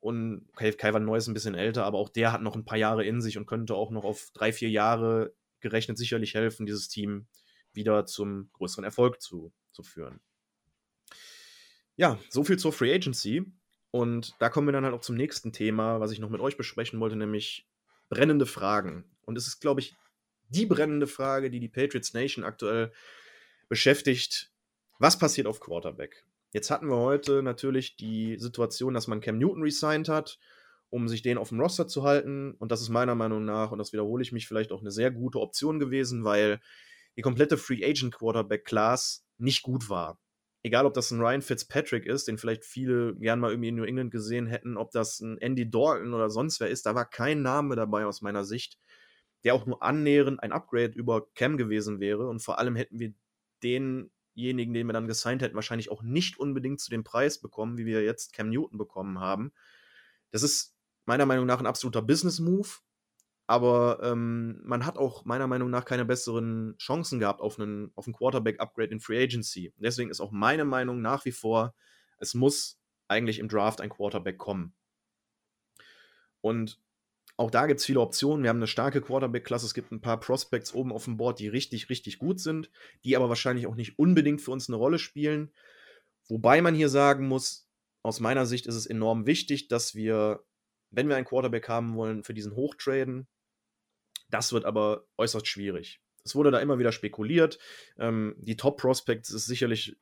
und 0.00 0.46
Kai, 0.54 0.72
Kai 0.72 0.92
Van 0.92 1.04
Neu 1.04 1.16
ist 1.16 1.28
ein 1.28 1.34
bisschen 1.34 1.54
älter, 1.54 1.84
aber 1.84 1.98
auch 1.98 2.10
der 2.10 2.32
hat 2.32 2.42
noch 2.42 2.54
ein 2.54 2.64
paar 2.64 2.78
Jahre 2.78 3.04
in 3.04 3.20
sich 3.20 3.38
und 3.38 3.46
könnte 3.46 3.74
auch 3.74 3.90
noch 3.90 4.04
auf 4.04 4.30
drei, 4.34 4.52
vier 4.52 4.70
Jahre 4.70 5.34
gerechnet 5.60 5.98
sicherlich 5.98 6.34
helfen, 6.34 6.66
dieses 6.66 6.88
Team 6.88 7.26
wieder 7.72 8.06
zum 8.06 8.50
größeren 8.52 8.84
Erfolg 8.84 9.20
zu, 9.20 9.52
zu 9.72 9.82
führen. 9.82 10.20
Ja, 11.96 12.18
so 12.30 12.44
viel 12.44 12.58
zur 12.58 12.72
Free 12.72 12.94
Agency. 12.94 13.44
Und 13.90 14.34
da 14.38 14.50
kommen 14.50 14.68
wir 14.68 14.72
dann 14.72 14.84
halt 14.84 14.94
auch 14.94 15.00
zum 15.00 15.16
nächsten 15.16 15.52
Thema, 15.52 16.00
was 16.00 16.12
ich 16.12 16.18
noch 16.18 16.30
mit 16.30 16.40
euch 16.40 16.56
besprechen 16.56 17.00
wollte, 17.00 17.16
nämlich 17.16 17.66
brennende 18.08 18.46
Fragen. 18.46 19.04
Und 19.22 19.36
es 19.36 19.46
ist, 19.46 19.60
glaube 19.60 19.80
ich, 19.80 19.96
die 20.48 20.66
brennende 20.66 21.06
Frage, 21.06 21.50
die 21.50 21.60
die 21.60 21.68
Patriots 21.68 22.14
Nation 22.14 22.44
aktuell 22.44 22.92
beschäftigt. 23.68 24.52
Was 24.98 25.18
passiert 25.18 25.46
auf 25.46 25.60
Quarterback? 25.60 26.24
Jetzt 26.52 26.70
hatten 26.70 26.88
wir 26.88 26.96
heute 26.96 27.42
natürlich 27.42 27.96
die 27.96 28.38
Situation, 28.38 28.94
dass 28.94 29.06
man 29.06 29.20
Cam 29.20 29.38
Newton 29.38 29.62
resigned 29.62 30.08
hat, 30.08 30.38
um 30.90 31.08
sich 31.08 31.22
den 31.22 31.38
auf 31.38 31.50
dem 31.50 31.60
Roster 31.60 31.86
zu 31.86 32.02
halten. 32.02 32.54
Und 32.58 32.72
das 32.72 32.80
ist 32.80 32.88
meiner 32.88 33.14
Meinung 33.14 33.44
nach, 33.44 33.70
und 33.72 33.78
das 33.78 33.92
wiederhole 33.92 34.22
ich 34.22 34.32
mich, 34.32 34.46
vielleicht 34.46 34.72
auch 34.72 34.80
eine 34.80 34.90
sehr 34.90 35.10
gute 35.10 35.40
Option 35.40 35.78
gewesen, 35.78 36.24
weil 36.24 36.60
die 37.16 37.22
komplette 37.22 37.56
Free 37.56 37.84
Agent 37.84 38.14
Quarterback 38.14 38.64
Class 38.64 39.24
nicht 39.38 39.62
gut 39.62 39.88
war 39.88 40.18
egal 40.62 40.86
ob 40.86 40.94
das 40.94 41.10
ein 41.10 41.20
Ryan 41.20 41.42
Fitzpatrick 41.42 42.06
ist, 42.06 42.28
den 42.28 42.38
vielleicht 42.38 42.64
viele 42.64 43.14
gern 43.16 43.40
mal 43.40 43.50
irgendwie 43.50 43.68
in 43.68 43.76
New 43.76 43.84
England 43.84 44.10
gesehen 44.10 44.46
hätten, 44.46 44.76
ob 44.76 44.90
das 44.90 45.20
ein 45.20 45.38
Andy 45.38 45.70
Dalton 45.70 46.14
oder 46.14 46.30
sonst 46.30 46.60
wer 46.60 46.68
ist, 46.68 46.86
da 46.86 46.94
war 46.94 47.08
kein 47.08 47.42
Name 47.42 47.76
dabei 47.76 48.04
aus 48.04 48.22
meiner 48.22 48.44
Sicht, 48.44 48.78
der 49.44 49.54
auch 49.54 49.66
nur 49.66 49.82
annähernd 49.82 50.42
ein 50.42 50.52
Upgrade 50.52 50.92
über 50.92 51.26
Cam 51.34 51.56
gewesen 51.56 52.00
wäre. 52.00 52.28
Und 52.28 52.40
vor 52.40 52.58
allem 52.58 52.76
hätten 52.76 52.98
wir 52.98 53.14
denjenigen, 53.62 54.74
den 54.74 54.86
wir 54.86 54.92
dann 54.92 55.06
gesigned 55.06 55.42
hätten, 55.42 55.54
wahrscheinlich 55.54 55.90
auch 55.90 56.02
nicht 56.02 56.38
unbedingt 56.38 56.80
zu 56.80 56.90
dem 56.90 57.04
Preis 57.04 57.40
bekommen, 57.40 57.78
wie 57.78 57.86
wir 57.86 58.02
jetzt 58.02 58.32
Cam 58.32 58.50
Newton 58.50 58.78
bekommen 58.78 59.20
haben. 59.20 59.52
Das 60.30 60.42
ist 60.42 60.74
meiner 61.08 61.26
Meinung 61.26 61.46
nach 61.46 61.58
ein 61.58 61.66
absoluter 61.66 62.02
Business-Move. 62.02 62.68
Aber 63.46 64.00
ähm, 64.02 64.60
man 64.62 64.84
hat 64.84 64.98
auch 64.98 65.24
meiner 65.24 65.46
Meinung 65.46 65.70
nach 65.70 65.86
keine 65.86 66.04
besseren 66.04 66.76
Chancen 66.76 67.18
gehabt 67.18 67.40
auf 67.40 67.58
einen, 67.58 67.90
auf 67.94 68.06
einen 68.06 68.14
Quarterback-Upgrade 68.14 68.90
in 68.90 69.00
Free 69.00 69.22
Agency. 69.22 69.72
Deswegen 69.78 70.10
ist 70.10 70.20
auch 70.20 70.32
meine 70.32 70.66
Meinung 70.66 71.00
nach 71.00 71.24
wie 71.24 71.32
vor, 71.32 71.74
es 72.18 72.34
muss 72.34 72.78
eigentlich 73.08 73.38
im 73.38 73.48
Draft 73.48 73.80
ein 73.80 73.88
Quarterback 73.88 74.36
kommen. 74.36 74.74
Und 76.42 76.78
auch 77.38 77.50
da 77.50 77.66
gibt 77.66 77.80
es 77.80 77.86
viele 77.86 78.00
Optionen. 78.00 78.42
Wir 78.42 78.50
haben 78.50 78.58
eine 78.58 78.66
starke 78.66 79.00
Quarterback-Klasse. 79.00 79.64
Es 79.64 79.72
gibt 79.72 79.90
ein 79.92 80.02
paar 80.02 80.20
Prospects 80.20 80.74
oben 80.74 80.92
auf 80.92 81.04
dem 81.04 81.16
Board, 81.16 81.38
die 81.38 81.48
richtig, 81.48 81.88
richtig 81.88 82.18
gut 82.18 82.38
sind, 82.38 82.70
die 83.04 83.16
aber 83.16 83.30
wahrscheinlich 83.30 83.66
auch 83.66 83.76
nicht 83.76 83.98
unbedingt 83.98 84.42
für 84.42 84.50
uns 84.50 84.68
eine 84.68 84.76
Rolle 84.76 84.98
spielen. 84.98 85.52
Wobei 86.28 86.60
man 86.60 86.74
hier 86.74 86.90
sagen 86.90 87.28
muss, 87.28 87.66
aus 88.02 88.20
meiner 88.20 88.44
Sicht 88.44 88.66
ist 88.66 88.74
es 88.74 88.86
enorm 88.86 89.26
wichtig, 89.26 89.68
dass 89.68 89.94
wir, 89.94 90.44
wenn 90.90 91.08
wir 91.08 91.16
einen 91.16 91.26
Quarterback 91.26 91.68
haben 91.68 91.94
wollen, 91.94 92.24
für 92.24 92.34
diesen 92.34 92.54
hochtraden, 92.54 93.28
das 94.30 94.52
wird 94.52 94.64
aber 94.64 95.06
äußerst 95.16 95.46
schwierig. 95.46 96.00
Es 96.24 96.34
wurde 96.34 96.50
da 96.50 96.58
immer 96.58 96.78
wieder 96.78 96.92
spekuliert. 96.92 97.58
Ähm, 97.98 98.34
die 98.38 98.56
Top 98.56 98.78
Prospects 98.78 99.30
ist 99.30 99.46
sicherlich 99.46 99.96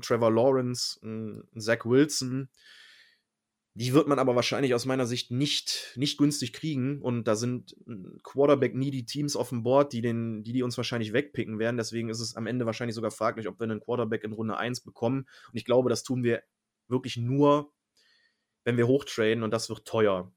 Trevor 0.00 0.32
Lawrence, 0.32 0.98
Zach 1.58 1.84
Wilson. 1.84 2.48
Die 3.74 3.94
wird 3.94 4.06
man 4.06 4.18
aber 4.18 4.36
wahrscheinlich 4.36 4.74
aus 4.74 4.84
meiner 4.84 5.06
Sicht 5.06 5.30
nicht, 5.30 5.94
nicht 5.96 6.18
günstig 6.18 6.52
kriegen. 6.52 7.00
Und 7.00 7.24
da 7.24 7.36
sind 7.36 7.74
Quarterback-needy 8.22 9.06
Teams 9.06 9.34
auf 9.34 9.48
dem 9.48 9.62
Board, 9.62 9.92
die, 9.94 10.02
den, 10.02 10.42
die, 10.42 10.52
die 10.52 10.62
uns 10.62 10.76
wahrscheinlich 10.76 11.12
wegpicken 11.12 11.58
werden. 11.58 11.78
Deswegen 11.78 12.10
ist 12.10 12.20
es 12.20 12.36
am 12.36 12.46
Ende 12.46 12.66
wahrscheinlich 12.66 12.94
sogar 12.94 13.10
fraglich, 13.10 13.48
ob 13.48 13.58
wir 13.58 13.64
einen 13.64 13.80
Quarterback 13.80 14.24
in 14.24 14.32
Runde 14.32 14.58
1 14.58 14.82
bekommen. 14.82 15.26
Und 15.50 15.56
ich 15.56 15.64
glaube, 15.64 15.88
das 15.88 16.02
tun 16.02 16.22
wir 16.22 16.42
wirklich 16.88 17.16
nur, 17.16 17.72
wenn 18.64 18.76
wir 18.76 18.86
hochtraden 18.86 19.42
und 19.42 19.50
das 19.50 19.68
wird 19.68 19.84
teuer. 19.84 20.32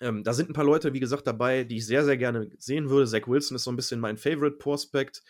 Ähm, 0.00 0.24
da 0.24 0.32
sind 0.32 0.50
ein 0.50 0.54
paar 0.54 0.64
Leute, 0.64 0.92
wie 0.92 1.00
gesagt, 1.00 1.26
dabei, 1.26 1.64
die 1.64 1.76
ich 1.76 1.86
sehr, 1.86 2.04
sehr 2.04 2.16
gerne 2.16 2.50
sehen 2.58 2.90
würde. 2.90 3.06
Zach 3.06 3.28
Wilson 3.28 3.54
ist 3.54 3.64
so 3.64 3.70
ein 3.70 3.76
bisschen 3.76 4.00
mein 4.00 4.16
Favorite 4.16 4.56
Prospect. 4.56 5.22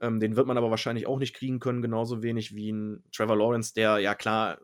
Ähm, 0.00 0.20
den 0.20 0.36
wird 0.36 0.46
man 0.46 0.58
aber 0.58 0.70
wahrscheinlich 0.70 1.06
auch 1.06 1.18
nicht 1.18 1.34
kriegen 1.34 1.60
können, 1.60 1.82
genauso 1.82 2.22
wenig 2.22 2.54
wie 2.54 2.70
ein 2.70 3.02
Trevor 3.12 3.36
Lawrence, 3.36 3.74
der 3.74 3.98
ja 3.98 4.14
klar 4.14 4.58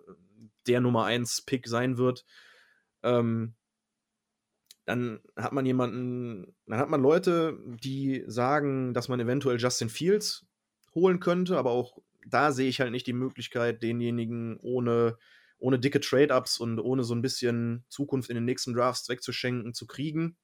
der 0.66 0.80
Nummer 0.80 1.04
1 1.06 1.42
Pick 1.42 1.66
sein 1.66 1.98
wird. 1.98 2.24
Ähm, 3.02 3.54
dann 4.84 5.20
hat 5.36 5.52
man 5.52 5.64
jemanden, 5.64 6.54
dann 6.66 6.78
hat 6.78 6.90
man 6.90 7.00
Leute, 7.00 7.58
die 7.82 8.22
sagen, 8.26 8.92
dass 8.92 9.08
man 9.08 9.18
eventuell 9.18 9.58
Justin 9.58 9.88
Fields 9.88 10.46
holen 10.94 11.20
könnte, 11.20 11.56
aber 11.56 11.70
auch 11.70 11.98
da 12.26 12.52
sehe 12.52 12.68
ich 12.68 12.80
halt 12.80 12.90
nicht 12.90 13.06
die 13.06 13.12
Möglichkeit, 13.12 13.82
denjenigen 13.82 14.58
ohne 14.60 15.18
ohne 15.58 15.78
dicke 15.78 16.00
Trade-Ups 16.00 16.58
und 16.58 16.78
ohne 16.78 17.04
so 17.04 17.14
ein 17.14 17.22
bisschen 17.22 17.84
Zukunft 17.88 18.30
in 18.30 18.34
den 18.34 18.44
nächsten 18.44 18.74
Drafts 18.74 19.08
wegzuschenken, 19.08 19.74
zu 19.74 19.86
kriegen. 19.86 20.36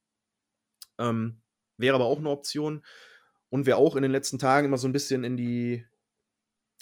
Ähm, 0.98 1.40
wäre 1.76 1.94
aber 1.94 2.06
auch 2.06 2.18
eine 2.18 2.30
Option. 2.30 2.84
Und 3.48 3.66
wer 3.66 3.78
auch 3.78 3.96
in 3.96 4.02
den 4.02 4.12
letzten 4.12 4.38
Tagen 4.38 4.66
immer 4.66 4.78
so 4.78 4.88
ein 4.88 4.92
bisschen 4.92 5.24
in 5.24 5.36
die, 5.36 5.84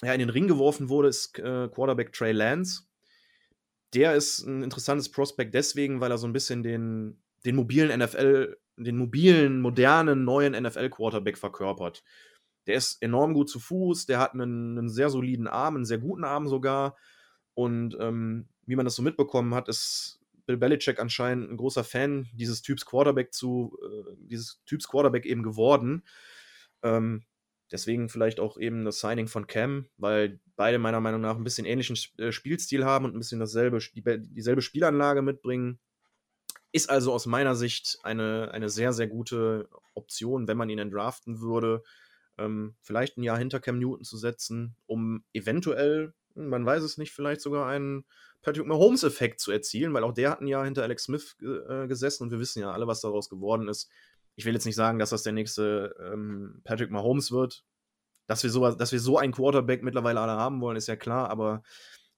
ja, 0.03 0.13
in 0.13 0.19
den 0.19 0.29
Ring 0.29 0.47
geworfen 0.47 0.89
wurde, 0.89 1.09
ist 1.09 1.37
äh, 1.39 1.67
Quarterback 1.67 2.13
Trey 2.13 2.31
Lance. 2.31 2.83
Der 3.93 4.15
ist 4.15 4.45
ein 4.45 4.61
interessantes 4.61 5.09
Prospect 5.09 5.53
deswegen, 5.53 5.99
weil 5.99 6.11
er 6.11 6.19
so 6.19 6.27
ein 6.27 6.33
bisschen 6.33 6.61
den, 6.61 7.21
den 7.43 7.55
mobilen 7.55 7.97
NFL, 7.99 8.55
den 8.77 8.97
mobilen, 8.97 9.61
modernen, 9.61 10.23
neuen 10.23 10.53
NFL-Quarterback 10.53 11.37
verkörpert. 11.37 12.03
Der 12.67 12.75
ist 12.75 13.01
enorm 13.01 13.33
gut 13.33 13.49
zu 13.49 13.59
Fuß, 13.59 14.05
der 14.05 14.19
hat 14.19 14.33
einen, 14.33 14.77
einen 14.77 14.89
sehr 14.89 15.09
soliden 15.09 15.47
Arm, 15.47 15.75
einen 15.75 15.85
sehr 15.85 15.97
guten 15.97 16.23
Arm 16.23 16.47
sogar 16.47 16.95
und 17.59 17.97
ähm, 17.99 18.47
wie 18.67 18.77
man 18.77 18.85
das 18.85 18.95
so 18.95 19.01
mitbekommen 19.01 19.53
hat, 19.53 19.67
ist 19.67 20.21
Bill 20.45 20.55
Belichick 20.55 20.97
anscheinend 20.97 21.51
ein 21.51 21.57
großer 21.57 21.83
Fan 21.83 22.29
dieses 22.31 22.61
Typs 22.61 22.85
Quarterback 22.85 23.33
zu, 23.33 23.77
äh, 23.83 24.15
dieses 24.15 24.61
Typs 24.65 24.87
Quarterback 24.87 25.25
eben 25.25 25.43
geworden. 25.43 26.05
Ähm, 26.83 27.23
deswegen 27.69 28.07
vielleicht 28.07 28.39
auch 28.39 28.57
eben 28.57 28.85
das 28.85 29.01
Signing 29.01 29.27
von 29.27 29.45
Cam, 29.45 29.87
weil 29.97 30.39
beide 30.55 30.79
meiner 30.79 31.01
Meinung 31.01 31.19
nach 31.19 31.35
ein 31.35 31.43
bisschen 31.43 31.65
ähnlichen 31.65 31.97
äh, 32.17 32.31
Spielstil 32.31 32.85
haben 32.85 33.03
und 33.03 33.13
ein 33.13 33.19
bisschen 33.19 33.41
dasselbe, 33.41 33.79
die, 33.93 34.03
dieselbe 34.33 34.61
Spielanlage 34.61 35.21
mitbringen. 35.21 35.79
Ist 36.71 36.89
also 36.89 37.11
aus 37.11 37.25
meiner 37.25 37.55
Sicht 37.55 37.99
eine, 38.03 38.51
eine 38.53 38.69
sehr, 38.69 38.93
sehr 38.93 39.07
gute 39.07 39.67
Option, 39.95 40.47
wenn 40.47 40.55
man 40.55 40.69
ihn 40.69 40.79
entdraften 40.79 41.41
würde, 41.41 41.83
ähm, 42.37 42.75
vielleicht 42.79 43.17
ein 43.17 43.23
Jahr 43.23 43.37
hinter 43.37 43.59
Cam 43.59 43.79
Newton 43.79 44.05
zu 44.05 44.15
setzen, 44.15 44.77
um 44.85 45.25
eventuell, 45.33 46.13
man 46.47 46.65
weiß 46.65 46.83
es 46.83 46.97
nicht, 46.97 47.11
vielleicht 47.11 47.41
sogar 47.41 47.67
einen 47.67 48.05
Patrick 48.41 48.65
Mahomes-Effekt 48.65 49.39
zu 49.39 49.51
erzielen, 49.51 49.93
weil 49.93 50.03
auch 50.03 50.13
der 50.13 50.31
hat 50.31 50.41
ein 50.41 50.47
Jahr 50.47 50.65
hinter 50.65 50.83
Alex 50.83 51.03
Smith 51.03 51.35
äh, 51.41 51.87
gesessen 51.87 52.23
und 52.23 52.31
wir 52.31 52.39
wissen 52.39 52.61
ja 52.61 52.71
alle, 52.71 52.87
was 52.87 53.01
daraus 53.01 53.29
geworden 53.29 53.67
ist. 53.67 53.89
Ich 54.35 54.45
will 54.45 54.53
jetzt 54.53 54.65
nicht 54.65 54.75
sagen, 54.75 54.99
dass 54.99 55.09
das 55.09 55.23
der 55.23 55.33
nächste 55.33 55.95
ähm, 55.99 56.61
Patrick 56.63 56.91
Mahomes 56.91 57.31
wird. 57.31 57.65
Dass 58.27 58.43
wir, 58.43 58.51
so, 58.51 58.69
dass 58.71 58.91
wir 58.91 58.99
so 58.99 59.17
einen 59.17 59.33
Quarterback 59.33 59.81
mittlerweile 59.81 60.19
alle 60.19 60.33
haben 60.33 60.61
wollen, 60.61 60.77
ist 60.77 60.87
ja 60.87 60.95
klar, 60.95 61.31
aber 61.31 61.63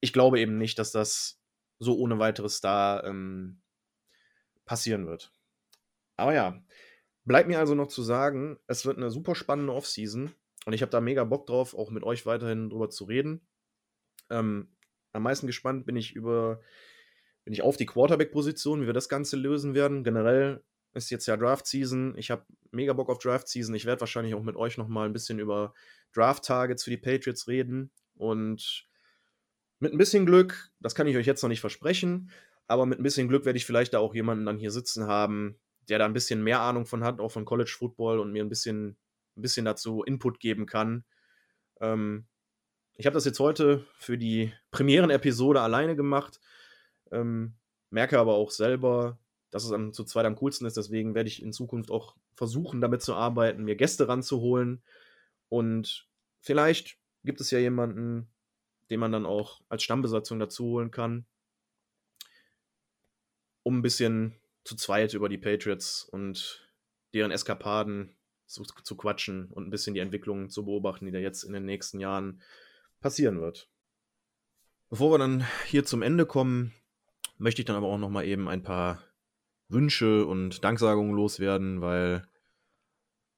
ich 0.01 0.11
glaube 0.11 0.41
eben 0.41 0.57
nicht, 0.57 0.78
dass 0.78 0.91
das 0.91 1.39
so 1.80 1.97
ohne 1.97 2.19
weiteres 2.19 2.59
da 2.59 3.01
ähm, 3.05 3.61
passieren 4.65 5.07
wird. 5.07 5.32
Aber 6.17 6.34
ja, 6.34 6.61
bleibt 7.24 7.47
mir 7.47 7.59
also 7.59 7.76
noch 7.76 7.88
zu 7.88 8.03
sagen, 8.03 8.59
es 8.67 8.86
wird 8.86 8.97
eine 8.97 9.09
super 9.09 9.36
spannende 9.36 9.74
Offseason 9.74 10.36
und 10.65 10.74
ich 10.74 10.82
habe 10.82 10.91
da 10.91 11.01
mega 11.01 11.24
Bock 11.24 11.47
drauf, 11.47 11.74
auch 11.74 11.89
mit 11.89 12.03
euch 12.03 12.26
weiterhin 12.26 12.69
drüber 12.69 12.89
zu 12.89 13.05
reden. 13.05 13.47
Ähm, 14.32 14.69
am 15.13 15.23
meisten 15.23 15.47
gespannt 15.47 15.86
bin 15.86 15.95
ich 15.95 16.15
über, 16.15 16.61
bin 17.43 17.53
ich 17.53 17.61
auf 17.61 17.77
die 17.77 17.86
Quarterback-Position, 17.86 18.82
wie 18.82 18.86
wir 18.88 18.93
das 18.93 19.09
Ganze 19.09 19.36
lösen 19.36 19.73
werden. 19.73 20.03
Generell 20.03 20.63
ist 20.93 21.09
jetzt 21.09 21.27
ja 21.27 21.38
Draft-Season. 21.38 22.17
Ich 22.17 22.32
habe 22.32 22.45
mega 22.71 22.93
Bock 22.93 23.09
auf 23.09 23.19
Draft-Season. 23.19 23.75
Ich 23.75 23.86
werde 23.86 24.01
wahrscheinlich 24.01 24.34
auch 24.34 24.43
mit 24.43 24.55
euch 24.55 24.77
nochmal 24.77 25.07
ein 25.07 25.13
bisschen 25.13 25.39
über 25.39 25.73
Draft-Targets 26.13 26.84
für 26.84 26.89
die 26.89 26.97
Patriots 26.97 27.47
reden. 27.47 27.91
Und 28.15 28.88
mit 29.79 29.93
ein 29.93 29.97
bisschen 29.97 30.25
Glück, 30.25 30.69
das 30.79 30.95
kann 30.95 31.07
ich 31.07 31.17
euch 31.17 31.25
jetzt 31.25 31.41
noch 31.41 31.49
nicht 31.49 31.61
versprechen, 31.61 32.32
aber 32.67 32.86
mit 32.86 32.99
ein 32.99 33.03
bisschen 33.03 33.27
Glück 33.27 33.45
werde 33.45 33.57
ich 33.57 33.65
vielleicht 33.65 33.93
da 33.93 33.99
auch 33.99 34.13
jemanden 34.13 34.45
dann 34.45 34.57
hier 34.57 34.71
sitzen 34.71 35.07
haben, 35.07 35.59
der 35.89 35.97
da 35.99 36.05
ein 36.05 36.13
bisschen 36.13 36.43
mehr 36.43 36.61
Ahnung 36.61 36.86
von 36.86 37.03
hat, 37.03 37.19
auch 37.19 37.32
von 37.32 37.45
College 37.45 37.73
Football 37.77 38.19
und 38.19 38.32
mir 38.32 38.43
ein 38.43 38.49
bisschen, 38.49 38.97
ein 39.36 39.41
bisschen 39.41 39.65
dazu 39.65 40.03
Input 40.03 40.39
geben 40.39 40.67
kann. 40.67 41.03
Ähm, 41.79 42.27
ich 42.95 43.05
habe 43.05 43.13
das 43.13 43.25
jetzt 43.25 43.39
heute 43.39 43.85
für 43.97 44.17
die 44.17 44.53
Premieren-Episode 44.71 45.61
alleine 45.61 45.95
gemacht, 45.95 46.39
ähm, 47.11 47.53
merke 47.89 48.19
aber 48.19 48.35
auch 48.35 48.51
selber, 48.51 49.17
dass 49.49 49.65
es 49.65 49.71
am, 49.71 49.93
zu 49.93 50.03
zweit 50.03 50.25
am 50.25 50.35
coolsten 50.35 50.65
ist. 50.65 50.77
Deswegen 50.77 51.13
werde 51.13 51.27
ich 51.27 51.43
in 51.43 51.53
Zukunft 51.53 51.91
auch 51.91 52.15
versuchen, 52.35 52.81
damit 52.81 53.01
zu 53.01 53.13
arbeiten, 53.13 53.63
mir 53.63 53.75
Gäste 53.75 54.07
ranzuholen. 54.07 54.81
Und 55.49 56.07
vielleicht 56.39 56.97
gibt 57.23 57.41
es 57.41 57.51
ja 57.51 57.59
jemanden, 57.59 58.29
den 58.89 58.99
man 58.99 59.11
dann 59.11 59.25
auch 59.25 59.61
als 59.69 59.83
Stammbesatzung 59.83 60.39
dazu 60.39 60.65
holen 60.65 60.91
kann, 60.91 61.25
um 63.63 63.79
ein 63.79 63.81
bisschen 63.81 64.35
zu 64.63 64.75
zweit 64.75 65.13
über 65.13 65.29
die 65.29 65.37
Patriots 65.37 66.03
und 66.03 66.67
deren 67.13 67.31
Eskapaden 67.31 68.15
zu, 68.45 68.63
zu 68.63 68.95
quatschen 68.95 69.49
und 69.51 69.67
ein 69.67 69.69
bisschen 69.69 69.93
die 69.93 69.99
Entwicklungen 69.99 70.49
zu 70.49 70.65
beobachten, 70.65 71.05
die 71.05 71.11
da 71.11 71.19
jetzt 71.19 71.43
in 71.43 71.53
den 71.53 71.65
nächsten 71.65 71.99
Jahren 71.99 72.41
passieren 73.02 73.41
wird. 73.41 73.70
Bevor 74.89 75.12
wir 75.12 75.18
dann 75.18 75.45
hier 75.66 75.86
zum 75.86 76.02
Ende 76.02 76.26
kommen, 76.26 76.74
möchte 77.38 77.62
ich 77.62 77.66
dann 77.66 77.76
aber 77.76 77.88
auch 77.88 77.97
noch 77.97 78.10
mal 78.10 78.26
eben 78.26 78.47
ein 78.47 78.64
paar 78.64 79.04
Wünsche 79.68 80.26
und 80.26 80.64
Danksagungen 80.64 81.16
loswerden, 81.16 81.82
weil, 81.82 82.28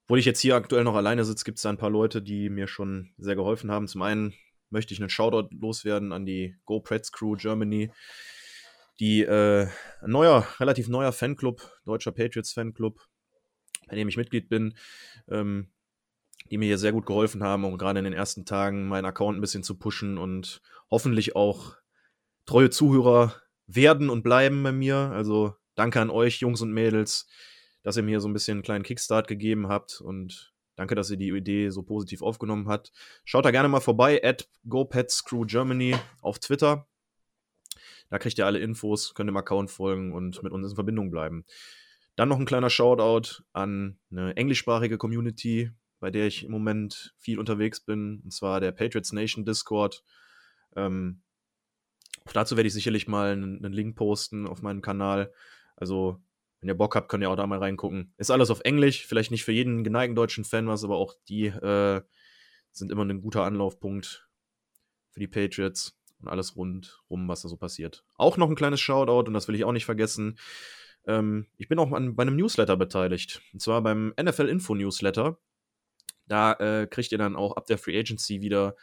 obwohl 0.05 0.20
ich 0.20 0.26
jetzt 0.26 0.39
hier 0.39 0.55
aktuell 0.55 0.84
noch 0.84 0.95
alleine 0.95 1.24
sitze, 1.26 1.45
gibt 1.45 1.57
es 1.57 1.61
da 1.61 1.70
ein 1.70 1.78
paar 1.78 1.89
Leute, 1.89 2.22
die 2.22 2.49
mir 2.49 2.68
schon 2.68 3.14
sehr 3.18 3.36
geholfen 3.36 3.72
haben. 3.72 3.88
Zum 3.88 4.01
einen 4.01 4.34
möchte 4.70 4.93
ich 4.93 4.99
einen 4.99 5.09
Shoutout 5.09 5.55
loswerden 5.55 6.11
an 6.11 6.26
die 6.26 6.55
GoPreds 6.66 7.11
Crew 7.11 7.36
Germany, 7.36 7.91
die 8.99 9.22
äh, 9.22 9.68
ein 10.01 10.11
neuer, 10.11 10.47
relativ 10.59 10.88
neuer 10.88 11.11
Fanclub, 11.11 11.61
deutscher 11.86 12.11
Patriots 12.11 12.51
Fanclub, 12.51 12.99
bei 13.88 13.95
dem 13.95 14.09
ich 14.09 14.18
Mitglied 14.18 14.49
bin, 14.49 14.76
ähm, 15.30 15.70
die 16.49 16.57
mir 16.57 16.65
hier 16.65 16.77
sehr 16.77 16.91
gut 16.91 17.05
geholfen 17.05 17.43
haben, 17.43 17.63
um 17.63 17.77
gerade 17.77 17.99
in 17.99 18.05
den 18.05 18.13
ersten 18.13 18.45
Tagen 18.45 18.87
meinen 18.87 19.05
Account 19.05 19.37
ein 19.37 19.41
bisschen 19.41 19.63
zu 19.63 19.77
pushen 19.77 20.17
und 20.17 20.61
hoffentlich 20.89 21.35
auch 21.35 21.75
treue 22.45 22.69
Zuhörer 22.69 23.35
werden 23.67 24.09
und 24.09 24.23
bleiben 24.23 24.61
bei 24.63 24.71
mir. 24.71 24.95
Also 24.95 25.55
danke 25.75 26.01
an 26.01 26.09
euch, 26.09 26.39
Jungs 26.39 26.61
und 26.61 26.71
Mädels, 26.71 27.27
dass 27.81 27.97
ihr 27.97 28.03
mir 28.03 28.19
so 28.19 28.27
ein 28.27 28.33
bisschen 28.33 28.57
einen 28.57 28.63
kleinen 28.63 28.83
Kickstart 28.83 29.27
gegeben 29.27 29.67
habt 29.67 30.01
und 30.01 30.53
danke, 30.75 30.95
dass 30.95 31.09
ihr 31.09 31.17
die 31.17 31.29
Idee 31.29 31.69
so 31.69 31.83
positiv 31.83 32.21
aufgenommen 32.21 32.67
habt. 32.67 32.91
Schaut 33.25 33.45
da 33.45 33.51
gerne 33.51 33.69
mal 33.69 33.79
vorbei, 33.79 34.21
at 34.23 34.47
GoPetsCrewGermany 34.67 35.95
auf 36.21 36.39
Twitter. 36.39 36.87
Da 38.09 38.19
kriegt 38.19 38.37
ihr 38.37 38.45
alle 38.45 38.59
Infos, 38.59 39.13
könnt 39.15 39.29
dem 39.29 39.37
Account 39.37 39.71
folgen 39.71 40.13
und 40.13 40.43
mit 40.43 40.51
uns 40.51 40.69
in 40.69 40.75
Verbindung 40.75 41.09
bleiben. 41.09 41.45
Dann 42.15 42.29
noch 42.29 42.37
ein 42.37 42.45
kleiner 42.45 42.69
Shoutout 42.69 43.43
an 43.53 43.97
eine 44.11 44.35
englischsprachige 44.35 44.99
Community, 44.99 45.71
bei 46.03 46.11
der 46.11 46.27
ich 46.27 46.43
im 46.43 46.51
Moment 46.51 47.15
viel 47.17 47.39
unterwegs 47.39 47.79
bin, 47.79 48.19
und 48.25 48.33
zwar 48.33 48.59
der 48.59 48.73
Patriots 48.73 49.13
Nation 49.13 49.45
Discord. 49.45 50.03
Ähm, 50.75 51.21
auch 52.25 52.33
dazu 52.33 52.57
werde 52.57 52.67
ich 52.67 52.73
sicherlich 52.73 53.07
mal 53.07 53.31
einen, 53.31 53.63
einen, 53.63 53.73
Link 53.73 53.95
posten 53.95 54.45
auf 54.45 54.61
meinem 54.61 54.81
Kanal. 54.81 55.31
Also, 55.77 56.21
wenn 56.59 56.67
ihr 56.67 56.75
Bock 56.75 56.97
habt, 56.97 57.07
könnt 57.07 57.23
ihr 57.23 57.29
auch 57.29 57.37
da 57.37 57.47
mal 57.47 57.59
reingucken. 57.59 58.13
Ist 58.17 58.31
alles 58.31 58.49
auf 58.49 58.59
Englisch, 58.65 59.07
vielleicht 59.07 59.31
nicht 59.31 59.45
für 59.45 59.53
jeden 59.53 59.85
geneigten 59.85 60.13
deutschen 60.13 60.43
Fan 60.43 60.67
was, 60.67 60.83
aber 60.83 60.97
auch 60.97 61.15
die 61.29 61.45
äh, 61.45 62.01
sind 62.73 62.91
immer 62.91 63.05
ein 63.05 63.21
guter 63.21 63.45
Anlaufpunkt 63.45 64.27
für 65.11 65.21
die 65.21 65.29
Patriots 65.29 65.97
und 66.19 66.27
alles 66.27 66.57
rundrum, 66.57 67.29
was 67.29 67.43
da 67.43 67.47
so 67.47 67.55
passiert. 67.55 68.03
Auch 68.15 68.35
noch 68.35 68.49
ein 68.49 68.57
kleines 68.57 68.81
Shoutout, 68.81 69.27
und 69.27 69.33
das 69.33 69.47
will 69.47 69.55
ich 69.55 69.63
auch 69.63 69.71
nicht 69.71 69.85
vergessen. 69.85 70.37
Ähm, 71.07 71.47
ich 71.55 71.69
bin 71.69 71.79
auch 71.79 71.93
an, 71.93 72.13
bei 72.17 72.23
einem 72.23 72.35
Newsletter 72.35 72.75
beteiligt. 72.75 73.41
Und 73.53 73.61
zwar 73.61 73.81
beim 73.81 74.13
NFL 74.21 74.49
Info 74.49 74.75
Newsletter. 74.75 75.37
Da 76.28 76.53
äh, 76.53 76.88
kriegt 76.88 77.11
ihr 77.11 77.17
dann 77.17 77.36
auch 77.36 77.55
ab 77.57 77.65
der 77.67 77.78
Free 77.78 77.97
Agency 77.99 78.41
wieder 78.41 78.76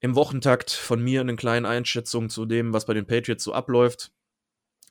im 0.00 0.14
Wochentakt 0.14 0.70
von 0.70 1.02
mir 1.02 1.20
eine 1.20 1.36
kleine 1.36 1.68
Einschätzung 1.68 2.30
zu 2.30 2.46
dem, 2.46 2.72
was 2.72 2.86
bei 2.86 2.94
den 2.94 3.06
Patriots 3.06 3.44
so 3.44 3.52
abläuft. 3.52 4.12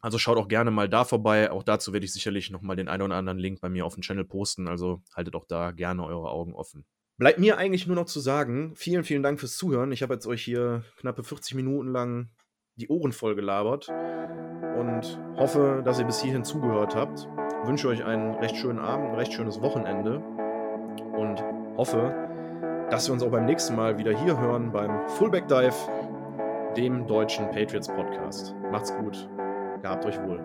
Also 0.02 0.18
schaut 0.18 0.38
auch 0.38 0.48
gerne 0.48 0.72
mal 0.72 0.88
da 0.88 1.04
vorbei. 1.04 1.52
Auch 1.52 1.64
dazu 1.64 1.92
werde 1.92 2.06
ich 2.06 2.14
sicherlich 2.14 2.52
nochmal 2.52 2.76
den 2.76 2.88
einen 2.88 3.04
oder 3.04 3.16
anderen 3.16 3.40
Link 3.40 3.60
bei 3.60 3.70
mir 3.70 3.86
auf 3.86 3.96
dem 3.96 4.02
Channel 4.02 4.24
posten. 4.24 4.68
Also 4.68 5.02
haltet 5.14 5.36
auch 5.36 5.46
da 5.46 5.72
gerne 5.72 6.06
eure 6.06 6.30
Augen 6.30 6.54
offen. 6.54 6.86
Bleibt 7.18 7.40
mir 7.40 7.58
eigentlich 7.58 7.86
nur 7.86 7.98
noch 7.98 8.06
zu 8.06 8.22
sagen, 8.22 8.74
vielen, 8.76 9.04
vielen 9.04 9.24
Dank 9.24 9.42
fürs 9.42 9.58
Zuhören. 9.58 9.92
Ich 9.92 10.02
habe 10.04 10.14
jetzt 10.14 10.26
euch 10.26 10.42
hier 10.42 10.86
knappe 10.98 11.24
40 11.24 11.56
Minuten 11.56 11.90
lang 11.90 12.30
die 12.76 12.88
Ohren 12.88 13.12
voll 13.12 13.36
gelabert 13.36 13.90
und 13.90 15.20
hoffe, 15.36 15.82
dass 15.84 16.00
ihr 16.00 16.06
bis 16.06 16.22
hierhin 16.22 16.46
zugehört 16.46 16.96
habt. 16.96 17.28
Wünsche 17.66 17.90
euch 17.90 18.06
einen 18.06 18.36
recht 18.36 18.56
schönen 18.56 18.80
Abend, 18.80 19.10
ein 19.10 19.16
recht 19.16 19.34
schönes 19.34 19.60
Wochenende 19.60 20.24
und 21.20 21.44
hoffe, 21.78 22.14
dass 22.90 23.08
wir 23.08 23.14
uns 23.14 23.24
auch 23.24 23.30
beim 23.32 23.46
nächsten 23.46 23.76
Mal 23.76 23.98
wieder 23.98 24.18
hier 24.18 24.40
hören 24.40 24.72
beim 24.72 25.08
Fullback 25.10 25.48
Dive, 25.48 25.76
dem 26.78 27.08
deutschen 27.08 27.50
Patriots 27.52 27.88
Podcast. 27.88 28.56
Macht's 28.72 28.96
gut, 28.96 29.30
gehabt 29.82 30.06
euch 30.06 30.20
wohl. 30.24 30.40